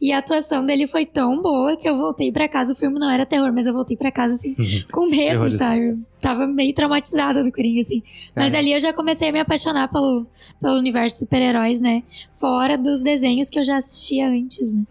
E 0.00 0.12
a 0.12 0.18
atuação 0.18 0.64
dele 0.64 0.86
foi 0.86 1.04
tão 1.04 1.40
boa 1.42 1.76
que 1.76 1.88
eu 1.88 1.96
voltei 1.96 2.30
pra 2.30 2.48
casa. 2.48 2.72
O 2.72 2.76
filme 2.76 2.98
não 2.98 3.10
era 3.10 3.26
terror, 3.26 3.52
mas 3.52 3.66
eu 3.66 3.72
voltei 3.72 3.96
pra 3.96 4.10
casa, 4.12 4.34
assim, 4.34 4.54
com 4.92 5.06
medo, 5.06 5.16
Terrorizado. 5.16 5.58
sabe? 5.58 5.88
Eu 5.88 5.98
tava 6.20 6.46
meio 6.46 6.74
traumatizada 6.74 7.42
do 7.42 7.52
Coringa, 7.52 7.80
assim. 7.80 8.02
Mas 8.34 8.54
ali 8.54 8.72
eu 8.72 8.80
já 8.80 8.92
comecei 8.92 9.28
a 9.28 9.32
me 9.32 9.40
apaixonar 9.40 9.88
pelo, 9.88 10.26
pelo 10.60 10.78
universo 10.78 11.16
de 11.16 11.20
super-heróis, 11.20 11.80
né? 11.80 12.02
Fora 12.32 12.76
dos 12.78 13.02
desenhos 13.02 13.50
que 13.50 13.58
eu 13.58 13.64
já 13.64 13.76
assistia 13.76 14.28
antes, 14.28 14.74
né? 14.74 14.82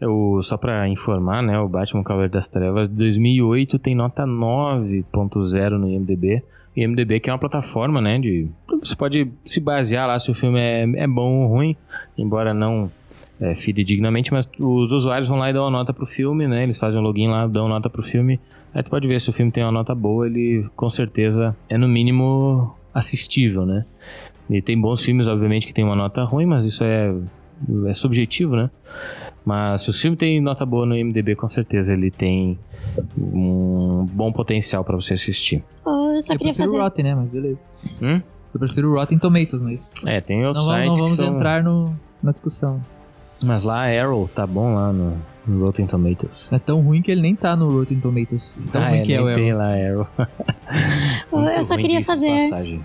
Eu, 0.00 0.40
só 0.42 0.56
pra 0.56 0.88
informar, 0.88 1.42
né? 1.42 1.58
O 1.58 1.68
Batman 1.68 2.02
Cavaleiro 2.02 2.32
das 2.32 2.48
Trevas 2.48 2.88
de 2.88 2.94
2008 2.94 3.78
tem 3.78 3.94
nota 3.94 4.24
9.0 4.24 5.70
no 5.78 5.88
IMDb. 5.88 6.42
IMDb 6.76 7.20
que 7.20 7.30
é 7.30 7.32
uma 7.32 7.38
plataforma, 7.38 8.00
né? 8.00 8.18
De, 8.18 8.48
você 8.80 8.96
pode 8.96 9.30
se 9.44 9.60
basear 9.60 10.08
lá 10.08 10.18
se 10.18 10.30
o 10.30 10.34
filme 10.34 10.58
é, 10.58 10.82
é 10.82 11.06
bom 11.06 11.42
ou 11.42 11.48
ruim, 11.48 11.76
embora 12.18 12.52
não 12.52 12.90
é, 13.40 13.54
fidedignamente, 13.54 14.32
mas 14.32 14.48
os 14.58 14.92
usuários 14.92 15.28
vão 15.28 15.38
lá 15.38 15.50
e 15.50 15.52
dão 15.52 15.64
uma 15.64 15.70
nota 15.70 15.92
pro 15.92 16.06
filme, 16.06 16.46
né? 16.46 16.62
Eles 16.62 16.78
fazem 16.78 17.00
um 17.00 17.02
login 17.02 17.28
lá, 17.28 17.46
dão 17.46 17.68
nota 17.68 17.90
pro 17.90 18.02
filme. 18.02 18.40
Aí 18.72 18.82
tu 18.82 18.90
pode 18.90 19.06
ver 19.06 19.20
se 19.20 19.30
o 19.30 19.32
filme 19.32 19.52
tem 19.52 19.62
uma 19.62 19.72
nota 19.72 19.94
boa, 19.94 20.26
ele 20.26 20.66
com 20.74 20.90
certeza 20.90 21.56
é 21.68 21.78
no 21.78 21.88
mínimo 21.88 22.74
assistível, 22.92 23.64
né? 23.64 23.84
E 24.48 24.60
tem 24.60 24.78
bons 24.78 25.02
filmes, 25.02 25.26
obviamente, 25.26 25.66
que 25.66 25.72
tem 25.72 25.84
uma 25.84 25.96
nota 25.96 26.22
ruim, 26.24 26.46
mas 26.46 26.64
isso 26.64 26.84
é, 26.84 27.14
é 27.86 27.94
subjetivo, 27.94 28.56
né? 28.56 28.70
Mas 29.44 29.82
se 29.82 29.90
o 29.90 29.92
filme 29.92 30.16
tem 30.16 30.40
nota 30.40 30.64
boa 30.64 30.86
no 30.86 30.96
IMDb, 30.96 31.34
com 31.34 31.46
certeza 31.46 31.92
ele 31.92 32.10
tem 32.10 32.58
um 33.18 34.08
bom 34.12 34.32
potencial 34.32 34.84
pra 34.84 34.96
você 34.96 35.14
assistir. 35.14 35.62
Eu 35.86 36.22
só 36.22 36.32
eu 36.32 36.38
queria 36.38 36.52
prefiro 36.52 36.66
fazer. 36.68 36.78
o 36.78 36.82
Rotten, 36.82 37.04
né? 37.04 37.14
Mas 37.14 37.28
beleza. 37.28 37.58
Hum? 38.02 38.20
Eu 38.52 38.60
prefiro 38.60 38.90
o 38.90 38.94
Rotten 38.94 39.18
Tomatoes, 39.18 39.60
mas... 39.62 39.92
É, 40.06 40.20
tem 40.20 40.40
Não 40.40 40.48
outros 40.48 40.66
vamos, 40.66 40.80
sites 40.80 40.98
não 40.98 41.06
vamos 41.06 41.10
que 41.18 41.24
são... 41.24 41.34
entrar 41.34 41.62
no, 41.62 41.94
na 42.22 42.32
discussão. 42.32 42.80
Mas 43.44 43.62
lá 43.62 43.84
a 43.84 44.02
Arrow 44.02 44.28
tá 44.34 44.46
bom 44.46 44.74
lá 44.74 44.92
no, 44.92 45.16
no 45.46 45.64
Rotten 45.64 45.86
Tomatoes. 45.86 46.48
É 46.50 46.58
tão 46.58 46.80
ruim 46.80 47.02
que 47.02 47.10
ele 47.10 47.20
nem 47.20 47.34
tá 47.34 47.54
no 47.54 47.70
Rotten 47.70 48.00
Tomatoes. 48.00 48.64
Tão 48.72 48.82
ah, 48.82 48.88
ruim 48.88 48.98
é, 48.98 49.02
que 49.02 49.14
é 49.14 49.20
nem 49.20 49.32
o 49.32 49.34
tem 49.34 49.50
Arrow. 49.52 50.06
lá 50.12 50.26
Arrow. 51.32 51.50
Eu 51.56 51.64
só 51.64 51.76
queria 51.76 52.04
fazer. 52.04 52.50
passagem. 52.50 52.84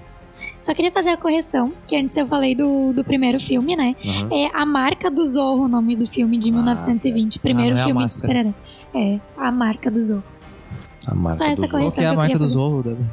Só 0.60 0.74
queria 0.74 0.91
fazer 0.91 1.10
a 1.10 1.17
correção, 1.17 1.72
que 1.88 1.95
antes 1.95 2.15
eu 2.17 2.28
falei 2.28 2.54
do, 2.54 2.91
do 2.91 3.02
primeiro 3.04 3.39
filme, 3.39 3.78
né? 3.78 3.95
Uhum. 4.04 4.28
É 4.30 4.50
A 4.54 4.65
Marca 4.65 5.10
do 5.10 5.26
Zorro, 5.26 5.63
o 5.63 5.67
nome 5.69 5.95
do 5.95 6.06
filme 6.06 6.38
de 6.38 6.52
1920. 6.52 7.39
Primeiro 7.39 7.78
Ah, 7.78 7.80
é 7.80 7.84
filme 7.86 8.06
de 8.06 8.13
super-heróis. 8.13 8.56
É, 8.93 9.19
A 9.38 9.52
Marca 9.54 9.89
do 9.89 10.02
Zorro. 10.02 10.24
A 11.08 11.15
marca 11.15 11.38
Só 11.38 11.45
essa 11.45 11.67
correção. 11.67 11.80
Qual 11.80 11.91
que 11.93 12.02
é 12.02 12.08
a 12.08 12.12
que 12.12 12.15
marca 12.17 12.34
queria 12.34 12.38
do 12.38 12.43
fazer. 12.43 12.54
Zorro, 12.54 12.84
Davi? 12.84 13.06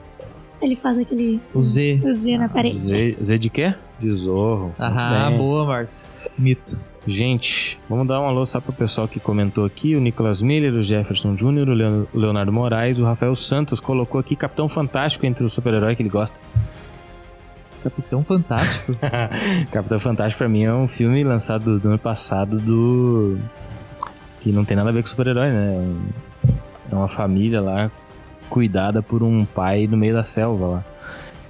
Ele 0.61 0.75
faz 0.77 0.99
aquele. 0.99 1.41
O 1.55 1.61
Z. 1.61 2.03
O 2.05 2.13
Z 2.13 2.39
na 2.39 2.49
parede. 2.49 2.77
Z, 2.79 3.17
Z 3.23 3.39
de 3.39 3.51
quê? 3.51 3.75
De 4.01 4.11
Zorro. 4.13 4.75
Ah, 4.79 5.31
boa, 5.31 5.65
Márcio. 5.65 6.09
Mito. 6.37 6.81
Gente, 7.07 7.79
vamos 7.89 8.07
dar 8.09 8.21
um 8.21 8.25
alô 8.27 8.45
só 8.45 8.61
pro 8.61 8.73
pessoal 8.73 9.07
que 9.07 9.21
comentou 9.21 9.65
aqui. 9.65 9.95
O 9.95 10.01
Nicolas 10.01 10.43
Miller, 10.43 10.73
o 10.75 10.83
Jefferson 10.83 11.37
Júnior, 11.37 11.69
o 11.69 11.73
Leon- 11.73 12.05
o 12.13 12.19
Leonardo 12.19 12.53
Moraes, 12.53 12.99
o 12.99 13.05
Rafael 13.05 13.35
Santos 13.37 13.79
colocou 13.79 14.21
aqui 14.21 14.35
Capitão 14.35 14.69
Fantástico 14.69 15.25
entre 15.25 15.45
os 15.45 15.53
super-heróis 15.53 15.97
que 15.97 16.03
ele 16.03 16.09
gosta. 16.11 16.39
Capitão 17.85 18.25
Fantástico. 18.25 18.93
Capitão 19.71 20.01
Fantástico 20.01 20.39
pra 20.39 20.49
mim 20.49 20.65
é 20.65 20.73
um 20.73 20.89
filme 20.89 21.23
lançado 21.23 21.79
do 21.79 21.89
ano 21.89 21.99
passado 21.99 22.59
do... 22.59 23.39
Que 24.41 24.51
não 24.51 24.65
tem 24.65 24.77
nada 24.77 24.89
a 24.91 24.93
ver 24.93 25.03
com 25.03 25.09
super-herói, 25.09 25.51
né? 25.51 25.95
É 26.91 26.95
uma 26.95 27.09
família 27.09 27.61
lá 27.61 27.91
cuidada 28.51 29.01
por 29.03 29.23
um 29.23 29.45
pai 29.45 29.87
no 29.87 29.97
meio 29.97 30.15
da 30.15 30.25
selva 30.25 30.67
lá. 30.67 30.85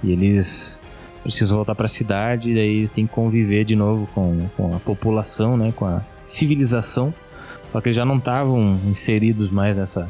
E 0.03 0.11
eles 0.11 0.83
precisam 1.27 1.57
voltar 1.57 1.75
pra 1.75 1.87
cidade 1.89 2.51
e 2.51 2.55
daí 2.55 2.77
eles 2.77 2.91
têm 2.91 3.05
que 3.05 3.13
conviver 3.13 3.65
de 3.65 3.75
novo 3.75 4.07
com, 4.15 4.47
com 4.55 4.73
a 4.75 4.79
população, 4.79 5.57
né? 5.57 5.73
Com 5.75 5.85
a 5.85 6.01
civilização. 6.23 7.13
Só 7.71 7.81
que 7.81 7.89
eles 7.89 7.95
já 7.97 8.05
não 8.05 8.17
estavam 8.17 8.79
inseridos 8.85 9.51
mais 9.51 9.75
nessa, 9.75 10.09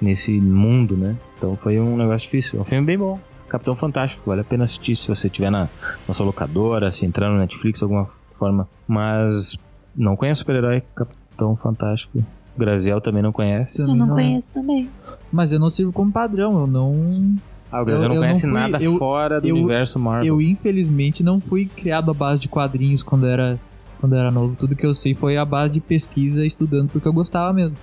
nesse 0.00 0.32
mundo, 0.40 0.96
né? 0.96 1.16
Então 1.36 1.56
foi 1.56 1.80
um 1.80 1.96
negócio 1.96 2.20
difícil. 2.20 2.58
É 2.58 2.62
um 2.62 2.64
filme 2.64 2.86
bem 2.86 2.96
bom. 2.96 3.18
Capitão 3.48 3.74
Fantástico, 3.74 4.22
vale 4.26 4.40
a 4.40 4.44
pena 4.44 4.64
assistir 4.64 4.94
se 4.96 5.08
você 5.08 5.28
tiver 5.28 5.50
na, 5.50 5.68
na 6.06 6.14
sua 6.14 6.26
locadora, 6.26 6.90
se 6.92 7.04
entrar 7.04 7.28
no 7.28 7.38
Netflix 7.38 7.80
de 7.80 7.84
alguma 7.84 8.06
forma. 8.32 8.68
Mas 8.86 9.58
não 9.96 10.16
conhece 10.16 10.38
super-herói 10.38 10.82
Capitão 10.94 11.56
Fantástico. 11.56 12.24
Graziel 12.56 13.00
também 13.00 13.22
não 13.22 13.32
conhece. 13.32 13.80
Eu 13.82 13.86
Também 13.86 14.00
não 14.00 14.08
é. 14.08 14.22
conheço 14.22 14.52
também. 14.52 14.88
Mas 15.30 15.52
eu 15.52 15.58
não 15.58 15.68
sirvo 15.68 15.92
como 15.92 16.10
padrão. 16.10 16.58
Eu 16.60 16.66
não. 16.66 17.34
Ah, 17.78 17.82
o 17.82 17.84
Graziel 17.84 18.04
Eu- 18.04 18.08
não 18.08 18.14
eu 18.16 18.20
conhece 18.22 18.46
não 18.46 18.52
fui- 18.52 18.60
nada 18.70 18.84
eu- 18.84 18.96
fora 18.98 19.40
do 19.40 19.48
universo 19.54 19.98
Marvel. 19.98 20.26
Eu, 20.34 20.40
infelizmente, 20.40 21.22
não 21.22 21.38
fui 21.40 21.66
criado 21.66 22.10
à 22.10 22.14
base 22.14 22.40
de 22.40 22.48
quadrinhos 22.48 23.02
quando 23.02 23.26
era, 23.26 23.58
quando 24.00 24.14
era 24.14 24.30
novo. 24.30 24.56
Tudo 24.56 24.74
que 24.76 24.86
eu 24.86 24.94
sei 24.94 25.14
foi 25.14 25.36
a 25.36 25.44
base 25.44 25.72
de 25.72 25.80
pesquisa 25.80 26.44
estudando 26.46 26.88
porque 26.90 27.06
eu 27.06 27.12
gostava 27.12 27.52
mesmo. 27.52 27.76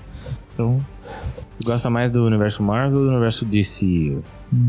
Então, 0.53 0.77
Tu 1.59 1.65
gosta 1.67 1.89
mais 1.89 2.11
do 2.11 2.25
universo 2.25 2.63
Marvel 2.63 2.97
ou 2.99 3.05
do 3.05 3.11
universo 3.11 3.45
DC, 3.45 4.17
hum, 4.51 4.67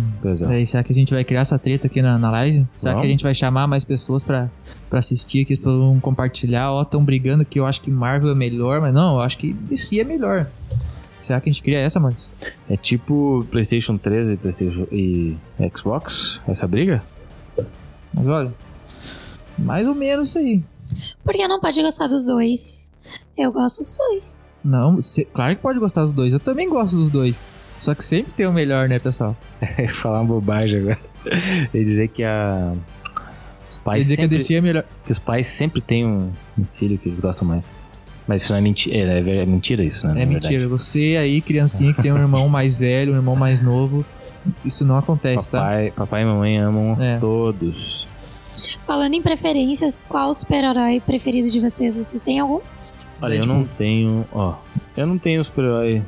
aí, 0.48 0.66
será 0.66 0.82
que 0.82 0.92
a 0.92 0.94
gente 0.94 1.14
vai 1.14 1.24
criar 1.24 1.40
essa 1.40 1.58
treta 1.58 1.86
aqui 1.86 2.02
na, 2.02 2.18
na 2.18 2.30
live? 2.30 2.66
Será 2.76 2.92
Vamos. 2.92 3.00
que 3.02 3.06
a 3.06 3.10
gente 3.10 3.24
vai 3.24 3.34
chamar 3.34 3.66
mais 3.66 3.84
pessoas 3.84 4.22
pra, 4.22 4.50
pra 4.90 4.98
assistir 4.98 5.40
aqui, 5.42 5.58
pra 5.58 5.70
um 5.72 5.98
compartilhar? 5.98 6.70
Ó, 6.72 6.84
tão 6.84 7.02
brigando 7.02 7.44
que 7.44 7.58
eu 7.58 7.64
acho 7.66 7.80
que 7.80 7.90
Marvel 7.90 8.30
é 8.30 8.34
melhor, 8.34 8.80
mas 8.82 8.92
não, 8.92 9.14
eu 9.14 9.20
acho 9.20 9.38
que 9.38 9.54
DC 9.54 9.98
é 9.98 10.04
melhor. 10.04 10.46
Será 11.24 11.40
que 11.40 11.48
a 11.48 11.52
gente 11.52 11.62
cria 11.62 11.78
essa, 11.78 11.98
mano? 11.98 12.14
É 12.68 12.76
tipo 12.76 13.46
PlayStation 13.50 13.96
3 13.96 14.28
e, 14.28 14.36
PlayStation 14.36 14.86
e 14.92 15.34
Xbox? 15.74 16.38
Essa 16.46 16.68
briga? 16.68 17.02
Mas 18.12 18.26
olha, 18.26 18.54
mais 19.58 19.88
ou 19.88 19.94
menos 19.94 20.28
isso 20.28 20.38
aí. 20.38 20.62
Porque 21.24 21.48
não 21.48 21.58
pode 21.60 21.80
gostar 21.82 22.08
dos 22.08 22.26
dois. 22.26 22.92
Eu 23.38 23.50
gosto 23.50 23.78
dos 23.82 23.96
dois. 23.96 24.44
Não, 24.62 25.00
cê- 25.00 25.24
claro 25.24 25.56
que 25.56 25.62
pode 25.62 25.78
gostar 25.78 26.02
dos 26.02 26.12
dois. 26.12 26.34
Eu 26.34 26.40
também 26.40 26.68
gosto 26.68 26.94
dos 26.94 27.08
dois. 27.08 27.50
Só 27.78 27.94
que 27.94 28.04
sempre 28.04 28.34
tem 28.34 28.46
o 28.46 28.52
melhor, 28.52 28.86
né, 28.86 28.98
pessoal? 28.98 29.34
Ia 29.78 29.88
falar 29.94 30.20
uma 30.20 30.34
bobagem 30.34 30.80
agora. 30.80 30.98
Ia 31.72 31.82
dizer 31.82 32.08
que 32.08 32.22
a. 32.22 32.74
Os 33.68 33.78
pais, 33.78 34.02
dizer 34.02 34.16
que 34.16 34.20
a 34.20 34.24
sempre, 34.24 34.36
DC 34.38 34.54
é 34.54 34.60
melhor. 34.60 34.84
que 35.06 35.10
os 35.10 35.18
pais 35.18 35.46
sempre 35.46 35.80
têm 35.80 36.06
um, 36.06 36.30
um 36.58 36.64
filho 36.66 36.98
que 36.98 37.08
eles 37.08 37.18
gostam 37.18 37.48
mais. 37.48 37.66
Mas 38.26 38.42
isso 38.42 38.52
não 38.52 38.58
é 38.58 38.62
mentira. 38.62 38.96
É, 38.96 39.20
é, 39.20 39.36
é 39.42 39.46
mentira 39.46 39.84
isso, 39.84 40.06
né? 40.06 40.22
É 40.22 40.26
mentira. 40.26 40.66
Você 40.68 41.16
aí, 41.20 41.40
criancinha 41.40 41.92
que 41.92 42.00
tem 42.02 42.12
um 42.12 42.18
irmão 42.18 42.48
mais 42.48 42.76
velho, 42.78 43.12
um 43.12 43.16
irmão 43.16 43.36
mais 43.36 43.60
novo, 43.60 44.04
isso 44.64 44.84
não 44.84 44.96
acontece, 44.96 45.52
tá? 45.52 45.58
Papai, 45.60 45.92
papai 45.94 46.22
e 46.22 46.24
mamãe 46.24 46.58
amam 46.58 46.96
É. 47.00 47.18
todos. 47.18 48.08
Falando 48.84 49.14
em 49.14 49.22
preferências, 49.22 50.04
qual 50.08 50.28
o 50.30 50.34
super-herói 50.34 51.00
preferido 51.04 51.50
de 51.50 51.60
vocês? 51.60 51.96
Vocês 51.96 52.22
têm 52.22 52.38
algum? 52.40 52.60
Olha, 53.20 53.34
eu 53.34 53.40
Deadpool. 53.40 53.56
não 53.56 53.64
tenho. 53.64 54.26
Ó. 54.32 54.54
Eu 54.96 55.06
não 55.06 55.18
tenho 55.18 55.42
super-herói. 55.44 56.02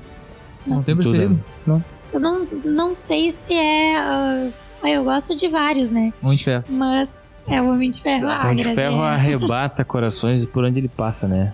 Não 0.66 0.82
tem 0.82 0.94
tudo, 0.96 1.10
preferido? 1.10 1.44
Não. 1.66 1.84
Eu 2.12 2.20
não, 2.20 2.46
não 2.64 2.94
sei 2.94 3.30
se 3.30 3.54
é. 3.54 3.96
ah, 3.96 4.50
eu 4.84 5.04
gosto 5.04 5.34
de 5.36 5.48
vários, 5.48 5.90
né? 5.90 6.12
Homem 6.22 6.36
de 6.36 6.44
ferro. 6.44 6.64
Mas 6.68 7.20
é 7.48 7.60
o 7.60 7.70
Homem 7.70 7.90
de 7.90 8.00
Ferro. 8.00 8.26
Ah, 8.28 8.42
Homem 8.44 8.56
de. 8.56 8.74
Ferro 8.74 9.02
arrebata 9.02 9.84
corações 9.84 10.44
por 10.46 10.64
onde 10.64 10.78
ele 10.78 10.88
passa, 10.88 11.26
né? 11.28 11.52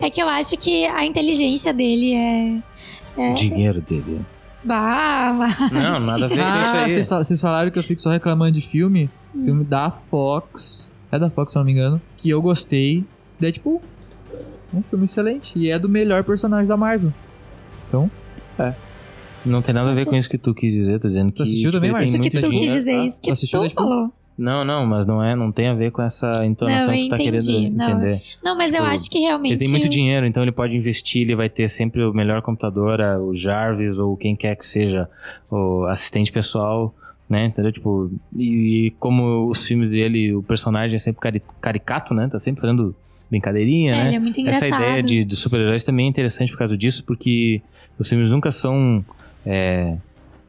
É 0.00 0.10
que 0.10 0.20
eu 0.22 0.28
acho 0.28 0.56
que 0.56 0.84
a 0.86 1.04
inteligência 1.06 1.72
dele 1.72 2.14
é. 2.14 2.62
É. 3.18 3.32
Dinheiro 3.34 3.80
dele. 3.80 4.20
Bah, 4.62 5.32
mas- 5.36 5.70
Não, 5.70 6.00
nada 6.00 6.24
a 6.26 6.28
ver 6.28 6.36
com 6.36 6.42
Ah, 6.44 6.60
isso 6.66 6.76
aí. 6.76 6.90
vocês 6.90 7.08
fal- 7.08 7.24
vocês 7.24 7.40
falaram 7.40 7.70
que 7.70 7.78
eu 7.78 7.82
fico 7.82 8.00
só 8.02 8.10
reclamando 8.10 8.52
de 8.52 8.60
filme. 8.60 9.08
Hum. 9.34 9.44
Filme 9.44 9.64
da 9.64 9.90
Fox. 9.90 10.92
É 11.10 11.18
da 11.18 11.30
Fox, 11.30 11.52
se 11.52 11.58
eu 11.58 11.60
não 11.60 11.66
me 11.66 11.72
engano. 11.72 12.00
Que 12.16 12.28
eu 12.30 12.42
gostei. 12.42 13.04
Deadpool. 13.40 13.80
Um 14.74 14.82
filme 14.82 15.04
excelente. 15.04 15.58
E 15.58 15.70
é 15.70 15.78
do 15.78 15.88
melhor 15.88 16.24
personagem 16.24 16.66
da 16.68 16.76
Marvel. 16.76 17.12
Então, 17.88 18.10
Não 19.44 19.62
tem 19.62 19.72
nada 19.72 19.92
a 19.92 19.94
ver 19.94 20.04
com 20.06 20.16
isso 20.16 20.28
que 20.28 20.36
tu 20.36 20.52
quis 20.52 20.72
dizer, 20.72 20.98
tô 20.98 21.06
dizendo 21.06 21.30
que. 21.30 21.36
Tu 21.36 21.42
assistiu 21.44 21.70
também, 21.70 21.92
Marcia? 21.92 22.10
tem 22.10 22.20
Isso 22.20 22.30
que 22.30 22.36
muito 22.36 22.46
tu 22.46 22.50
quis 22.50 22.72
dinheiro. 22.72 22.78
dizer, 22.78 23.06
isso 23.06 23.22
que 23.22 23.32
tu 23.48 23.70
falou. 23.70 24.12
Não, 24.38 24.64
não, 24.64 24.84
mas 24.86 25.06
não 25.06 25.22
é, 25.22 25.34
não 25.34 25.50
tem 25.50 25.68
a 25.68 25.74
ver 25.74 25.90
com 25.90 26.02
essa 26.02 26.30
entonação 26.44 26.88
Não, 26.88 26.92
que 26.94 27.00
eu 27.00 27.06
tu 27.06 27.10
tá 27.10 27.16
querendo. 27.16 27.44
Não, 27.72 27.90
entender. 27.90 28.20
Não, 28.44 28.56
mas 28.56 28.72
eu 28.74 28.80
Tipo, 28.80 28.92
acho 28.92 29.10
que 29.10 29.18
realmente. 29.20 29.52
Ele 29.52 29.58
tem 29.60 29.68
muito 29.70 29.88
dinheiro, 29.88 30.26
então 30.26 30.42
ele 30.42 30.52
pode 30.52 30.76
investir, 30.76 31.22
ele 31.22 31.34
vai 31.34 31.48
ter 31.48 31.68
sempre 31.68 32.02
o 32.04 32.12
melhor 32.12 32.42
computador, 32.42 33.00
o 33.20 33.32
Jarvis 33.32 33.98
ou 33.98 34.16
quem 34.16 34.36
quer 34.36 34.54
que 34.56 34.66
seja 34.66 35.08
o 35.50 35.84
assistente 35.86 36.30
pessoal, 36.30 36.94
né? 37.28 37.46
Entendeu? 37.46 37.72
Tipo, 37.72 38.10
e, 38.36 38.92
como 39.00 39.48
os 39.48 39.66
filmes 39.66 39.90
dele, 39.90 40.34
o 40.34 40.42
personagem 40.42 40.96
é 40.96 40.98
sempre 40.98 41.20
cari- 41.20 41.42
caricato, 41.60 42.12
né? 42.12 42.28
Tá 42.30 42.38
sempre 42.38 42.60
fazendo 42.60 42.94
brincadeirinha, 43.30 43.92
É, 43.92 43.96
né? 43.96 44.06
ele 44.08 44.16
é 44.16 44.20
muito 44.20 44.38
Essa 44.40 44.66
engraçado. 44.68 44.82
ideia 44.84 45.02
de, 45.02 45.24
de 45.24 45.34
super-heróis 45.36 45.82
também 45.82 46.06
é 46.06 46.08
interessante 46.10 46.52
por 46.52 46.58
causa 46.58 46.76
disso, 46.76 47.02
porque 47.04 47.60
os 47.98 48.08
filmes 48.08 48.30
nunca 48.30 48.50
são. 48.50 49.04
é, 49.44 49.96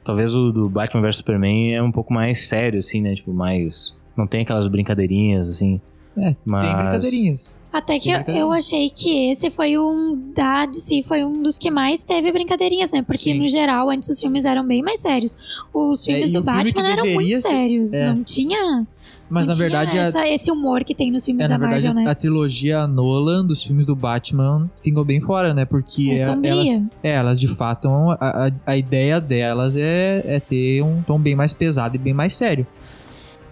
talvez 0.08 0.34
o 0.38 0.54
do 0.54 0.70
Batman 0.70 1.02
vs 1.02 1.18
Superman 1.18 1.76
é 1.76 1.84
um 1.84 1.92
pouco 1.92 2.14
mais 2.14 2.48
sério, 2.48 2.80
assim, 2.80 3.02
né? 3.02 3.14
Tipo, 3.14 3.34
mais. 3.34 3.94
Não 4.16 4.26
tem 4.26 4.42
aquelas 4.42 4.66
brincadeirinhas, 4.66 5.50
assim. 5.50 5.82
É, 6.18 6.36
Mas- 6.44 6.66
tem 6.68 6.76
brincadeirinhas. 6.76 7.60
Até 7.72 8.00
que 8.00 8.10
eu, 8.10 8.20
eu 8.28 8.52
achei 8.54 8.90
que 8.90 9.30
esse 9.30 9.52
foi 9.52 9.78
um 9.78 10.32
da 10.36 10.66
DC, 10.66 11.04
foi 11.04 11.24
um 11.24 11.44
dos 11.44 11.60
que 11.60 11.70
mais 11.70 12.02
teve 12.02 12.32
brincadeirinhas, 12.32 12.90
né? 12.92 13.04
Porque 13.04 13.32
Sim. 13.34 13.40
no 13.40 13.48
geral, 13.48 13.90
antes 13.92 14.10
os 14.10 14.20
filmes 14.20 14.46
eram 14.46 14.66
bem 14.66 14.82
mais 14.82 15.00
sérios. 15.00 15.36
Os 15.72 16.04
filmes 16.04 16.30
e 16.30 16.34
do 16.34 16.44
filme 16.44 16.64
Batman 16.64 16.88
eram 16.90 17.06
muito 17.06 17.30
ser- 17.34 17.42
sérios. 17.42 17.94
é. 17.94 18.10
Não 18.10 18.24
tinha. 18.24 18.88
Mas 19.30 19.46
não 19.46 19.52
na 19.52 19.56
tinha 19.58 19.70
verdade, 19.70 20.00
a, 20.00 20.02
essa- 20.06 20.28
esse 20.28 20.50
humor 20.50 20.84
que 20.84 20.96
tem 20.96 21.12
nos 21.12 21.24
filmes 21.26 21.46
é, 21.46 21.48
da 21.50 21.58
na 21.58 21.68
verdade 21.68 21.86
Marvel, 21.88 22.04
né? 22.06 22.10
a 22.10 22.16
trilogia 22.16 22.88
Nolan 22.88 23.46
dos 23.46 23.62
filmes 23.62 23.86
do 23.86 23.96
Batman 23.96 24.72
ficou 24.82 25.04
bem 25.06 25.20
fora, 25.20 25.54
né? 25.54 25.66
Porque 25.66 26.10
É 26.12 26.14
é- 26.16 26.50
elas, 26.50 26.82
é, 27.04 27.12
elas 27.12 27.40
de 27.40 27.48
fato, 27.48 27.88
a, 27.90 28.48
a, 28.48 28.52
a 28.66 28.78
ideia 28.78 29.20
delas 29.22 29.76
é, 29.76 30.24
é 30.26 30.40
ter 30.40 30.82
um 30.82 31.04
tom 31.04 31.20
bem 31.20 31.36
mais 31.36 31.54
pesado 31.54 31.96
e 31.96 32.00
bem 32.00 32.14
mais 32.14 32.34
sério. 32.36 32.66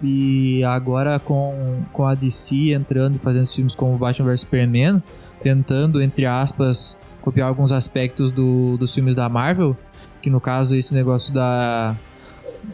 E 0.07 0.63
agora 0.63 1.19
com, 1.19 1.81
com 1.91 2.05
a 2.05 2.13
DC 2.13 2.73
entrando 2.73 3.15
e 3.15 3.19
fazendo 3.19 3.47
filmes 3.47 3.73
como 3.73 3.97
Batman 3.97 4.27
vs 4.27 4.41
Superman, 4.41 5.01
tentando, 5.41 6.01
entre 6.01 6.25
aspas, 6.27 6.97
copiar 7.21 7.47
alguns 7.47 7.71
aspectos 7.71 8.31
do, 8.31 8.77
dos 8.77 8.93
filmes 8.93 9.15
da 9.15 9.27
Marvel, 9.27 9.75
que 10.21 10.29
no 10.29 10.39
caso 10.39 10.75
esse 10.75 10.93
negócio 10.93 11.33
da, 11.33 11.95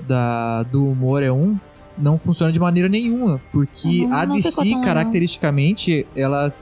da, 0.07 0.63
do 0.63 0.85
humor 0.89 1.23
é 1.23 1.31
um, 1.31 1.57
não 1.97 2.19
funciona 2.19 2.51
de 2.51 2.59
maneira 2.59 2.89
nenhuma, 2.89 3.39
porque 3.51 4.05
Não- 4.05 4.17
a 4.17 4.25
DC, 4.25 4.81
caracteristicamente, 4.83 6.05
ela, 6.15 6.53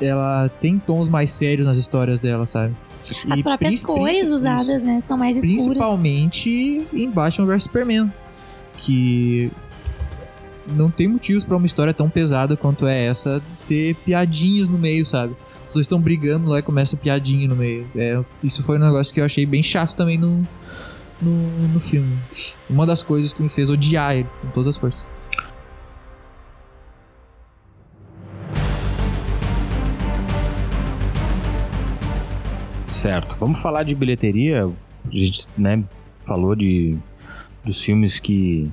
ela 0.00 0.48
tem 0.60 0.78
tons 0.78 1.08
mais 1.08 1.30
sérios 1.30 1.66
nas 1.66 1.78
histórias 1.78 2.18
dela, 2.18 2.46
sabe? 2.46 2.74
As 3.30 3.38
E 3.38 3.42
próprias 3.42 3.82
cores 3.82 4.30
usadas, 4.30 4.82
né? 4.82 5.00
São 5.00 5.16
mais 5.16 5.36
escuras. 5.36 5.62
Principalmente 5.64 6.86
em 6.92 7.10
Batman 7.10 7.46
vs 7.46 7.62
Superman. 7.62 8.12
Que 8.76 9.50
não 10.66 10.90
tem 10.90 11.08
motivos 11.08 11.44
pra 11.44 11.56
uma 11.56 11.66
história 11.66 11.92
tão 11.92 12.08
pesada 12.08 12.56
quanto 12.56 12.86
é 12.86 13.06
essa 13.06 13.42
ter 13.66 13.94
piadinhas 13.96 14.68
no 14.68 14.78
meio, 14.78 15.04
sabe? 15.04 15.34
Os 15.66 15.72
dois 15.72 15.84
estão 15.84 16.00
brigando 16.00 16.48
lá 16.48 16.58
e 16.58 16.62
começa 16.62 16.96
piadinha 16.96 17.48
no 17.48 17.56
meio. 17.56 17.86
É, 17.94 18.20
isso 18.42 18.62
foi 18.62 18.76
um 18.76 18.80
negócio 18.80 19.12
que 19.12 19.20
eu 19.20 19.24
achei 19.24 19.46
bem 19.46 19.62
chato 19.62 19.94
também 19.94 20.18
no, 20.18 20.42
no, 21.20 21.68
no 21.68 21.80
filme. 21.80 22.18
Uma 22.68 22.86
das 22.86 23.02
coisas 23.02 23.32
que 23.32 23.42
me 23.42 23.48
fez 23.48 23.70
odiar 23.70 24.16
ele 24.16 24.28
com 24.42 24.48
todas 24.48 24.68
as 24.68 24.76
forças. 24.76 25.06
Certo. 32.86 33.34
Vamos 33.36 33.60
falar 33.60 33.82
de 33.82 33.94
bilheteria. 33.94 34.66
A 35.06 35.10
gente, 35.10 35.46
né, 35.56 35.82
falou 36.26 36.54
de 36.54 36.98
dos 37.64 37.82
filmes 37.82 38.18
que 38.18 38.70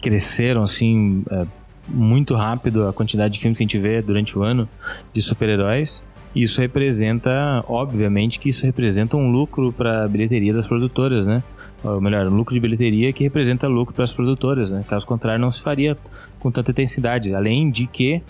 cresceram 0.00 0.62
assim 0.62 1.24
é, 1.30 1.46
muito 1.88 2.34
rápido 2.34 2.86
a 2.86 2.92
quantidade 2.92 3.34
de 3.34 3.40
filmes 3.40 3.58
que 3.58 3.64
a 3.64 3.66
gente 3.66 3.78
vê 3.78 4.00
durante 4.00 4.38
o 4.38 4.42
ano 4.42 4.68
de 5.12 5.20
super-heróis. 5.20 6.04
Isso 6.34 6.60
representa, 6.60 7.64
obviamente, 7.66 8.38
que 8.38 8.48
isso 8.48 8.64
representa 8.64 9.16
um 9.16 9.30
lucro 9.30 9.72
para 9.72 10.04
a 10.04 10.08
bilheteria 10.08 10.54
das 10.54 10.66
produtoras, 10.66 11.26
né? 11.26 11.42
Ou 11.82 12.00
melhor, 12.00 12.26
um 12.26 12.36
lucro 12.36 12.54
de 12.54 12.60
bilheteria 12.60 13.12
que 13.12 13.24
representa 13.24 13.66
lucro 13.66 13.94
para 13.94 14.04
as 14.04 14.12
produtoras, 14.12 14.70
né? 14.70 14.84
Caso 14.86 15.06
contrário, 15.06 15.40
não 15.40 15.50
se 15.50 15.60
faria 15.60 15.96
com 16.38 16.50
tanta 16.50 16.70
intensidade. 16.70 17.34
Além 17.34 17.70
de 17.70 17.86
que 17.86 18.22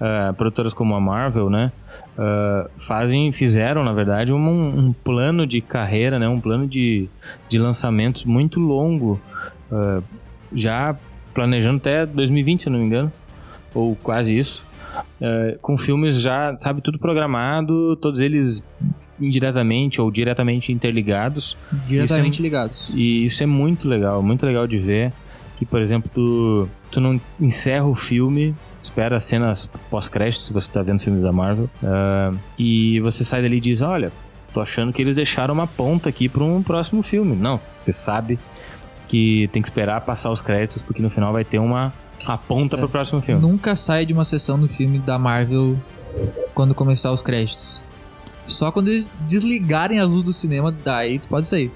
ah, 0.00 0.34
produtoras 0.36 0.74
como 0.74 0.94
a 0.94 1.00
Marvel, 1.00 1.48
né? 1.48 1.70
ah, 2.18 2.68
fazem, 2.76 3.30
fizeram, 3.32 3.84
na 3.84 3.92
verdade, 3.92 4.32
um, 4.32 4.88
um 4.88 4.92
plano 4.92 5.46
de 5.46 5.60
carreira, 5.60 6.18
né? 6.18 6.28
Um 6.28 6.40
plano 6.40 6.66
de, 6.66 7.08
de 7.48 7.58
lançamentos 7.58 8.24
muito 8.24 8.58
longo, 8.58 9.20
ah, 9.70 10.02
já 10.52 10.96
planejando 11.34 11.76
até 11.76 12.06
2020, 12.06 12.64
se 12.64 12.70
não 12.70 12.78
me 12.78 12.86
engano, 12.86 13.12
ou 13.74 13.94
quase 13.96 14.36
isso, 14.36 14.64
ah, 15.20 15.56
com 15.60 15.76
filmes 15.76 16.20
já, 16.20 16.56
sabe, 16.58 16.80
tudo 16.80 16.98
programado, 16.98 17.96
todos 17.96 18.20
eles 18.20 18.64
indiretamente 19.20 20.00
ou 20.00 20.10
diretamente 20.10 20.72
interligados. 20.72 21.56
Diretamente 21.86 22.42
ligados. 22.42 22.90
E 22.94 23.24
isso 23.24 23.42
é 23.42 23.46
muito 23.46 23.88
legal, 23.88 24.22
muito 24.22 24.44
legal 24.44 24.66
de 24.66 24.78
ver. 24.78 25.12
Que, 25.56 25.64
por 25.64 25.80
exemplo, 25.80 26.10
tu, 26.12 26.68
tu 26.90 27.00
não 27.00 27.18
encerra 27.40 27.86
o 27.86 27.94
filme, 27.94 28.54
espera 28.80 29.16
as 29.16 29.24
cenas 29.24 29.66
pós-créditos, 29.90 30.46
se 30.46 30.52
você 30.52 30.70
tá 30.70 30.82
vendo 30.82 31.00
filmes 31.00 31.22
da 31.22 31.32
Marvel, 31.32 31.70
ah, 31.82 32.32
e 32.58 33.00
você 33.00 33.24
sai 33.24 33.40
dali 33.40 33.56
e 33.56 33.60
diz: 33.60 33.80
Olha, 33.80 34.12
tô 34.52 34.60
achando 34.60 34.92
que 34.92 35.00
eles 35.00 35.16
deixaram 35.16 35.54
uma 35.54 35.66
ponta 35.66 36.10
aqui 36.10 36.28
para 36.28 36.44
um 36.44 36.62
próximo 36.62 37.02
filme. 37.02 37.34
Não, 37.34 37.58
você 37.78 37.92
sabe 37.92 38.38
que 39.08 39.48
tem 39.52 39.62
que 39.62 39.68
esperar 39.68 40.00
passar 40.02 40.30
os 40.30 40.40
créditos, 40.40 40.82
porque 40.82 41.00
no 41.02 41.10
final 41.10 41.32
vai 41.32 41.44
ter 41.44 41.58
uma 41.58 41.92
a 42.26 42.36
ponta 42.38 42.76
pro 42.78 42.88
próximo 42.88 43.20
filme. 43.20 43.40
Nunca 43.40 43.76
sai 43.76 44.06
de 44.06 44.12
uma 44.12 44.24
sessão 44.24 44.58
do 44.58 44.68
filme 44.68 44.98
da 44.98 45.18
Marvel 45.18 45.78
quando 46.54 46.74
começar 46.74 47.12
os 47.12 47.22
créditos. 47.22 47.82
Só 48.46 48.70
quando 48.70 48.88
eles 48.88 49.12
desligarem 49.26 49.98
a 49.98 50.04
luz 50.04 50.22
do 50.22 50.32
cinema, 50.32 50.74
daí 50.84 51.18
tu 51.18 51.28
pode 51.28 51.46
sair. 51.46 51.70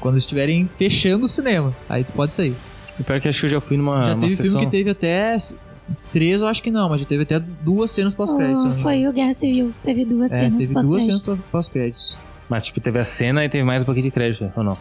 Quando 0.00 0.16
estiverem 0.18 0.68
fechando 0.76 1.24
o 1.24 1.28
cinema, 1.28 1.74
aí 1.88 2.04
tu 2.04 2.12
pode 2.12 2.32
sair. 2.32 2.54
E 2.98 3.02
pior 3.02 3.20
que 3.20 3.28
acho 3.28 3.40
que 3.40 3.46
eu 3.46 3.50
já 3.50 3.60
fui 3.60 3.76
numa, 3.76 4.02
já 4.02 4.14
uma 4.14 4.20
teve 4.20 4.36
sessão... 4.36 4.52
filme 4.52 4.64
que 4.66 4.70
teve 4.70 4.90
até. 4.90 5.36
Três, 6.10 6.40
eu 6.40 6.48
acho 6.48 6.62
que 6.62 6.70
não, 6.70 6.88
mas 6.88 7.00
já 7.00 7.06
teve 7.06 7.24
até 7.24 7.38
duas 7.40 7.90
cenas 7.90 8.14
pós-créditos. 8.14 8.62
Oh, 8.64 8.68
não 8.68 8.76
me 8.76 8.82
foi 8.82 9.06
o 9.06 9.12
Guerra 9.12 9.32
Civil. 9.32 9.74
Teve 9.82 10.04
duas 10.04 10.32
É, 10.32 10.42
cenas 10.42 10.58
teve 10.60 10.72
duas 10.72 10.84
cenas 10.86 11.20
pós-crédito. 11.20 11.44
pós-créditos. 11.50 12.18
Mas, 12.48 12.64
tipo, 12.64 12.80
teve 12.80 12.98
a 12.98 13.04
cena 13.04 13.44
e 13.44 13.48
teve 13.48 13.64
mais 13.64 13.82
um 13.82 13.84
pouquinho 13.84 14.04
de 14.04 14.10
crédito, 14.10 14.50
ou 14.56 14.62
não? 14.62 14.74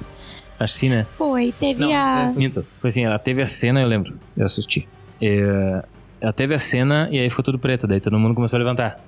Acho 0.64 0.74
que 0.74 0.80
sim, 0.80 0.90
né? 0.90 1.06
Foi, 1.10 1.52
teve 1.58 1.82
Não, 1.82 1.92
a. 1.92 2.32
é, 2.32 2.34
minto. 2.38 2.66
Foi 2.80 2.90
assim, 2.90 3.04
ela 3.04 3.18
teve 3.18 3.42
a 3.42 3.48
cena, 3.48 3.82
eu 3.82 3.88
lembro. 3.88 4.14
Eu 4.38 4.46
assisti. 4.46 4.88
É, 5.22 5.84
ela 6.20 6.32
teve 6.34 6.54
a 6.54 6.60
cena 6.60 7.10
e 7.12 7.20
aí 7.20 7.30
ficou 7.30 7.44
tudo 7.44 7.58
preto. 7.58 7.88
Daí 7.88 8.00
todo 8.00 8.18
mundo 8.20 8.36
começou 8.36 8.58
a 8.58 8.60
levantar. 8.60 9.00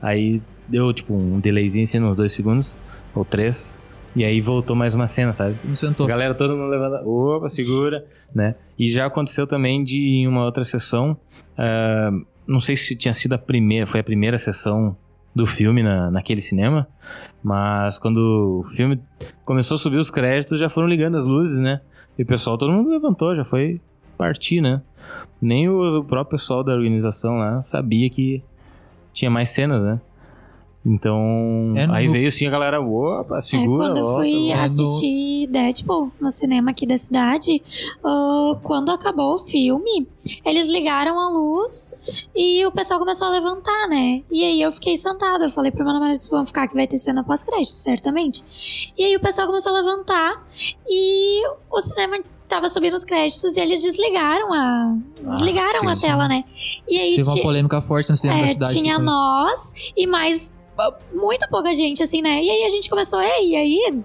Aí 0.00 0.40
deu, 0.68 0.92
tipo, 0.92 1.12
um 1.14 1.40
delayzinho 1.40 1.82
assim, 1.82 2.00
uns 2.00 2.16
dois 2.16 2.32
segundos. 2.32 2.78
Ou 3.14 3.24
três. 3.24 3.80
E 4.14 4.24
aí 4.24 4.40
voltou 4.40 4.74
mais 4.76 4.94
uma 4.94 5.06
cena, 5.08 5.34
sabe? 5.34 5.56
Não 5.64 5.74
sentou. 5.74 6.06
Galera, 6.06 6.32
todo 6.34 6.56
mundo 6.56 6.68
levanta. 6.70 7.02
Opa, 7.04 7.48
segura, 7.48 8.04
né? 8.34 8.54
E 8.78 8.88
já 8.88 9.06
aconteceu 9.06 9.46
também 9.46 9.82
de 9.82 9.96
em 9.98 10.28
uma 10.28 10.44
outra 10.44 10.62
sessão. 10.62 11.16
ah, 11.58 12.10
não 12.46 12.58
sei 12.58 12.76
se 12.76 12.96
tinha 12.96 13.12
sido 13.14 13.32
a 13.34 13.38
primeira, 13.38 13.86
foi 13.86 14.00
a 14.00 14.04
primeira 14.04 14.36
sessão 14.36 14.96
do 15.32 15.46
filme 15.46 15.82
na, 15.82 16.10
naquele 16.10 16.40
cinema. 16.40 16.88
Mas 17.42 17.98
quando 17.98 18.60
o 18.60 18.62
filme 18.74 19.00
começou 19.44 19.74
a 19.74 19.78
subir 19.78 19.96
os 19.96 20.10
créditos, 20.10 20.58
já 20.58 20.68
foram 20.68 20.88
ligando 20.88 21.16
as 21.16 21.26
luzes, 21.26 21.58
né? 21.58 21.80
E 22.18 22.22
o 22.22 22.26
pessoal, 22.26 22.58
todo 22.58 22.72
mundo 22.72 22.90
levantou, 22.90 23.34
já 23.34 23.44
foi 23.44 23.80
partir, 24.16 24.60
né? 24.60 24.82
Nem 25.40 25.68
o, 25.68 26.04
próprio 26.04 26.38
pessoal 26.38 26.62
da 26.62 26.72
organização 26.72 27.38
lá 27.38 27.62
sabia 27.62 28.10
que 28.10 28.42
tinha 29.12 29.30
mais 29.30 29.48
cenas, 29.50 29.82
né? 29.82 30.00
Então, 30.84 31.74
É, 31.76 31.86
no- 31.86 31.92
aí 31.92 32.08
veio 32.08 32.28
assim 32.28 32.46
a 32.46 32.50
galera, 32.50 32.80
opa, 32.80 33.36
É, 33.36 33.40
segura, 33.40 33.86
quando 33.86 33.98
eu 33.98 34.14
fui 34.14 34.48
volta. 34.48 34.62
assistir 34.62 35.46
Deadpool 35.48 36.10
no 36.18 36.30
cinema 36.30 36.70
aqui 36.70 36.86
da 36.86 36.96
cidade, 36.96 37.62
ah, 38.02 38.58
quando 38.62 38.90
acabou 38.90 39.34
o 39.34 39.38
filme, 39.38 40.08
eles 40.44 40.68
ligaram 40.70 41.20
a 41.20 41.28
luz 41.28 41.92
e 42.34 42.64
o 42.64 42.72
pessoal 42.72 42.98
começou 42.98 43.26
a 43.26 43.30
levantar, 43.30 43.88
né? 43.88 44.22
E 44.30 44.42
aí 44.42 44.62
eu 44.62 44.72
fiquei 44.72 44.96
sentada, 44.96 45.44
eu 45.44 45.50
falei 45.50 45.70
pro 45.70 45.84
meu 45.84 45.92
namorado, 45.92 46.18
vamos 46.30 46.48
ficar 46.48 46.66
que 46.66 46.74
vai 46.74 46.86
ter 46.86 46.96
cena 46.96 47.22
pós-crédito, 47.22 47.72
certamente. 47.72 48.92
E 48.96 49.04
aí 49.04 49.16
o 49.16 49.20
pessoal 49.20 49.46
começou 49.46 49.72
a 49.76 49.80
levantar 49.80 50.46
e 50.88 51.42
o 51.70 51.80
cinema 51.82 52.18
tava 52.48 52.68
subindo 52.70 52.94
os 52.94 53.04
créditos 53.04 53.54
e 53.56 53.60
eles 53.60 53.82
desligaram 53.82 54.52
a 54.52 54.96
desligaram 55.28 55.80
sim, 55.80 55.86
a 55.88 55.94
sim. 55.94 56.00
tela, 56.06 56.26
né? 56.26 56.42
E 56.88 56.98
aí 56.98 57.16
Teve 57.16 57.28
uma 57.28 57.42
polêmica 57.42 57.80
forte 57.82 58.10
no 58.10 58.16
cinema 58.16 58.40
da 58.40 58.46
é, 58.46 58.48
cidade. 58.54 58.72
tinha 58.72 58.98
depois. 58.98 59.06
nós 59.06 59.72
e 59.96 60.06
mais 60.06 60.50
ah, 60.50 60.59
muito 61.12 61.48
pouca 61.48 61.72
gente, 61.72 62.02
assim, 62.02 62.22
né? 62.22 62.42
E 62.42 62.50
aí 62.50 62.64
a 62.64 62.68
gente 62.68 62.88
começou, 62.88 63.20
e 63.20 63.56
aí? 63.56 64.02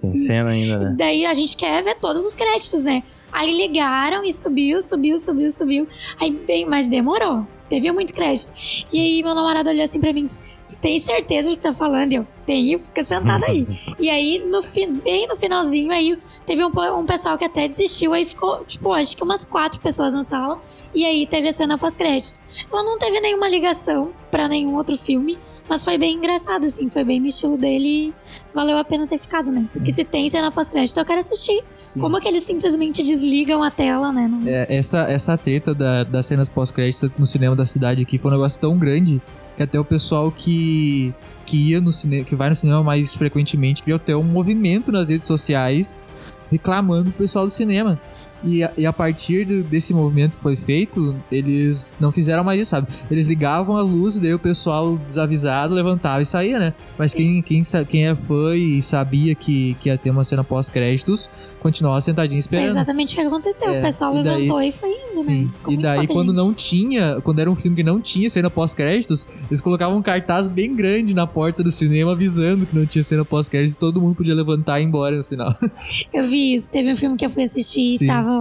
Tem 0.00 0.14
cena 0.14 0.50
ainda, 0.50 0.78
né? 0.78 0.94
Daí 0.96 1.26
a 1.26 1.34
gente 1.34 1.56
quer 1.56 1.82
ver 1.82 1.96
todos 1.96 2.24
os 2.24 2.34
créditos, 2.34 2.84
né? 2.84 3.02
Aí 3.32 3.54
ligaram 3.54 4.24
e 4.24 4.32
subiu, 4.32 4.80
subiu, 4.80 5.18
subiu, 5.18 5.50
subiu. 5.50 5.88
Aí 6.18 6.30
bem, 6.30 6.64
mas 6.64 6.88
demorou. 6.88 7.46
teve 7.68 7.90
muito 7.92 8.14
crédito. 8.14 8.52
E 8.92 8.98
aí 8.98 9.22
meu 9.22 9.34
namorado 9.34 9.68
olhou 9.68 9.84
assim 9.84 10.00
pra 10.00 10.12
mim 10.12 10.20
e 10.20 10.24
disse: 10.24 10.42
Tu 10.68 10.78
tem 10.78 10.98
certeza 10.98 11.50
do 11.50 11.56
que 11.56 11.62
tá 11.62 11.74
falando? 11.74 12.12
E 12.12 12.16
eu, 12.16 12.26
tenho, 12.46 12.78
fica 12.78 13.02
sentada 13.02 13.44
aí. 13.46 13.66
e 13.98 14.08
aí, 14.08 14.38
no 14.50 14.62
fim, 14.62 14.94
bem 14.94 15.26
no 15.26 15.36
finalzinho, 15.36 15.92
aí 15.92 16.18
teve 16.46 16.64
um, 16.64 16.70
um 16.98 17.04
pessoal 17.04 17.36
que 17.36 17.44
até 17.44 17.68
desistiu, 17.68 18.14
aí 18.14 18.24
ficou, 18.24 18.64
tipo, 18.64 18.92
acho 18.92 19.16
que 19.16 19.22
umas 19.22 19.44
quatro 19.44 19.80
pessoas 19.80 20.14
na 20.14 20.22
sala. 20.22 20.60
E 20.96 21.04
aí 21.04 21.26
teve 21.26 21.46
a 21.46 21.52
cena 21.52 21.76
pós-crédito. 21.76 22.40
Ela 22.72 22.82
não 22.82 22.98
teve 22.98 23.20
nenhuma 23.20 23.46
ligação 23.50 24.12
para 24.30 24.48
nenhum 24.48 24.74
outro 24.74 24.96
filme, 24.96 25.38
mas 25.68 25.84
foi 25.84 25.98
bem 25.98 26.16
engraçado, 26.16 26.64
assim, 26.64 26.88
foi 26.88 27.04
bem 27.04 27.20
no 27.20 27.26
estilo 27.26 27.58
dele 27.58 27.86
e 28.08 28.14
valeu 28.54 28.78
a 28.78 28.84
pena 28.84 29.06
ter 29.06 29.18
ficado, 29.18 29.52
né? 29.52 29.66
Porque 29.74 29.92
se 29.92 30.04
tem 30.04 30.26
cena 30.30 30.50
pós-crédito, 30.50 30.98
eu 30.98 31.04
quero 31.04 31.20
assistir. 31.20 31.62
Sim. 31.82 32.00
Como 32.00 32.18
que 32.18 32.26
eles 32.26 32.44
simplesmente 32.44 33.02
desligam 33.02 33.62
a 33.62 33.70
tela, 33.70 34.10
né? 34.10 34.26
Não- 34.26 34.48
É, 34.48 34.66
essa, 34.74 35.02
essa 35.02 35.36
treta 35.36 35.74
da- 35.74 36.02
das 36.04 36.24
cenas 36.24 36.48
pós-créditos 36.48 37.10
no 37.18 37.26
cinema 37.26 37.54
da 37.54 37.66
cidade 37.66 38.00
aqui 38.00 38.16
foi 38.16 38.30
um 38.30 38.34
negócio 38.34 38.58
tão 38.58 38.78
grande 38.78 39.20
que 39.54 39.62
até 39.62 39.78
o 39.78 39.84
pessoal 39.84 40.32
que, 40.32 41.12
que 41.44 41.72
ia 41.72 41.80
no 41.80 41.92
cinema, 41.92 42.24
que 42.24 42.34
vai 42.34 42.48
no 42.48 42.56
cinema 42.56 42.82
mais 42.82 43.14
frequentemente, 43.14 43.82
criou 43.82 43.96
até 43.96 44.16
um 44.16 44.24
movimento 44.24 44.90
nas 44.90 45.10
redes 45.10 45.26
sociais 45.26 46.06
reclamando 46.50 47.10
pro 47.10 47.18
pessoal 47.24 47.44
do 47.44 47.50
cinema. 47.50 48.00
E 48.46 48.62
a, 48.62 48.72
e 48.78 48.86
a 48.86 48.92
partir 48.92 49.44
do- 49.44 49.62
desse 49.64 49.92
movimento 49.92 50.36
que 50.36 50.42
foi 50.42 50.56
feito, 50.56 51.16
eles 51.30 51.96
não 52.00 52.12
fizeram 52.12 52.44
mais 52.44 52.60
isso, 52.60 52.70
sabe? 52.70 52.86
Eles 53.10 53.26
ligavam 53.26 53.76
a 53.76 53.82
luz, 53.82 54.18
daí 54.18 54.32
o 54.34 54.38
pessoal 54.38 54.96
desavisado 55.06 55.74
levantava 55.74 56.22
e 56.22 56.26
saía, 56.26 56.58
né? 56.58 56.74
Mas 56.98 57.10
Sim. 57.12 57.42
quem, 57.42 57.62
quem, 57.62 57.62
quem 57.86 58.06
é 58.08 58.14
fã 58.14 58.54
e 58.56 58.80
sabia 58.82 59.34
que, 59.34 59.74
que 59.80 59.88
ia 59.88 59.98
ter 59.98 60.10
uma 60.10 60.24
cena 60.24 60.44
pós-créditos, 60.44 61.28
continuava 61.60 62.00
sentadinho 62.00 62.36
É 62.36 62.38
esperando. 62.38 62.68
exatamente 62.68 63.14
o 63.14 63.16
que 63.20 63.22
aconteceu. 63.26 63.68
É, 63.68 63.78
o 63.80 63.82
pessoal 63.82 64.16
e 64.16 64.22
daí- 64.22 64.34
levantou 64.42 64.62
e 64.62 64.72
foi 64.72 64.90
indo, 64.90 65.16
Sim. 65.22 65.44
né? 65.44 65.50
Ficou 65.52 65.72
E 65.74 65.76
daí, 65.76 66.06
quando 66.06 66.28
gente. 66.32 66.36
não 66.36 66.54
tinha, 66.54 67.20
quando 67.22 67.38
era 67.40 67.50
um 67.50 67.56
filme 67.56 67.76
que 67.76 67.82
não 67.82 68.00
tinha 68.00 68.28
cena 68.30 68.48
pós-créditos, 68.50 69.26
eles 69.50 69.60
colocavam 69.60 69.96
um 69.98 70.02
cartaz 70.02 70.48
bem 70.48 70.74
grande 70.74 71.14
na 71.14 71.26
porta 71.26 71.62
do 71.62 71.70
cinema 71.70 72.12
avisando 72.12 72.66
que 72.66 72.76
não 72.76 72.86
tinha 72.86 73.02
cena 73.02 73.24
pós-créditos 73.24 73.74
e 73.74 73.78
todo 73.78 74.00
mundo 74.00 74.14
podia 74.14 74.34
levantar 74.34 74.78
e 74.78 74.82
ir 74.82 74.86
embora 74.86 75.16
no 75.16 75.24
final. 75.24 75.56
Eu 76.12 76.26
vi 76.28 76.54
isso. 76.54 76.70
Teve 76.70 76.92
um 76.92 76.96
filme 76.96 77.16
que 77.16 77.24
eu 77.24 77.30
fui 77.30 77.42
assistir 77.42 77.96
Sim. 77.98 78.04
e 78.04 78.06
tava 78.06 78.35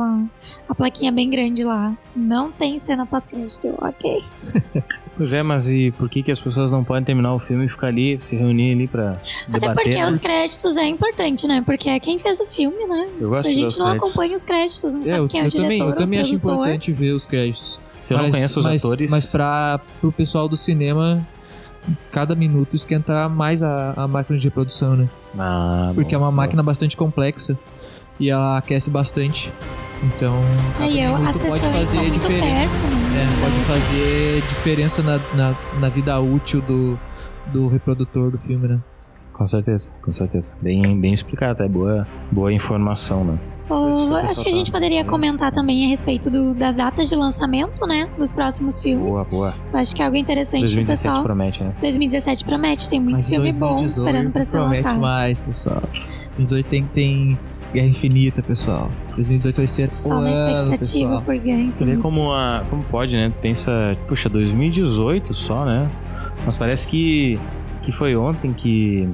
a 0.70 0.76
plaquinha 0.76 1.12
bem 1.12 1.30
grande 1.30 1.64
lá. 1.64 1.96
Não 2.16 2.52
tem 2.52 2.78
cena 2.78 3.06
pós-crédito. 3.06 3.74
Ok. 3.82 4.24
Pois 5.18 5.32
é, 5.32 5.42
mas 5.42 5.70
e 5.70 5.92
por 5.92 6.10
que, 6.10 6.22
que 6.22 6.30
as 6.30 6.42
pessoas 6.42 6.74
não 6.74 6.84
podem 6.84 7.02
terminar 7.06 7.34
o 7.34 7.40
filme 7.40 7.68
e 7.68 7.70
ficar 7.70 7.88
ali, 7.88 8.20
se 8.22 8.36
reunir 8.36 8.74
ali 8.74 8.86
pra 8.86 9.12
Até 9.12 9.60
debater? 9.60 9.74
porque 9.76 9.96
né? 9.98 10.08
os 10.08 10.20
créditos 10.20 10.76
é 10.76 10.86
importante, 10.88 11.48
né? 11.48 11.64
Porque 11.66 11.88
é 11.90 11.98
quem 12.02 12.20
fez 12.20 12.38
o 12.42 12.46
filme, 12.46 12.86
né? 12.86 13.08
Eu 13.18 13.30
gosto 13.30 13.48
A 13.48 13.50
de 13.50 13.56
ver 13.56 13.62
gente 13.62 13.80
não 13.80 13.86
créditos. 13.86 14.10
acompanha 14.10 14.36
os 14.36 14.44
créditos, 14.44 14.94
não 14.94 15.00
É, 15.00 15.04
sabe 15.04 15.18
eu, 15.20 15.28
quem 15.30 15.40
é 15.40 15.44
o 15.44 15.46
eu 15.46 15.50
diretor, 15.52 15.64
também, 15.70 15.80
eu 15.80 15.96
também 15.96 16.20
acho 16.20 16.34
importante 16.34 16.92
ver 16.92 17.14
os 17.14 17.26
créditos. 17.26 17.80
Se 18.02 18.14
eu 18.14 18.18
não 18.18 18.30
conheço 18.30 18.60
os 18.60 18.66
mas, 18.66 18.84
atores. 18.84 19.10
Mas 19.10 19.26
pra, 19.26 19.80
pro 20.02 20.12
pessoal 20.12 20.50
do 20.50 20.58
cinema, 20.58 21.26
cada 22.12 22.36
minuto 22.36 22.76
esquenta 22.76 23.30
mais 23.30 23.64
a, 23.64 23.94
a 23.96 24.10
máquina 24.10 24.38
de 24.38 24.46
reprodução, 24.46 24.98
né? 24.98 25.10
Ah, 25.40 25.94
Porque 25.96 26.10
bom, 26.10 26.16
é 26.16 26.26
uma 26.26 26.30
bom. 26.32 26.36
máquina 26.36 26.62
bastante 26.62 26.98
complexa 26.98 27.58
e 28.20 28.30
ela 28.30 28.58
aquece 28.58 28.90
bastante. 28.90 29.50
Então, 30.06 30.36
Aí 30.80 31.02
eu, 31.04 31.14
minuto 31.14 31.30
as 31.30 31.36
pode 31.38 31.52
sessões 31.54 31.72
fazer 31.74 31.86
são 31.86 32.02
muito 32.04 32.14
diferença. 32.20 32.46
perto, 32.46 32.84
né? 32.84 33.24
É, 33.24 33.42
pode 33.42 33.60
fazer 33.66 34.42
diferença 34.50 35.02
na, 35.04 35.20
na, 35.34 35.56
na 35.80 35.90
vida 35.90 36.20
útil 36.20 36.62
do, 36.62 37.00
do 37.52 37.68
reprodutor 37.68 38.32
do 38.32 38.38
filme, 38.38 38.68
né? 38.68 38.80
Com 39.34 39.48
certeza, 39.48 39.90
com 40.02 40.14
certeza. 40.14 40.54
Bem, 40.62 41.00
bem 41.00 41.12
explicado, 41.14 41.64
é 41.64 41.68
boa, 41.68 42.08
boa 42.32 42.54
informação, 42.54 43.24
né? 43.24 43.38
o- 43.68 44.14
acho 44.30 44.44
que 44.44 44.50
a 44.50 44.52
gente 44.52 44.72
poderia 44.72 45.04
comentar 45.04 45.52
também 45.52 45.86
a 45.86 45.90
respeito 45.90 46.30
do- 46.30 46.54
das 46.54 46.76
datas 46.76 47.10
de 47.10 47.16
lançamento, 47.16 47.86
né? 47.88 48.08
Dos 48.18 48.32
próximos 48.32 48.78
filmes. 48.78 49.10
Boa, 49.16 49.26
boa. 49.26 49.56
Eu 49.74 49.80
acho 49.80 49.96
que 49.96 50.02
é 50.04 50.06
algo 50.06 50.16
interessante 50.16 50.60
pro 50.66 50.76
2017 50.76 50.86
pessoal. 51.10 51.24
promete, 51.24 51.64
né? 51.64 51.74
2017 51.82 52.46
promete, 52.46 52.90
tem 52.90 53.00
muito 53.00 53.14
Mas 53.16 53.28
filme 53.30 53.52
bom 53.54 53.76
2018 53.76 53.90
esperando 54.08 54.32
pra 54.32 54.44
ser 54.44 54.58
promete 54.58 54.84
lançado. 54.84 55.02
mais, 55.02 55.42
pessoal. 55.42 55.82
2018 56.38 56.68
tem, 56.68 56.84
tem 56.86 57.40
Guerra 57.76 57.88
Infinita, 57.88 58.42
pessoal. 58.42 58.90
2018 59.16 59.56
vai 59.58 59.68
ser 59.68 59.92
Só 59.92 60.10
o 60.10 60.22
na 60.22 60.30
ano, 60.30 60.34
expectativa 60.34 60.78
pessoal. 61.10 61.22
por 61.22 61.38
Guerra 61.38 61.58
Tu 61.58 61.64
vê 61.64 61.64
Infinita. 61.68 62.02
como, 62.02 62.32
a, 62.32 62.64
como 62.70 62.82
pode, 62.84 63.16
né? 63.16 63.30
Tu 63.30 63.40
pensa, 63.40 63.98
puxa, 64.08 64.30
2018 64.30 65.34
só, 65.34 65.66
né? 65.66 65.90
Mas 66.46 66.56
parece 66.56 66.88
que, 66.88 67.38
que 67.84 67.92
foi 67.92 68.16
ontem 68.16 68.54
que, 68.54 69.08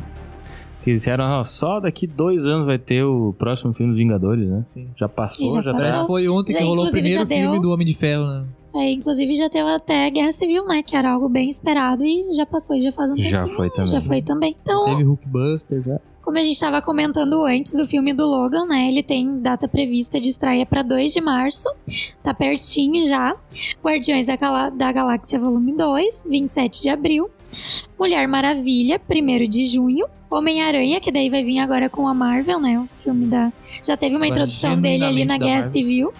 que 0.83 0.89
eles 0.91 1.01
disseram, 1.01 1.23
ó, 1.25 1.43
só 1.43 1.79
daqui 1.79 2.05
dois 2.05 2.45
anos 2.45 2.65
vai 2.67 2.77
ter 2.77 3.03
o 3.03 3.33
próximo 3.37 3.73
filme 3.73 3.91
dos 3.91 3.97
Vingadores, 3.97 4.47
né? 4.47 4.63
Sim. 4.67 4.89
Já 4.95 5.09
passou, 5.09 5.47
já 5.55 5.61
já, 5.63 5.71
Parece 5.73 5.93
tá. 5.93 6.01
que 6.01 6.07
foi 6.07 6.27
ontem 6.29 6.53
Já, 6.53 6.59
que 6.59 6.65
rolou 6.65 6.85
o 6.85 6.91
primeiro 6.91 7.25
filme 7.25 7.59
do 7.59 7.71
Homem 7.71 7.85
de 7.87 7.95
Ferro, 7.95 8.25
né? 8.27 8.43
É, 8.73 8.91
inclusive 8.91 9.35
já 9.35 9.49
teve 9.49 9.69
até 9.69 10.09
Guerra 10.09 10.31
Civil, 10.31 10.65
né? 10.65 10.81
Que 10.81 10.95
era 10.95 11.11
algo 11.11 11.27
bem 11.27 11.49
esperado 11.49 12.05
e 12.05 12.33
já 12.33 12.45
passou 12.45 12.75
e 12.75 12.81
já 12.81 12.91
faz 12.91 13.11
um 13.11 13.15
tempo. 13.15 13.27
Já 13.29 13.45
foi 13.47 13.69
também. 13.69 13.87
Já 13.87 14.01
foi 14.01 14.21
também. 14.21 14.55
Então, 14.61 14.85
Teve 14.85 15.03
Hulkbuster 15.03 15.81
já. 15.83 15.99
como 16.21 16.37
a 16.37 16.41
gente 16.41 16.53
estava 16.53 16.81
comentando 16.81 17.43
antes, 17.43 17.73
o 17.75 17.85
filme 17.85 18.13
do 18.13 18.25
Logan, 18.25 18.65
né? 18.65 18.87
Ele 18.87 19.03
tem 19.03 19.39
data 19.41 19.67
prevista 19.67 20.21
de 20.21 20.29
estreia 20.29 20.65
para 20.65 20.83
2 20.83 21.11
de 21.11 21.19
março. 21.19 21.67
Tá 22.23 22.33
pertinho 22.33 23.03
já. 23.05 23.35
Guardiões 23.83 24.27
da, 24.27 24.37
Gala- 24.37 24.69
da 24.69 24.89
Galáxia 24.91 25.37
Volume 25.37 25.73
2, 25.73 26.25
27 26.29 26.81
de 26.81 26.89
abril. 26.89 27.29
Mulher 27.99 28.25
Maravilha, 28.27 29.01
1 29.09 29.49
de 29.49 29.65
junho. 29.65 30.05
Homem-Aranha, 30.31 30.99
que 30.99 31.11
daí 31.11 31.29
vai 31.29 31.43
vir 31.43 31.59
agora 31.59 31.89
com 31.89 32.07
a 32.07 32.13
Marvel, 32.13 32.59
né? 32.59 32.79
O 32.79 32.87
filme 32.97 33.25
da. 33.27 33.51
Já 33.83 33.97
teve 33.97 34.15
uma 34.15 34.25
Agora, 34.25 34.41
introdução 34.41 34.79
dele 34.79 35.03
ali 35.03 35.25
na 35.25 35.37
Guerra 35.37 35.55
Marvel. 35.55 35.71
Civil. 35.71 36.13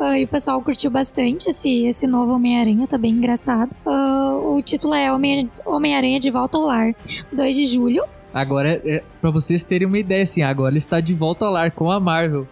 Ah, 0.00 0.18
e 0.18 0.24
o 0.24 0.28
pessoal 0.28 0.60
curtiu 0.60 0.90
bastante 0.90 1.48
esse, 1.48 1.84
esse 1.86 2.06
novo 2.06 2.32
Homem-Aranha, 2.34 2.86
tá 2.86 2.98
bem 2.98 3.12
engraçado. 3.12 3.74
Ah, 3.86 4.38
o 4.42 4.60
título 4.62 4.94
é 4.94 5.12
Homem- 5.12 5.50
Homem-Aranha 5.64 6.18
de 6.20 6.30
Volta 6.30 6.58
ao 6.58 6.64
Lar, 6.64 6.94
2 7.32 7.56
de 7.56 7.66
julho. 7.66 8.04
Agora, 8.34 8.80
é, 8.84 9.02
pra 9.20 9.30
vocês 9.30 9.64
terem 9.64 9.86
uma 9.88 9.98
ideia, 9.98 10.22
assim, 10.24 10.42
agora 10.42 10.70
ele 10.72 10.78
está 10.78 11.00
de 11.00 11.14
volta 11.14 11.46
ao 11.46 11.52
lar 11.52 11.70
com 11.70 11.90
a 11.90 11.98
Marvel. 11.98 12.46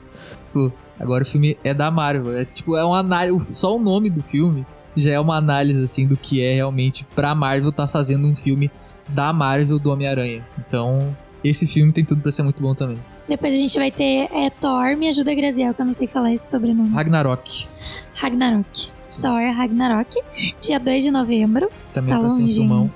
Tipo, 0.46 0.72
agora 0.98 1.22
o 1.22 1.26
filme 1.26 1.58
é 1.62 1.74
da 1.74 1.90
Marvel. 1.90 2.32
É 2.38 2.44
tipo, 2.46 2.74
é 2.76 2.84
uma 2.84 2.98
análise. 3.00 3.52
Só 3.52 3.76
o 3.76 3.78
nome 3.78 4.08
do 4.08 4.22
filme 4.22 4.64
já 4.96 5.12
é 5.12 5.20
uma 5.20 5.36
análise, 5.36 5.82
assim, 5.82 6.06
do 6.06 6.16
que 6.16 6.42
é 6.42 6.54
realmente 6.54 7.04
pra 7.14 7.34
Marvel 7.34 7.72
tá 7.72 7.86
fazendo 7.86 8.26
um 8.26 8.34
filme 8.34 8.70
da 9.08 9.32
Marvel 9.32 9.78
do 9.78 9.90
Homem-Aranha. 9.90 10.46
Então, 10.58 11.16
esse 11.42 11.66
filme 11.66 11.92
tem 11.92 12.04
tudo 12.04 12.20
pra 12.20 12.30
ser 12.30 12.42
muito 12.42 12.62
bom 12.62 12.74
também. 12.74 12.98
Depois 13.28 13.54
a 13.54 13.58
gente 13.58 13.78
vai 13.78 13.90
ter 13.90 14.28
é, 14.32 14.50
Thor, 14.50 14.96
me 14.96 15.08
ajuda 15.08 15.34
Graziel, 15.34 15.72
que 15.72 15.80
eu 15.80 15.86
não 15.86 15.92
sei 15.92 16.06
falar 16.06 16.32
esse 16.32 16.50
sobrenome. 16.50 16.90
Ragnarok. 16.90 17.66
Ragnarok. 18.14 18.92
Sim. 19.08 19.20
Thor 19.20 19.40
Ragnarok, 19.54 20.20
dia 20.60 20.78
2 20.78 21.04
de 21.04 21.10
novembro. 21.10 21.70
Também 21.92 22.08
Tá 22.14 22.20
um 22.20 22.22
longe 22.22 22.54
filmão. 22.54 22.90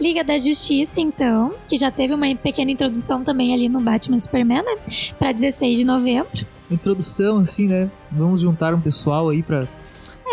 Liga 0.00 0.24
da 0.24 0.36
Justiça, 0.38 1.00
então, 1.00 1.54
que 1.66 1.76
já 1.76 1.90
teve 1.90 2.14
uma 2.14 2.26
pequena 2.36 2.70
introdução 2.70 3.22
também 3.22 3.52
ali 3.54 3.68
no 3.68 3.80
Batman 3.80 4.18
Superman, 4.18 4.62
né? 4.62 4.76
Pra 5.18 5.32
16 5.32 5.78
de 5.78 5.84
novembro. 5.84 6.46
Introdução, 6.70 7.38
assim, 7.38 7.66
né? 7.66 7.90
Vamos 8.10 8.40
juntar 8.40 8.74
um 8.74 8.80
pessoal 8.80 9.28
aí 9.28 9.42
pra, 9.42 9.66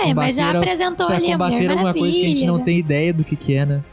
É, 0.03 0.13
mas 0.13 0.35
já 0.35 0.51
apresentou 0.51 1.07
pra 1.07 1.15
ali 1.15 1.31
a 1.31 1.37
Mulher 1.37 1.61
alguma 1.61 1.75
Maravilha. 1.83 1.93
coisa 2.05 2.19
que 2.19 2.25
a 2.25 2.29
gente 2.29 2.45
não 2.45 2.57
já. 2.57 2.63
tem 2.63 2.77
ideia 2.79 3.13
do 3.13 3.23
que 3.23 3.35
que 3.35 3.53
é, 3.55 3.65
né? 3.65 3.83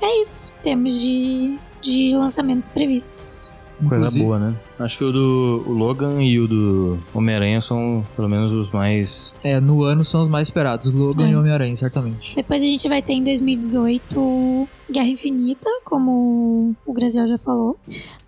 É 0.00 0.20
isso. 0.20 0.52
Temos 0.62 0.92
de, 1.00 1.58
de 1.80 2.10
lançamentos 2.14 2.68
previstos. 2.68 3.52
Coisa 3.78 3.94
Inclusive- 3.96 4.24
boa, 4.24 4.38
né? 4.40 4.54
Acho 4.80 4.98
que 4.98 5.04
o 5.04 5.12
do 5.12 5.62
o 5.66 5.72
Logan 5.72 6.20
e 6.20 6.38
o 6.40 6.48
do 6.48 6.98
Homem-Aranha 7.14 7.60
são 7.60 8.04
pelo 8.16 8.28
menos 8.28 8.50
os 8.52 8.72
mais. 8.72 9.32
É, 9.44 9.60
no 9.60 9.84
ano 9.84 10.04
são 10.04 10.20
os 10.20 10.26
mais 10.28 10.48
esperados. 10.48 10.92
Logan 10.92 11.28
É. 11.28 11.30
e 11.30 11.36
Homem-Aranha, 11.36 11.76
certamente. 11.76 12.34
Depois 12.34 12.60
a 12.60 12.66
gente 12.66 12.88
vai 12.88 13.00
ter 13.02 13.12
em 13.12 13.22
2018 13.22 14.68
Guerra 14.90 15.06
Infinita, 15.08 15.68
como 15.84 16.74
o 16.84 16.92
Graziel 16.92 17.26
já 17.28 17.38
falou. 17.38 17.76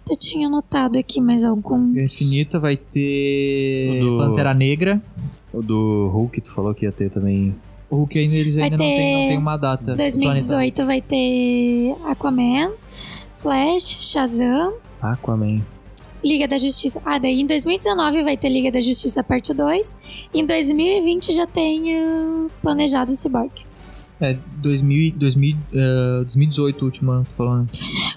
Eu 0.08 0.16
tinha 0.16 0.46
anotado 0.48 0.98
aqui 0.98 1.20
mais 1.20 1.44
algum. 1.44 1.92
Guerra 1.92 2.06
Infinita 2.06 2.58
vai 2.60 2.76
ter 2.76 4.00
do- 4.00 4.18
Pantera 4.18 4.54
Negra. 4.54 5.02
O 5.52 5.62
do 5.62 6.08
Hulk, 6.12 6.40
tu 6.40 6.52
falou 6.52 6.74
que 6.74 6.84
ia 6.84 6.92
ter 6.92 7.10
também. 7.10 7.54
O 7.90 7.96
Hulk 7.96 8.18
ainda, 8.18 8.36
eles 8.36 8.54
Vai 8.54 8.64
ainda 8.64 8.76
não 8.76 8.84
ter 8.84 8.96
tem, 8.96 9.22
não 9.22 9.28
tem 9.28 9.38
uma 9.38 9.56
data. 9.56 9.96
2018 9.96 10.86
vai 10.86 11.00
ter 11.00 11.96
Aquaman, 12.04 12.72
Flash, 13.34 13.98
Shazam, 14.00 14.74
Aquaman. 15.00 15.60
Liga 16.24 16.46
da 16.46 16.58
Justiça. 16.58 17.00
Ah, 17.04 17.18
daí 17.18 17.40
em 17.40 17.46
2019 17.46 18.22
vai 18.22 18.36
ter 18.36 18.48
Liga 18.48 18.70
da 18.70 18.80
Justiça 18.80 19.24
parte 19.24 19.52
2. 19.54 20.28
E 20.32 20.40
em 20.40 20.46
2020 20.46 21.32
já 21.32 21.46
tem 21.46 21.96
uh, 21.96 22.50
planejado 22.60 23.14
Cyborg. 23.16 23.50
É, 24.20 24.36
2000, 24.58 25.14
2000, 25.16 25.56
eh, 25.72 26.18
2018 26.24 26.82
o 26.82 26.84
último 26.84 27.10
ano 27.10 27.24
que 27.24 27.30
tu 27.30 27.36
falou, 27.36 27.56
né? 27.56 27.66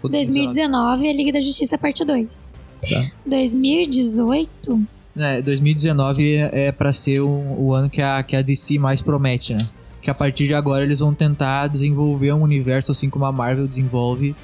Ou 0.04 0.10
2019 0.10 1.08
é 1.08 1.14
Liga 1.14 1.32
da 1.32 1.40
Justiça 1.40 1.78
parte 1.78 2.04
2. 2.04 2.54
Tá. 2.82 3.12
2018 3.26 4.86
É, 5.16 5.42
2019 5.42 6.36
é, 6.38 6.68
é 6.68 6.72
pra 6.72 6.92
ser 6.92 7.20
o, 7.22 7.56
o 7.58 7.74
ano 7.74 7.90
que 7.90 8.02
a, 8.02 8.22
que 8.24 8.36
a 8.36 8.42
DC 8.42 8.80
mais 8.80 9.02
promete, 9.02 9.54
né? 9.54 9.68
Que 10.02 10.10
a 10.10 10.14
partir 10.14 10.48
de 10.48 10.54
agora 10.54 10.84
eles 10.84 11.00
vão 11.00 11.14
tentar 11.14 11.68
desenvolver 11.68 12.34
um 12.34 12.42
universo 12.42 12.92
assim 12.92 13.10
como 13.10 13.24
a 13.26 13.32
Marvel 13.32 13.68
desenvolve, 13.68 14.36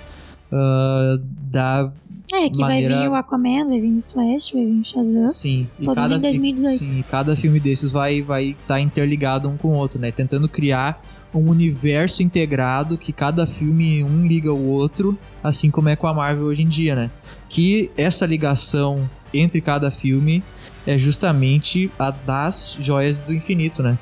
ah, 0.52 1.18
da, 1.52 1.92
É, 2.32 2.50
que 2.50 2.60
Maneira- 2.60 2.94
vai 2.96 3.04
vir 3.04 3.10
o 3.10 3.16
Aquaman, 3.16 3.68
vai 3.68 3.82
vir 3.82 3.98
o 3.98 4.02
Flash, 4.04 4.52
vai 4.52 4.64
vir 4.66 4.80
o 4.82 4.86
Shazam. 4.86 5.30
Sim. 5.30 5.68
Todos 5.84 6.04
cada, 6.04 6.16
em 6.16 6.20
2018. 6.20 6.84
e- 6.86 6.92
Sim, 6.92 7.00
e 7.00 7.04
cada 7.04 7.36
filme 7.36 7.60
desses 7.60 7.92
vai 7.92 8.16
estar 8.20 8.28
vai 8.28 8.56
tá 8.68 8.80
interligado 8.80 9.50
um 9.50 9.58
com 9.58 9.70
o 9.70 9.76
outro, 9.76 10.00
né? 10.00 10.12
Tentando 10.12 10.48
criar 10.48 11.02
um 11.34 11.50
universo 11.50 12.22
integrado 12.24 12.98
que 12.98 13.12
cada 13.12 13.46
filme 13.48 14.04
um 14.04 14.26
liga 14.28 14.54
o 14.54 14.68
outro, 14.68 15.18
assim 15.44 15.70
como 15.72 15.90
é 15.90 15.96
com 15.96 16.08
a 16.08 16.14
Marvel 16.14 16.46
hoje 16.46 16.62
em 16.64 16.68
dia, 16.68 16.96
né? 16.96 17.12
Que 17.50 17.90
essa 17.98 18.26
ligação 18.26 19.10
entre 19.34 19.62
cada 19.62 19.92
filme 19.92 20.44
é 20.86 20.98
justamente 20.98 21.92
a 21.98 22.12
das 22.12 22.78
joias 22.80 23.20
do 23.20 23.34
infinito, 23.34 23.84
né? 23.84 23.98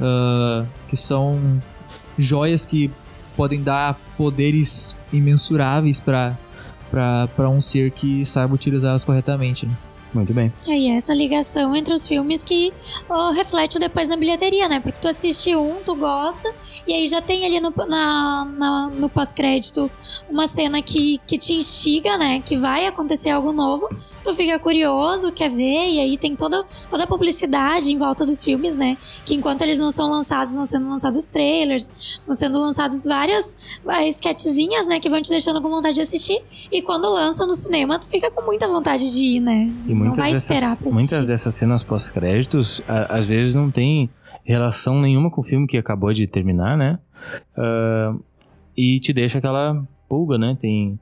Ah, 0.00 0.66
que 0.88 0.96
são 0.96 1.60
joias 2.18 2.64
que 2.64 2.90
podem 3.36 3.62
dar 3.62 3.98
poderes 4.16 4.96
imensuráveis 5.12 6.00
para 6.00 6.36
para 6.90 7.48
um 7.48 7.58
ser 7.58 7.90
que 7.90 8.22
saiba 8.22 8.54
utilizá-las 8.54 9.02
corretamente. 9.02 9.64
Né? 9.64 9.72
Muito 10.14 10.32
bem. 10.34 10.52
E 10.68 10.90
essa 10.90 11.14
ligação 11.14 11.74
entre 11.74 11.94
os 11.94 12.06
filmes 12.06 12.44
que 12.44 12.72
ó, 13.08 13.30
reflete 13.30 13.78
depois 13.78 14.08
na 14.08 14.16
bilheteria, 14.16 14.68
né? 14.68 14.78
Porque 14.78 14.98
tu 15.00 15.08
assiste 15.08 15.54
um, 15.56 15.76
tu 15.84 15.94
gosta, 15.94 16.52
e 16.86 16.92
aí 16.92 17.06
já 17.06 17.22
tem 17.22 17.46
ali 17.46 17.60
no, 17.60 17.72
na, 17.88 18.44
na- 18.44 18.88
no 18.90 19.08
pós-crédito 19.08 19.90
uma 20.28 20.46
cena 20.46 20.82
que, 20.82 21.18
que 21.26 21.38
te 21.38 21.54
instiga, 21.54 22.18
né? 22.18 22.40
Que 22.44 22.58
vai 22.58 22.86
acontecer 22.86 23.30
algo 23.30 23.52
novo, 23.52 23.88
tu 24.22 24.34
fica 24.34 24.58
curioso, 24.58 25.32
quer 25.32 25.48
ver, 25.50 25.88
e 25.88 25.98
aí 26.00 26.18
tem 26.18 26.36
toda, 26.36 26.62
toda 26.90 27.04
a 27.04 27.06
publicidade 27.06 27.90
em 27.92 27.96
volta 27.96 28.26
dos 28.26 28.44
filmes, 28.44 28.76
né? 28.76 28.98
Que 29.24 29.34
enquanto 29.34 29.62
eles 29.62 29.78
não 29.78 29.90
são 29.90 30.08
lançados, 30.10 30.54
vão 30.54 30.64
sendo 30.66 30.88
lançados 30.88 31.24
trailers, 31.24 32.20
vão 32.26 32.34
sendo 32.36 32.58
lançados 32.60 33.04
várias 33.04 33.56
ah, 33.86 34.06
sketchzinhas, 34.06 34.86
né? 34.86 35.00
Que 35.00 35.08
vão 35.08 35.22
te 35.22 35.30
deixando 35.30 35.60
com 35.62 35.70
vontade 35.70 35.94
de 35.94 36.02
assistir, 36.02 36.42
e 36.70 36.82
quando 36.82 37.08
lança 37.08 37.46
no 37.46 37.54
cinema, 37.54 37.98
tu 37.98 38.06
fica 38.08 38.30
com 38.30 38.42
muita 38.42 38.68
vontade 38.68 39.10
de 39.10 39.22
ir, 39.22 39.40
né? 39.40 39.72
E 39.88 40.01
muitas 40.08 40.24
vai 40.24 40.32
dessas, 40.32 40.94
muitas 40.94 41.26
dessas 41.26 41.54
cenas 41.54 41.82
pós-créditos, 41.82 42.82
às 43.08 43.28
vezes 43.28 43.54
não 43.54 43.70
tem 43.70 44.10
relação 44.44 45.00
nenhuma 45.00 45.30
com 45.30 45.40
o 45.40 45.44
filme 45.44 45.66
que 45.66 45.76
acabou 45.76 46.12
de 46.12 46.26
terminar, 46.26 46.76
né? 46.76 46.98
Ah, 47.56 48.14
e 48.76 48.98
te 49.00 49.12
deixa 49.12 49.38
aquela 49.38 49.86
pulga, 50.08 50.38
né? 50.38 50.56
Tem, 50.60 50.98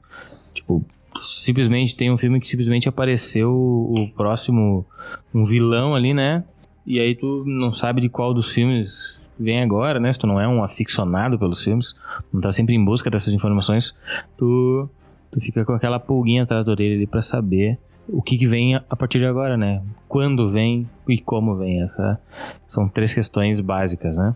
tipo, 0.53 0.83
simplesmente 1.19 1.95
tem 1.95 2.11
um 2.11 2.17
filme 2.17 2.39
que 2.39 2.47
simplesmente 2.47 2.87
apareceu 2.87 3.51
o 3.53 4.09
próximo, 4.15 4.85
um 5.33 5.45
vilão 5.45 5.95
ali, 5.95 6.13
né? 6.13 6.43
E 6.85 6.99
aí 6.99 7.15
tu 7.15 7.43
não 7.45 7.71
sabe 7.71 8.01
de 8.01 8.09
qual 8.09 8.33
dos 8.33 8.51
filmes 8.51 9.21
vem 9.39 9.61
agora, 9.61 9.99
né? 9.99 10.11
Se 10.11 10.19
tu 10.19 10.27
não 10.27 10.39
é 10.39 10.47
um 10.47 10.63
aficionado 10.63 11.37
pelos 11.37 11.63
filmes, 11.63 11.95
não 12.33 12.41
tá 12.41 12.51
sempre 12.51 12.75
em 12.75 12.83
busca 12.83 13.09
dessas 13.09 13.33
informações, 13.33 13.95
tu, 14.37 14.89
tu 15.31 15.39
fica 15.39 15.65
com 15.65 15.73
aquela 15.73 15.99
pulguinha 15.99 16.43
atrás 16.43 16.65
da 16.65 16.71
orelha 16.71 16.95
ali 16.95 17.07
pra 17.07 17.21
saber 17.21 17.77
o 18.07 18.21
que, 18.21 18.37
que 18.37 18.47
vem 18.47 18.75
a 18.75 18.95
partir 18.95 19.19
de 19.19 19.25
agora, 19.25 19.57
né? 19.57 19.81
Quando 20.07 20.49
vem 20.49 20.89
e 21.07 21.17
como 21.17 21.55
vem. 21.55 21.81
Essa 21.81 22.19
são 22.67 22.87
três 22.87 23.13
questões 23.13 23.59
básicas, 23.59 24.17
né? 24.17 24.35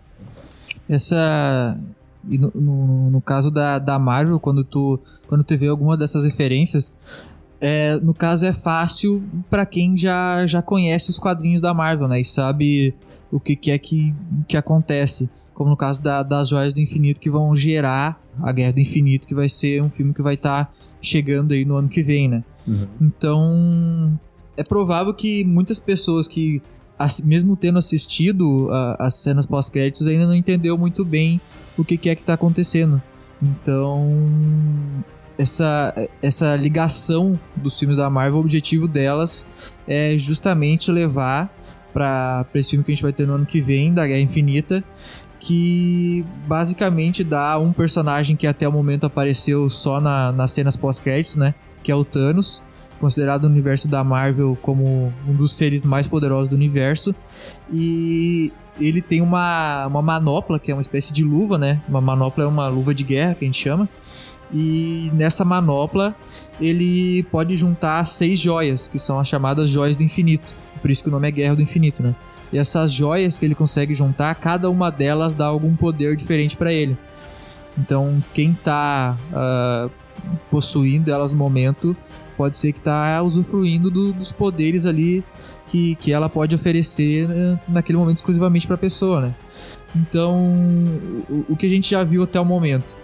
Essa. 0.88 1.78
E 2.28 2.38
no, 2.38 2.50
no, 2.54 3.10
no 3.10 3.20
caso 3.20 3.50
da, 3.50 3.78
da 3.78 3.98
Marvel, 3.98 4.40
quando 4.40 4.64
tu, 4.64 4.98
quando 5.28 5.44
tu 5.44 5.56
vê 5.56 5.68
alguma 5.68 5.96
dessas 5.96 6.24
referências, 6.24 6.98
é, 7.60 7.96
no 8.00 8.12
caso 8.12 8.44
é 8.44 8.52
fácil 8.52 9.22
pra 9.48 9.64
quem 9.64 9.96
já, 9.96 10.46
já 10.46 10.60
conhece 10.60 11.10
os 11.10 11.18
quadrinhos 11.18 11.60
da 11.60 11.72
Marvel, 11.72 12.08
né? 12.08 12.20
E 12.20 12.24
sabe 12.24 12.94
o 13.36 13.40
que, 13.40 13.54
que 13.56 13.70
é 13.70 13.78
que, 13.78 14.14
que 14.48 14.56
acontece. 14.56 15.28
Como 15.54 15.70
no 15.70 15.76
caso 15.76 16.02
da- 16.02 16.22
das 16.22 16.48
Joias 16.48 16.72
do 16.74 16.80
Infinito, 16.80 17.20
que 17.20 17.30
vão 17.30 17.54
gerar 17.54 18.20
a 18.42 18.52
Guerra 18.52 18.72
do 18.72 18.80
Infinito, 18.80 19.26
que 19.26 19.34
vai 19.34 19.48
ser 19.48 19.82
um 19.82 19.88
filme 19.90 20.12
que 20.12 20.20
vai 20.22 20.34
estar 20.34 20.70
chegando 21.00 21.52
aí 21.52 21.64
no 21.64 21.76
ano 21.76 21.88
que 21.88 22.02
vem, 22.02 22.28
né? 22.28 22.44
Então, 23.00 24.18
é 24.56 24.62
provável 24.64 25.14
que 25.14 25.44
muitas 25.44 25.78
pessoas 25.78 26.26
que, 26.28 26.60
mesmo 27.24 27.56
tendo 27.56 27.78
assistido 27.78 28.68
a- 28.70 28.96
as 29.06 29.14
cenas 29.14 29.46
pós-créditos, 29.46 30.06
ainda 30.06 30.26
não 30.26 30.34
entendeu 30.34 30.76
muito 30.76 31.04
bem 31.04 31.40
o 31.78 31.84
que, 31.84 31.96
que 31.96 32.10
é 32.10 32.14
que 32.14 32.24
tá 32.24 32.34
acontecendo. 32.34 33.00
Então, 33.42 34.10
essa, 35.38 35.94
essa 36.22 36.56
ligação 36.56 37.38
dos 37.54 37.78
filmes 37.78 37.96
da 37.96 38.08
Marvel, 38.08 38.36
o 38.38 38.40
objetivo 38.40 38.88
delas 38.88 39.44
é 39.86 40.16
justamente 40.18 40.90
levar 40.90 41.54
para 41.96 42.46
esse 42.54 42.70
filme 42.72 42.84
que 42.84 42.92
a 42.92 42.94
gente 42.94 43.02
vai 43.02 43.12
ter 43.12 43.26
no 43.26 43.36
ano 43.36 43.46
que 43.46 43.58
vem, 43.58 43.94
da 43.94 44.06
Guerra 44.06 44.20
Infinita, 44.20 44.84
que 45.40 46.22
basicamente 46.46 47.24
dá 47.24 47.58
um 47.58 47.72
personagem 47.72 48.36
que 48.36 48.46
até 48.46 48.68
o 48.68 48.72
momento 48.72 49.06
apareceu 49.06 49.70
só 49.70 49.98
na, 49.98 50.30
nas 50.30 50.52
cenas 50.52 50.76
pós-créditos, 50.76 51.36
né? 51.36 51.54
Que 51.82 51.90
é 51.90 51.94
o 51.94 52.04
Thanos, 52.04 52.62
considerado 53.00 53.44
no 53.44 53.48
universo 53.48 53.88
da 53.88 54.04
Marvel 54.04 54.58
como 54.60 55.10
um 55.26 55.34
dos 55.34 55.52
seres 55.52 55.84
mais 55.84 56.06
poderosos 56.06 56.50
do 56.50 56.54
universo. 56.54 57.14
E 57.72 58.52
ele 58.78 59.00
tem 59.00 59.22
uma, 59.22 59.86
uma 59.86 60.02
manopla, 60.02 60.58
que 60.60 60.70
é 60.70 60.74
uma 60.74 60.82
espécie 60.82 61.14
de 61.14 61.24
luva, 61.24 61.56
né? 61.56 61.80
Uma 61.88 62.02
manopla 62.02 62.44
é 62.44 62.46
uma 62.46 62.68
luva 62.68 62.94
de 62.94 63.04
guerra, 63.04 63.34
que 63.36 63.46
a 63.46 63.48
gente 63.48 63.62
chama. 63.62 63.88
E 64.52 65.10
nessa 65.14 65.46
manopla 65.46 66.14
ele 66.60 67.22
pode 67.30 67.56
juntar 67.56 68.04
seis 68.04 68.38
joias, 68.38 68.86
que 68.86 68.98
são 68.98 69.18
as 69.18 69.26
chamadas 69.26 69.70
joias 69.70 69.96
do 69.96 70.02
infinito. 70.02 70.65
Por 70.86 70.92
isso 70.92 71.02
que 71.02 71.08
o 71.08 71.10
nome 71.10 71.26
é 71.26 71.32
Guerra 71.32 71.56
do 71.56 71.62
Infinito, 71.62 72.00
né? 72.00 72.14
E 72.52 72.58
essas 72.58 72.92
joias 72.92 73.40
que 73.40 73.44
ele 73.44 73.56
consegue 73.56 73.92
juntar, 73.92 74.32
cada 74.36 74.70
uma 74.70 74.88
delas 74.88 75.34
dá 75.34 75.44
algum 75.44 75.74
poder 75.74 76.14
diferente 76.14 76.56
pra 76.56 76.72
ele. 76.72 76.96
Então, 77.76 78.22
quem 78.32 78.54
tá 78.54 79.18
ah, 79.34 79.90
possuindo 80.48 81.10
elas 81.10 81.32
no 81.32 81.38
momento, 81.38 81.96
pode 82.36 82.56
ser 82.56 82.72
que 82.72 82.80
tá 82.80 83.20
usufruindo 83.20 83.90
do- 83.90 84.12
dos 84.12 84.30
poderes 84.30 84.86
ali 84.86 85.24
que, 85.66 85.96
que 85.96 86.12
ela 86.12 86.28
pode 86.28 86.54
oferecer 86.54 87.26
né, 87.26 87.58
naquele 87.66 87.98
momento 87.98 88.18
exclusivamente 88.18 88.68
pra 88.68 88.76
pessoa, 88.78 89.20
né? 89.22 89.34
Então, 89.92 90.38
o, 91.28 91.46
o 91.48 91.56
que 91.56 91.66
a 91.66 91.70
gente 91.70 91.90
já 91.90 92.04
viu 92.04 92.22
até 92.22 92.40
o 92.40 92.44
momento. 92.44 92.96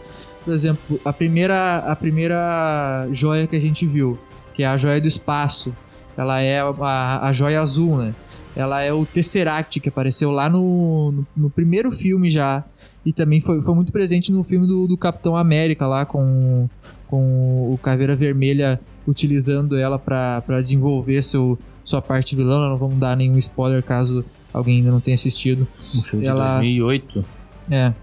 Por 0.45 0.55
exemplo, 0.55 1.01
a 1.05 1.13
primeira, 1.13 1.79
a 1.79 1.97
primeira 1.97 3.09
joia 3.11 3.45
que 3.49 3.57
a 3.57 3.61
gente 3.61 3.85
viu, 3.89 4.17
que 4.55 4.63
é 4.63 4.69
a 4.69 4.77
joia 4.77 5.01
do 5.01 5.09
espaço, 5.09 5.75
ela 6.17 6.41
é 6.41 6.61
a, 6.61 7.27
a 7.29 7.33
joia 7.33 7.61
azul, 7.61 7.97
né? 7.99 8.15
Ela 8.55 8.83
é 8.83 8.93
o 8.93 9.07
Tesseract, 9.07 9.81
que 9.81 9.89
apareceu 9.89 10.31
lá 10.31 10.49
no, 10.49 11.11
no, 11.13 11.27
no 11.37 11.51
primeiro 11.51 11.91
filme 11.91 12.29
já. 12.29 12.63
E 13.05 13.13
também 13.13 13.41
foi, 13.41 13.63
foi 13.63 13.75
muito 13.75 13.93
presente 13.93 14.31
no 14.31 14.45
filme 14.45 14.67
do, 14.67 14.87
do 14.87 14.97
Capitão 14.97 15.37
América, 15.37 15.87
lá 15.87 16.05
com, 16.05 16.69
com 17.09 17.73
o 17.73 17.79
Caveira 17.79 18.15
Vermelha 18.15 18.79
utilizando 19.07 19.77
ela 19.77 19.99
pra 19.99 20.43
pra 20.43 20.61
desenvolver 20.61 21.23
seu, 21.23 21.59
sua 21.83 22.03
parte 22.03 22.37
vilã. 22.37 22.69
Não 22.69 22.77
vamos 22.77 22.99
dar 22.99 23.17
nenhum 23.17 23.39
spoiler 23.39 23.83
caso 23.83 24.25
alguém 24.53 24.79
ainda 24.79 24.91
não 24.91 25.01
tenha 25.01 25.15
assistido. 25.15 25.67
Um 25.97 26.03
filme 26.03 26.27
Ela- 26.27 26.45
de 26.61 26.79
2008. 26.79 27.25
É. 27.71 27.95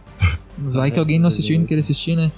Vai 0.62 0.92
que 0.92 1.00
alguém 1.00 1.20
não 1.20 1.28
assistiu 1.28 1.56
e 1.56 1.60
não 1.60 1.66
queira 1.66 1.80
assistir, 1.80 2.16
né? 2.16 2.32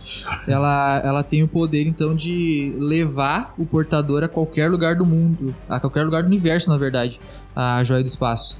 Ela, 0.47 1.01
ela 1.03 1.23
tem 1.23 1.43
o 1.43 1.47
poder, 1.47 1.87
então, 1.87 2.15
de 2.15 2.73
levar 2.77 3.53
o 3.57 3.65
portador 3.65 4.23
a 4.23 4.27
qualquer 4.27 4.69
lugar 4.69 4.95
do 4.95 5.05
mundo. 5.05 5.55
A 5.67 5.79
qualquer 5.79 6.03
lugar 6.03 6.21
do 6.23 6.27
universo, 6.27 6.69
na 6.69 6.77
verdade. 6.77 7.19
A 7.55 7.83
joia 7.83 8.03
do 8.03 8.07
espaço. 8.07 8.59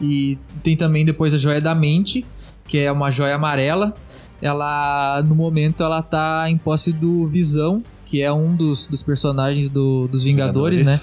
E 0.00 0.38
tem 0.62 0.76
também 0.76 1.04
depois 1.04 1.34
a 1.34 1.38
joia 1.38 1.60
da 1.60 1.74
mente, 1.74 2.24
que 2.66 2.78
é 2.78 2.90
uma 2.90 3.10
joia 3.10 3.34
amarela. 3.34 3.94
Ela, 4.42 5.22
no 5.26 5.34
momento, 5.34 5.82
ela 5.82 6.00
tá 6.02 6.46
em 6.48 6.56
posse 6.56 6.92
do 6.92 7.26
Visão, 7.28 7.82
que 8.06 8.22
é 8.22 8.32
um 8.32 8.56
dos, 8.56 8.86
dos 8.86 9.02
personagens 9.02 9.68
do- 9.68 10.08
dos 10.08 10.22
Vingadores, 10.22 10.80
né? 10.86 10.98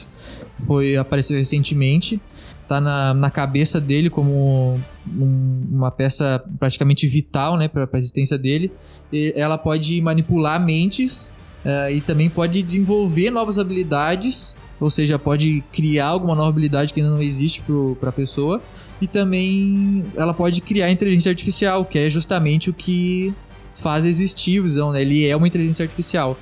Foi, 0.65 0.97
apareceu 0.97 1.37
recentemente. 1.37 2.19
Tá 2.67 2.81
na, 2.81 3.13
na 3.13 3.29
cabeça 3.29 3.79
dele 3.79 4.09
como 4.09 4.77
um- 5.07 5.67
uma 5.71 5.89
peça 5.89 6.43
praticamente 6.59 7.07
vital, 7.07 7.55
né, 7.57 7.67
para 7.67 7.87
a 7.91 7.97
existência 7.97 8.37
dele. 8.37 8.71
E 9.11 9.33
ela 9.37 9.57
pode 9.57 10.01
manipular 10.01 10.59
mentes 10.63 11.31
eh, 11.63 11.93
e 11.93 12.01
também 12.01 12.29
pode 12.29 12.61
desenvolver 12.61 13.29
novas 13.31 13.57
habilidades, 13.57 14.57
ou 14.79 14.89
seja, 14.89 15.17
pode 15.17 15.63
criar 15.71 16.07
alguma 16.07 16.35
nova 16.35 16.49
habilidade 16.49 16.93
que 16.93 16.99
ainda 17.01 17.11
não 17.13 17.21
existe 17.21 17.63
para 17.99 18.09
a 18.09 18.13
pessoa. 18.13 18.61
E 19.01 19.07
também 19.07 20.05
ela 20.15 20.33
pode 20.33 20.61
criar 20.61 20.91
inteligência 20.91 21.29
artificial, 21.29 21.83
que 21.85 21.97
é 21.97 22.09
justamente 22.09 22.69
o 22.69 22.73
que 22.73 23.33
faz 23.73 24.05
existir 24.05 24.59
o 24.59 24.63
Visão, 24.63 24.91
né? 24.91 25.01
Ele 25.01 25.25
é 25.27 25.35
uma 25.35 25.47
inteligência 25.47 25.83
artificial. 25.83 26.37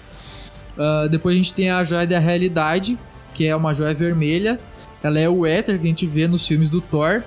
Ah, 0.77 1.07
depois 1.09 1.33
a 1.35 1.37
gente 1.37 1.53
tem 1.53 1.69
a 1.69 1.83
joia 1.83 2.05
da 2.05 2.19
realidade, 2.19 2.97
que 3.33 3.45
é 3.45 3.55
uma 3.55 3.73
joia 3.73 3.93
vermelha. 3.93 4.59
Ela 5.05 5.19
é 5.19 5.29
o 5.29 5.45
éter 5.45 5.77
que 5.79 5.85
a 5.85 5.87
gente 5.87 6.07
vê 6.07 6.27
nos 6.27 6.47
filmes 6.47 6.67
do 6.69 6.81
Thor. 6.81 7.21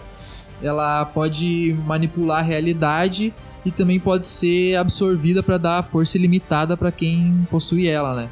Ela 0.60 1.04
pode 1.04 1.76
manipular 1.86 2.40
a 2.40 2.42
realidade 2.42 3.32
e 3.64 3.70
também 3.70 4.00
pode 4.00 4.26
ser 4.26 4.74
absorvida 4.76 5.42
para 5.42 5.56
dar 5.58 5.82
força 5.84 6.18
ilimitada 6.18 6.76
para 6.76 6.90
quem 6.90 7.46
possui 7.50 7.86
ela, 7.86 8.16
né? 8.16 8.28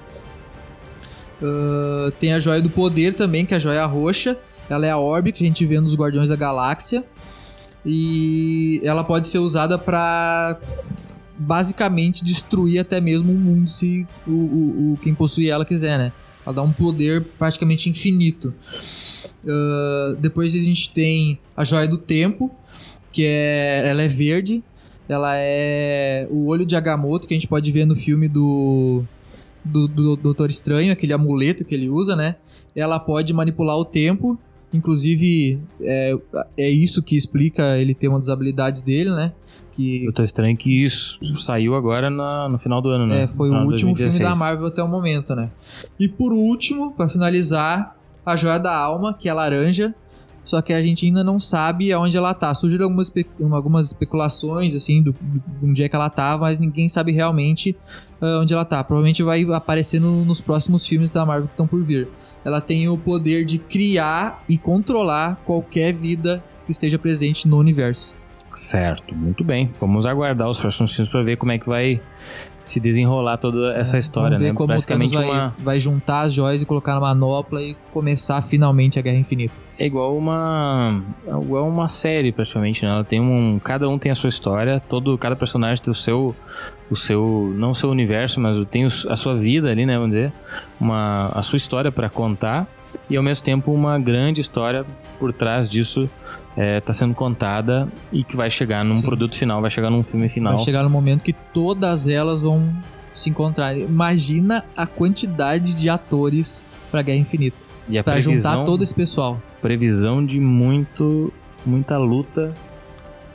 Ah, 1.43 2.11
tem 2.19 2.33
a 2.33 2.41
joia 2.41 2.61
do 2.61 2.71
poder 2.71 3.15
também, 3.15 3.47
que 3.47 3.55
é 3.55 3.57
a 3.57 3.61
joia 3.61 3.87
roxa. 3.87 4.37
Ela 4.69 4.87
é 4.87 4.91
a 4.91 4.99
orbe 4.99 5.31
que 5.33 5.45
a 5.45 5.47
gente 5.47 5.65
vê 5.65 5.79
nos 5.81 5.95
Guardiões 5.95 6.29
da 6.29 6.35
Galáxia. 6.37 7.05
E 7.85 8.81
ela 8.83 9.05
pode 9.05 9.29
ser 9.29 9.39
usada 9.39 9.79
para 9.79 10.59
basicamente 11.39 12.25
destruir 12.25 12.81
até 12.81 13.01
mesmo 13.01 13.31
um 13.33 13.37
mundo 13.39 13.71
se 13.71 14.05
o, 14.27 14.31
o- 14.33 14.93
o- 14.95 14.99
quem 15.03 15.15
possui 15.15 15.49
ela 15.49 15.65
quiser, 15.65 15.97
né? 15.99 16.13
Ela 16.45 16.55
dá 16.57 16.63
um 16.63 16.73
poder 16.73 17.23
praticamente 17.39 17.89
infinito. 17.89 18.53
Uh, 19.47 20.17
depois 20.17 20.55
a 20.55 20.59
gente 20.59 20.93
tem 20.93 21.39
a 21.57 21.65
Joia 21.65 21.87
do 21.87 21.99
Tempo, 21.99 22.51
que 23.13 23.25
é, 23.25 23.89
ela 23.89 24.03
é 24.03 24.09
verde. 24.09 24.63
Ela 25.09 25.37
é 25.37 26.27
o 26.31 26.47
olho 26.47 26.67
de 26.67 26.75
Agamotto, 26.75 27.29
que 27.29 27.35
a 27.35 27.37
gente 27.37 27.47
pode 27.47 27.71
ver 27.71 27.85
no 27.85 27.95
filme 27.95 28.29
do, 28.29 29.05
do, 29.65 29.87
do 29.87 30.17
Doutor 30.17 30.51
Estranho, 30.51 30.93
aquele 30.93 31.13
amuleto 31.13 31.65
que 31.65 31.75
ele 31.75 31.89
usa, 31.89 32.17
né? 32.17 32.37
Ela 32.75 32.99
pode 32.99 33.33
manipular 33.33 33.77
o 33.77 33.85
tempo. 33.85 34.39
Inclusive, 34.73 35.61
é, 35.81 36.13
é 36.59 36.69
isso 36.69 37.03
que 37.03 37.17
explica 37.17 37.79
ele 37.79 37.95
ter 37.95 38.09
uma 38.09 38.19
das 38.19 38.29
habilidades 38.29 38.83
dele, 38.83 39.11
né? 39.11 39.33
Que, 39.73 40.05
Doutor 40.05 40.25
Estranho 40.25 40.57
que 40.57 40.85
isso 40.85 41.19
saiu 41.37 41.75
agora 41.75 42.11
na, 42.11 42.49
no 42.49 42.59
final 42.59 42.83
do 42.83 42.89
ano, 42.89 43.07
né? 43.07 43.23
É, 43.23 43.27
foi 43.27 43.49
o 43.49 43.65
último 43.65 43.95
filme 43.97 44.19
da 44.19 44.35
Marvel 44.35 44.67
até 44.67 44.83
o 44.83 44.89
momento, 44.89 45.35
né? 45.35 45.51
E 45.99 46.09
por 46.09 46.33
último, 46.33 46.93
para 46.93 47.09
finalizar, 47.09 47.96
a 48.27 48.35
Joia 48.35 48.59
da 48.59 48.77
Alma, 48.77 49.15
que 49.15 49.29
é 49.29 49.33
laranja, 49.33 49.95
só 50.47 50.63
que 50.63 50.73
a 50.73 50.81
gente 50.81 51.05
ainda 51.07 51.25
não 51.25 51.41
sabe 51.41 51.93
aonde 51.93 52.17
ela 52.17 52.33
tá. 52.33 52.55
Surgiram 52.55 52.85
algumas, 52.85 53.13
algumas 53.53 53.87
especulações, 53.87 54.75
assim, 54.77 55.03
do, 55.03 55.13
do 55.13 55.67
onde 55.67 55.83
é 55.83 55.89
que 55.89 55.97
ela 55.97 56.09
tá, 56.09 56.39
mas 56.39 56.59
ninguém 56.59 56.89
sabe 56.89 57.11
realmente 57.11 57.77
uh, 58.23 58.41
onde 58.41 58.55
ela 58.55 58.65
tá. 58.65 58.83
Provavelmente 58.85 59.25
vai 59.25 59.45
aparecer 59.53 60.01
no, 60.01 60.25
nos 60.25 60.41
próximos 60.41 60.87
filmes 60.87 61.11
da 61.11 61.27
Marvel 61.27 61.49
que 61.49 61.55
estão 61.55 61.67
por 61.67 61.83
vir. 61.83 62.09
Ela 62.45 62.61
tem 62.61 62.89
o 62.89 62.97
poder 62.97 63.45
de 63.45 63.59
criar 63.59 64.45
e 64.49 64.57
controlar 64.57 65.37
qualquer 65.45 65.93
vida 65.93 66.43
que 66.65 66.71
esteja 66.71 66.97
presente 66.97 67.49
no 67.49 67.59
universo. 67.59 68.15
Certo, 68.55 69.15
muito 69.15 69.43
bem. 69.43 69.75
Vamos 69.81 70.07
aguardar 70.07 70.49
os 70.49 70.61
próximos 70.61 70.95
filmes 70.95 71.11
para 71.11 71.23
ver 71.23 71.37
como 71.37 71.53
é 71.53 71.59
que 71.59 71.67
vai 71.67 72.01
se 72.67 72.81
desenrolar 72.81 73.37
toda 73.37 73.75
essa 73.75 73.97
é, 73.97 74.01
história, 74.01 74.31
vamos 74.31 74.43
ver 74.43 74.53
né? 74.53 74.57
Como 74.57 74.67
Basicamente 74.67 75.15
vai, 75.15 75.25
uma... 75.25 75.55
vai 75.57 75.79
juntar 75.79 76.23
as 76.23 76.35
joias 76.35 76.61
e 76.61 76.67
colocar 76.67 76.95
na 76.95 77.01
manopla 77.01 77.63
e 77.63 77.77
começar 77.93 78.43
finalmente 78.43 78.99
a 78.99 79.03
Guerra 79.03 79.19
Infinita. 79.19 79.63
É 79.79 79.87
igual 79.87 80.17
uma 80.17 81.01
é 81.25 81.31
igual 81.31 81.69
uma 81.69 81.89
série 81.89 82.33
praticamente, 82.33 82.85
né? 82.85 82.91
Ela 82.91 83.05
tem 83.05 83.21
um, 83.21 83.61
cada 83.63 83.89
um 83.89 83.97
tem 83.97 84.11
a 84.11 84.17
sua 84.17 84.29
história, 84.29 84.83
todo 84.89 85.17
cada 85.17 85.37
personagem 85.37 85.81
tem 85.81 85.93
o 85.93 85.95
seu 85.95 86.35
o 86.91 86.97
seu 86.97 87.55
não 87.57 87.71
o 87.71 87.75
seu 87.75 87.89
universo, 87.89 88.41
mas 88.41 88.63
tem 88.65 88.85
a 88.85 89.17
sua 89.17 89.37
vida 89.37 89.71
ali, 89.71 89.87
né, 89.87 89.97
vamos 89.97 90.11
dizer, 90.11 90.33
uma 90.81 91.29
a 91.29 91.45
sua 91.45 91.57
história 91.57 91.93
para 91.93 92.09
contar 92.11 92.67
e 93.09 93.17
ao 93.17 93.23
mesmo 93.23 93.45
tempo 93.45 93.73
uma 93.73 93.97
grande 93.97 94.41
história 94.41 94.85
por 95.21 95.33
trás 95.33 95.71
disso 95.71 96.11
está 96.57 96.63
é, 96.63 96.81
tá 96.81 96.93
sendo 96.93 97.15
contada 97.15 97.87
e 98.11 98.25
que 98.25 98.35
vai 98.35 98.51
chegar 98.51 98.83
num 98.83 98.95
Sim. 98.95 99.03
produto 99.03 99.37
final, 99.37 99.61
vai 99.61 99.71
chegar 99.71 99.91
num 99.91 100.03
filme 100.03 100.29
final. 100.29 100.57
Vai 100.57 100.65
chegar 100.65 100.83
no 100.83 100.91
momento 100.91 101.23
que 101.23 101.33
todas 101.33 102.09
elas 102.09 102.41
vão 102.41 102.75
se 103.15 103.29
encontrar. 103.29 103.77
Imagina 103.77 104.65
a 104.75 104.87
quantidade 104.87 105.75
de 105.75 105.91
atores 105.91 106.65
para 106.91 107.03
Guerra 107.03 107.19
Infinita. 107.19 107.57
E 107.89 108.03
pra 108.03 108.15
previsão, 108.15 108.53
juntar 108.53 108.65
todo 108.65 108.83
esse 108.83 108.95
pessoal. 108.95 109.41
Previsão 109.61 110.25
de 110.25 110.41
muito, 110.41 111.33
muita 111.65 111.99
luta 111.99 112.53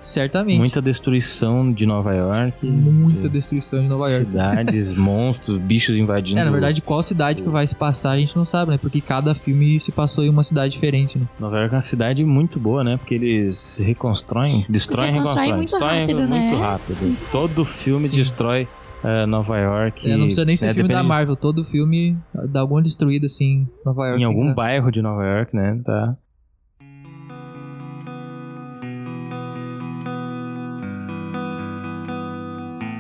Certamente. 0.02 0.58
Muita 0.58 0.82
destruição 0.82 1.72
de 1.72 1.86
Nova 1.86 2.12
York. 2.12 2.66
Muita 2.66 3.30
destruição 3.30 3.82
de 3.82 3.88
Nova 3.88 4.10
York. 4.10 4.26
Cidades, 4.26 4.93
monstros, 4.97 5.58
bichos 5.60 5.95
invadindo. 5.95 6.39
É, 6.39 6.43
na 6.43 6.52
verdade, 6.52 6.82
qual 6.82 7.04
cidade 7.04 7.43
que 7.43 7.49
vai 7.49 7.66
se 7.68 7.76
passar 7.76 8.12
a 8.12 8.18
gente 8.18 8.36
não 8.36 8.43
sabe, 8.43 8.72
né? 8.72 8.78
Porque 8.78 8.99
cada 8.99 9.36
filme 9.36 9.80
se 9.80 9.91
passou 9.91 10.24
em 10.24 10.30
uma 10.30 10.43
cidade 10.43 10.74
diferente, 10.74 11.20
né? 11.20 11.28
Nova 11.39 11.58
York 11.58 11.74
é 11.74 11.76
uma 11.76 11.82
cidade 11.82 12.26
muito 12.26 12.60
boa, 12.60 12.84
né? 12.84 12.97
Porque 12.97 13.14
eles 13.14 13.78
reconstroem, 13.80 14.66
destroem, 14.68 15.12
reconstroem. 15.12 15.54
Muito 15.54 15.70
destroem 15.70 16.02
rápido, 16.02 16.20
muito 16.20 16.32
né? 16.32 16.56
rápido. 16.56 17.16
Todo 17.32 17.64
filme 17.64 18.10
Sim. 18.10 18.16
destrói 18.16 18.68
uh, 19.04 19.28
Nova 19.28 19.58
York. 19.58 20.10
É, 20.10 20.16
não 20.16 20.26
precisa 20.26 20.45
nem 20.45 20.56
ser 20.56 20.68
né, 20.68 20.74
filme 20.74 20.89
depende... 20.89 21.04
da 21.04 21.08
Marvel, 21.08 21.36
todo 21.36 21.64
filme 21.64 22.18
dá 22.49 22.62
alguma 22.62 22.82
destruída, 22.82 23.26
assim, 23.26 23.68
Nova 23.86 24.08
York. 24.08 24.22
Em 24.22 24.26
algum 24.26 24.54
bairro 24.54 24.91
de 24.91 25.02
Nova 25.02 25.24
York, 25.24 25.56
né? 25.56 25.80
Tá. 25.84 26.16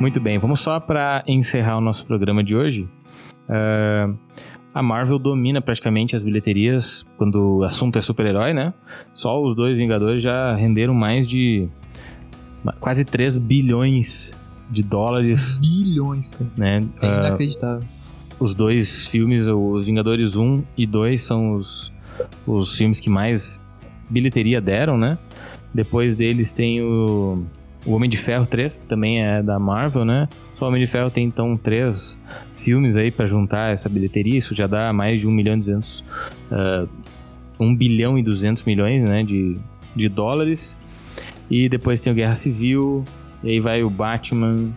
Muito 0.01 0.19
bem, 0.19 0.39
vamos 0.39 0.61
só 0.61 0.79
para 0.79 1.23
encerrar 1.27 1.77
o 1.77 1.79
nosso 1.79 2.03
programa 2.07 2.43
de 2.43 2.55
hoje. 2.55 2.89
Uh, 3.47 4.17
a 4.73 4.81
Marvel 4.81 5.19
domina 5.19 5.61
praticamente 5.61 6.15
as 6.15 6.23
bilheterias 6.23 7.05
quando 7.17 7.57
o 7.57 7.63
assunto 7.63 7.99
é 7.99 8.01
super-herói, 8.01 8.51
né? 8.51 8.73
Só 9.13 9.39
os 9.39 9.55
dois 9.55 9.77
Vingadores 9.77 10.23
já 10.23 10.55
renderam 10.55 10.95
mais 10.95 11.29
de 11.29 11.69
quase 12.79 13.05
3 13.05 13.37
bilhões 13.37 14.35
de 14.71 14.81
dólares. 14.81 15.59
Bilhões, 15.59 16.33
cara. 16.33 16.49
Né? 16.57 16.81
É 16.99 17.07
uh, 17.07 17.19
inacreditável. 17.19 17.87
Os 18.39 18.55
dois 18.55 19.05
filmes, 19.05 19.47
os 19.47 19.85
Vingadores 19.85 20.35
1 20.35 20.63
e 20.75 20.87
2, 20.87 21.21
são 21.21 21.53
os, 21.53 21.93
os 22.47 22.75
filmes 22.75 22.99
que 22.99 23.07
mais 23.07 23.63
bilheteria 24.09 24.59
deram, 24.59 24.97
né? 24.97 25.19
Depois 25.71 26.15
deles 26.17 26.51
tem 26.51 26.81
o 26.81 27.45
o 27.85 27.93
Homem 27.93 28.09
de 28.09 28.17
Ferro 28.17 28.45
3 28.45 28.81
também 28.87 29.23
é 29.23 29.41
da 29.41 29.57
Marvel, 29.57 30.05
né? 30.05 30.29
Só 30.55 30.65
o 30.65 30.67
Homem 30.67 30.81
de 30.81 30.87
Ferro 30.87 31.09
tem 31.09 31.25
então 31.25 31.57
três 31.57 32.17
filmes 32.57 32.95
aí 32.95 33.09
para 33.09 33.25
juntar 33.25 33.73
essa 33.73 33.89
bilheteria. 33.89 34.37
Isso 34.37 34.53
já 34.53 34.67
dá 34.67 34.93
mais 34.93 35.19
de 35.19 35.27
1 35.27 35.31
milhão 35.31 35.55
e 35.55 35.59
200... 35.59 35.99
Uh, 36.51 36.89
1 37.59 37.75
bilhão 37.75 38.17
e 38.17 38.23
200 38.23 38.63
milhões, 38.63 39.07
né? 39.07 39.23
De, 39.23 39.57
de 39.95 40.09
dólares. 40.09 40.77
E 41.49 41.69
depois 41.69 42.01
tem 42.01 42.11
o 42.11 42.15
Guerra 42.15 42.35
Civil. 42.35 43.03
E 43.43 43.49
aí 43.49 43.59
vai 43.59 43.83
o 43.83 43.89
Batman... 43.89 44.71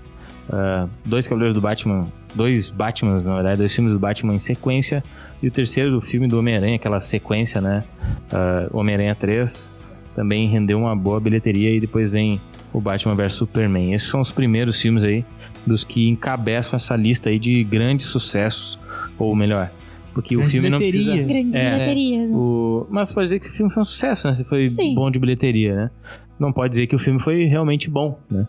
Uh, 0.48 0.88
dois 1.04 1.26
Cavaleiros 1.26 1.54
do 1.54 1.60
Batman... 1.60 2.06
Dois 2.34 2.68
Batmans, 2.68 3.22
na 3.22 3.34
verdade. 3.34 3.58
Dois 3.58 3.74
filmes 3.74 3.92
do 3.92 3.98
Batman 3.98 4.34
em 4.34 4.38
sequência. 4.38 5.04
E 5.42 5.48
o 5.48 5.50
terceiro 5.50 5.90
do 5.90 6.00
filme 6.00 6.26
do 6.26 6.38
Homem-Aranha, 6.38 6.76
aquela 6.76 7.00
sequência, 7.00 7.60
né? 7.60 7.84
Uh, 8.32 8.76
Homem-Aranha 8.76 9.14
3 9.14 9.74
também 10.14 10.48
rendeu 10.48 10.78
uma 10.78 10.96
boa 10.96 11.20
bilheteria 11.20 11.74
e 11.74 11.80
depois 11.80 12.10
vem 12.10 12.40
o 12.74 12.80
Batman 12.80 13.14
vs 13.14 13.34
Superman. 13.34 13.94
Esses 13.94 14.08
são 14.08 14.20
os 14.20 14.30
primeiros 14.30 14.80
filmes 14.80 15.04
aí 15.04 15.24
dos 15.64 15.84
que 15.84 16.08
encabeçam 16.08 16.76
essa 16.76 16.96
lista 16.96 17.30
aí 17.30 17.38
de 17.38 17.62
grandes 17.64 18.06
sucessos, 18.06 18.78
ou 19.18 19.34
melhor, 19.34 19.70
porque 20.12 20.34
Grande 20.34 20.48
o 20.48 20.50
filme 20.50 20.68
não 20.68 20.78
precisa... 20.78 21.22
Grandes 21.22 21.54
é, 21.54 21.70
bilheterias. 21.70 22.30
Né? 22.30 22.36
O... 22.36 22.86
Mas 22.90 23.12
pode 23.12 23.26
dizer 23.26 23.38
que 23.38 23.46
o 23.46 23.50
filme 23.50 23.72
foi 23.72 23.80
um 23.80 23.84
sucesso, 23.84 24.30
né? 24.30 24.44
Foi 24.44 24.66
Sim. 24.66 24.94
bom 24.94 25.10
de 25.10 25.18
bilheteria, 25.18 25.74
né? 25.74 25.90
Não 26.38 26.52
pode 26.52 26.70
dizer 26.70 26.86
que 26.88 26.96
o 26.96 26.98
filme 26.98 27.20
foi 27.20 27.44
realmente 27.44 27.88
bom, 27.88 28.18
né? 28.30 28.46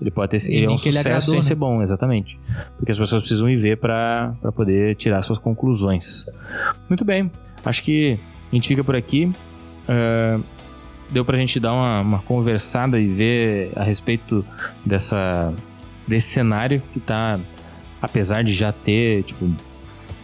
Ele 0.00 0.10
pode 0.10 0.30
ter 0.30 0.52
ele 0.52 0.66
é 0.66 0.68
um 0.68 0.78
sucesso 0.78 1.00
agradou, 1.00 1.22
sem 1.22 1.36
né? 1.38 1.42
ser 1.42 1.54
bom, 1.54 1.82
exatamente. 1.82 2.38
Porque 2.76 2.92
as 2.92 2.98
pessoas 2.98 3.22
precisam 3.22 3.48
ir 3.48 3.56
ver 3.56 3.78
para 3.78 4.36
poder 4.54 4.94
tirar 4.96 5.22
suas 5.22 5.38
conclusões. 5.38 6.26
Muito 6.88 7.04
bem, 7.04 7.30
acho 7.64 7.82
que 7.82 8.18
a 8.50 8.54
gente 8.54 8.68
fica 8.68 8.84
por 8.84 8.94
aqui. 8.94 9.24
Uh, 9.88 10.42
deu 11.10 11.24
pra 11.24 11.36
gente 11.36 11.58
dar 11.58 11.72
uma, 11.72 12.00
uma 12.00 12.18
conversada 12.20 12.98
e 12.98 13.06
ver 13.06 13.70
a 13.76 13.82
respeito 13.82 14.44
dessa, 14.84 15.52
desse 16.06 16.28
cenário 16.28 16.82
que 16.92 17.00
tá, 17.00 17.38
apesar 18.00 18.42
de 18.42 18.52
já 18.52 18.72
ter, 18.72 19.22
tipo, 19.24 19.50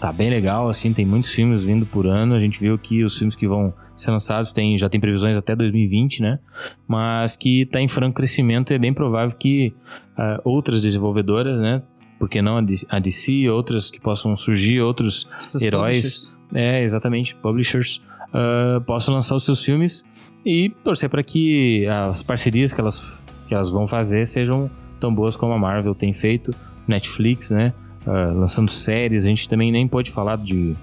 tá 0.00 0.12
bem 0.12 0.28
legal, 0.28 0.68
assim, 0.68 0.92
tem 0.92 1.06
muitos 1.06 1.32
filmes 1.32 1.64
vindo 1.64 1.86
por 1.86 2.06
ano. 2.06 2.34
A 2.34 2.40
gente 2.40 2.60
viu 2.60 2.76
que 2.78 3.02
os 3.02 3.16
filmes 3.16 3.34
que 3.34 3.48
vão 3.48 3.72
ser 3.96 4.10
lançados 4.10 4.52
tem, 4.52 4.76
já 4.76 4.88
tem 4.88 5.00
previsões 5.00 5.36
até 5.36 5.54
2020, 5.54 6.20
né? 6.20 6.38
Mas 6.86 7.36
que 7.36 7.64
tá 7.66 7.80
em 7.80 7.88
franco 7.88 8.16
crescimento 8.16 8.72
e 8.72 8.76
é 8.76 8.78
bem 8.78 8.92
provável 8.92 9.36
que 9.36 9.72
uh, 10.18 10.40
outras 10.44 10.82
desenvolvedoras, 10.82 11.58
né? 11.58 11.82
Porque 12.18 12.42
não 12.42 12.58
a 12.88 12.98
DC, 12.98 13.48
outras 13.48 13.90
que 13.90 14.00
possam 14.00 14.36
surgir, 14.36 14.80
outros 14.80 15.28
Os 15.52 15.62
heróis. 15.62 15.96
Publishers. 15.96 16.34
É, 16.54 16.82
exatamente, 16.82 17.34
publishers. 17.36 18.02
Uh, 18.28 18.80
possam 18.82 19.14
lançar 19.14 19.36
os 19.36 19.44
seus 19.44 19.64
filmes 19.64 20.04
e 20.44 20.70
torcer 20.82 21.08
para 21.08 21.22
que 21.22 21.86
as 21.86 22.22
parcerias 22.22 22.72
que 22.72 22.80
elas, 22.80 23.24
que 23.48 23.54
elas 23.54 23.70
vão 23.70 23.86
fazer 23.86 24.26
sejam 24.26 24.70
tão 25.00 25.14
boas 25.14 25.36
como 25.36 25.52
a 25.52 25.58
Marvel 25.58 25.94
tem 25.94 26.12
feito, 26.12 26.52
Netflix, 26.86 27.50
né? 27.50 27.72
Uh, 28.06 28.38
lançando 28.38 28.70
séries, 28.70 29.24
a 29.24 29.28
gente 29.28 29.48
também 29.48 29.72
nem 29.72 29.88
pode 29.88 30.10
falar 30.10 30.36
de 30.36 30.74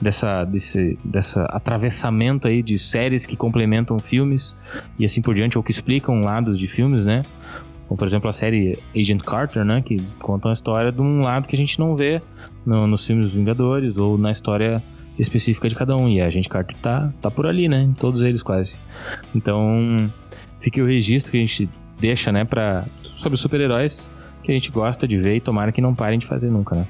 dessa 0.00 0.44
desse 0.44 0.98
dessa 1.02 1.44
atravessamento 1.44 2.46
aí 2.46 2.62
de 2.62 2.78
séries 2.78 3.24
que 3.24 3.34
complementam 3.34 3.98
filmes 3.98 4.54
e 4.98 5.04
assim 5.06 5.22
por 5.22 5.34
diante 5.34 5.56
ou 5.56 5.64
que 5.64 5.70
explicam 5.70 6.20
lados 6.20 6.58
de 6.58 6.66
filmes, 6.66 7.06
né? 7.06 7.22
Como 7.88 7.96
por 7.96 8.06
exemplo 8.06 8.28
a 8.28 8.32
série 8.32 8.78
Agent 8.94 9.22
Carter, 9.22 9.64
né, 9.64 9.80
que 9.80 10.02
conta 10.18 10.48
uma 10.48 10.52
história 10.52 10.90
de 10.90 11.00
um 11.00 11.20
lado 11.20 11.46
que 11.46 11.54
a 11.54 11.58
gente 11.58 11.78
não 11.78 11.94
vê 11.94 12.20
no, 12.64 12.86
nos 12.86 13.06
filmes 13.06 13.26
dos 13.26 13.34
Vingadores 13.34 13.96
ou 13.96 14.18
na 14.18 14.32
história 14.32 14.82
específica 15.18 15.68
de 15.68 15.74
cada 15.74 15.96
um. 15.96 16.08
E 16.08 16.20
a 16.20 16.30
gente 16.30 16.48
Carter 16.48 16.76
tá, 16.78 17.12
tá 17.20 17.30
por 17.30 17.46
ali, 17.46 17.68
né? 17.68 17.82
Em 17.82 17.92
todos 17.92 18.22
eles 18.22 18.42
quase. 18.42 18.76
Então, 19.34 20.10
fica 20.58 20.82
o 20.82 20.86
registro 20.86 21.32
que 21.32 21.38
a 21.38 21.40
gente 21.40 21.68
deixa, 21.98 22.30
né, 22.30 22.44
pra, 22.44 22.84
sobre 23.02 23.38
super-heróis 23.38 24.10
que 24.42 24.52
a 24.52 24.54
gente 24.54 24.70
gosta 24.70 25.08
de 25.08 25.18
ver 25.18 25.36
e 25.36 25.40
tomara 25.40 25.72
que 25.72 25.80
não 25.80 25.94
parem 25.94 26.18
de 26.18 26.26
fazer 26.26 26.50
nunca, 26.50 26.76
né? 26.76 26.86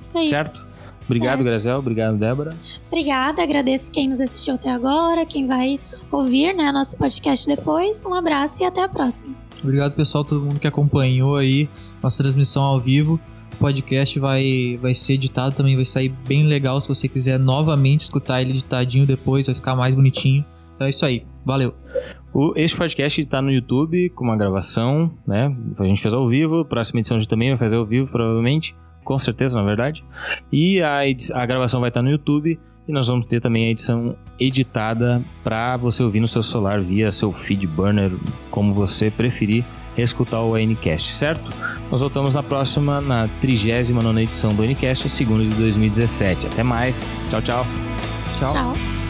Isso 0.00 0.18
aí. 0.18 0.28
Certo? 0.28 0.66
Obrigado, 1.04 1.42
certo. 1.42 1.44
Grazel. 1.44 1.78
Obrigado, 1.78 2.16
Débora. 2.16 2.54
Obrigada. 2.88 3.42
Agradeço 3.42 3.92
quem 3.92 4.08
nos 4.08 4.20
assistiu 4.20 4.54
até 4.54 4.70
agora, 4.70 5.24
quem 5.24 5.46
vai 5.46 5.78
ouvir, 6.10 6.52
né, 6.54 6.72
nosso 6.72 6.96
podcast 6.96 7.46
depois. 7.46 8.04
Um 8.04 8.14
abraço 8.14 8.62
e 8.62 8.66
até 8.66 8.82
a 8.82 8.88
próxima. 8.88 9.34
Obrigado, 9.62 9.94
pessoal, 9.94 10.24
todo 10.24 10.44
mundo 10.44 10.58
que 10.58 10.66
acompanhou 10.66 11.36
aí 11.36 11.68
nossa 12.02 12.22
transmissão 12.22 12.62
ao 12.62 12.80
vivo. 12.80 13.20
Podcast 13.54 14.18
vai, 14.18 14.78
vai 14.80 14.94
ser 14.94 15.14
editado 15.14 15.54
também, 15.54 15.76
vai 15.76 15.84
sair 15.84 16.08
bem 16.26 16.44
legal. 16.44 16.80
Se 16.80 16.88
você 16.88 17.08
quiser 17.08 17.38
novamente 17.38 18.02
escutar 18.02 18.42
ele 18.42 18.50
editadinho 18.50 19.06
depois, 19.06 19.46
vai 19.46 19.54
ficar 19.54 19.74
mais 19.74 19.94
bonitinho. 19.94 20.44
Então 20.74 20.86
é 20.86 20.90
isso 20.90 21.04
aí. 21.04 21.24
Valeu. 21.44 21.74
O, 22.32 22.52
este 22.56 22.76
podcast 22.76 23.20
está 23.20 23.40
no 23.40 23.52
YouTube 23.52 24.10
com 24.10 24.24
uma 24.24 24.36
gravação, 24.36 25.10
né? 25.26 25.54
A 25.78 25.84
gente 25.84 26.02
fez 26.02 26.12
ao 26.12 26.26
vivo, 26.26 26.64
próxima 26.64 27.00
edição 27.00 27.16
a 27.16 27.20
gente 27.20 27.28
também 27.28 27.50
vai 27.50 27.58
fazer 27.58 27.76
ao 27.76 27.84
vivo, 27.84 28.10
provavelmente. 28.10 28.74
Com 29.04 29.18
certeza, 29.18 29.58
na 29.58 29.64
verdade. 29.64 30.04
E 30.50 30.80
a, 30.80 31.00
a 31.34 31.46
gravação 31.46 31.80
vai 31.80 31.90
estar 31.90 32.02
no 32.02 32.10
YouTube. 32.10 32.58
E 32.86 32.92
nós 32.92 33.08
vamos 33.08 33.24
ter 33.24 33.40
também 33.40 33.68
a 33.68 33.70
edição 33.70 34.14
editada 34.38 35.22
para 35.42 35.76
você 35.76 36.02
ouvir 36.02 36.20
no 36.20 36.28
seu 36.28 36.42
celular 36.42 36.80
via 36.80 37.10
seu 37.10 37.32
feed 37.32 37.66
burner, 37.66 38.10
como 38.50 38.74
você 38.74 39.10
preferir 39.10 39.64
escutar 40.02 40.40
o 40.40 40.56
Ncast, 40.56 41.12
certo? 41.12 41.50
Nós 41.90 42.00
voltamos 42.00 42.34
na 42.34 42.42
próxima, 42.42 43.00
na 43.00 43.28
39 43.40 44.22
edição 44.22 44.54
do 44.54 44.64
Ncast, 44.64 45.08
segundo 45.08 45.44
de 45.44 45.54
2017. 45.54 46.46
Até 46.46 46.62
mais. 46.62 47.06
Tchau, 47.30 47.42
tchau. 47.42 47.66
Tchau. 48.38 48.48
tchau. 48.48 49.03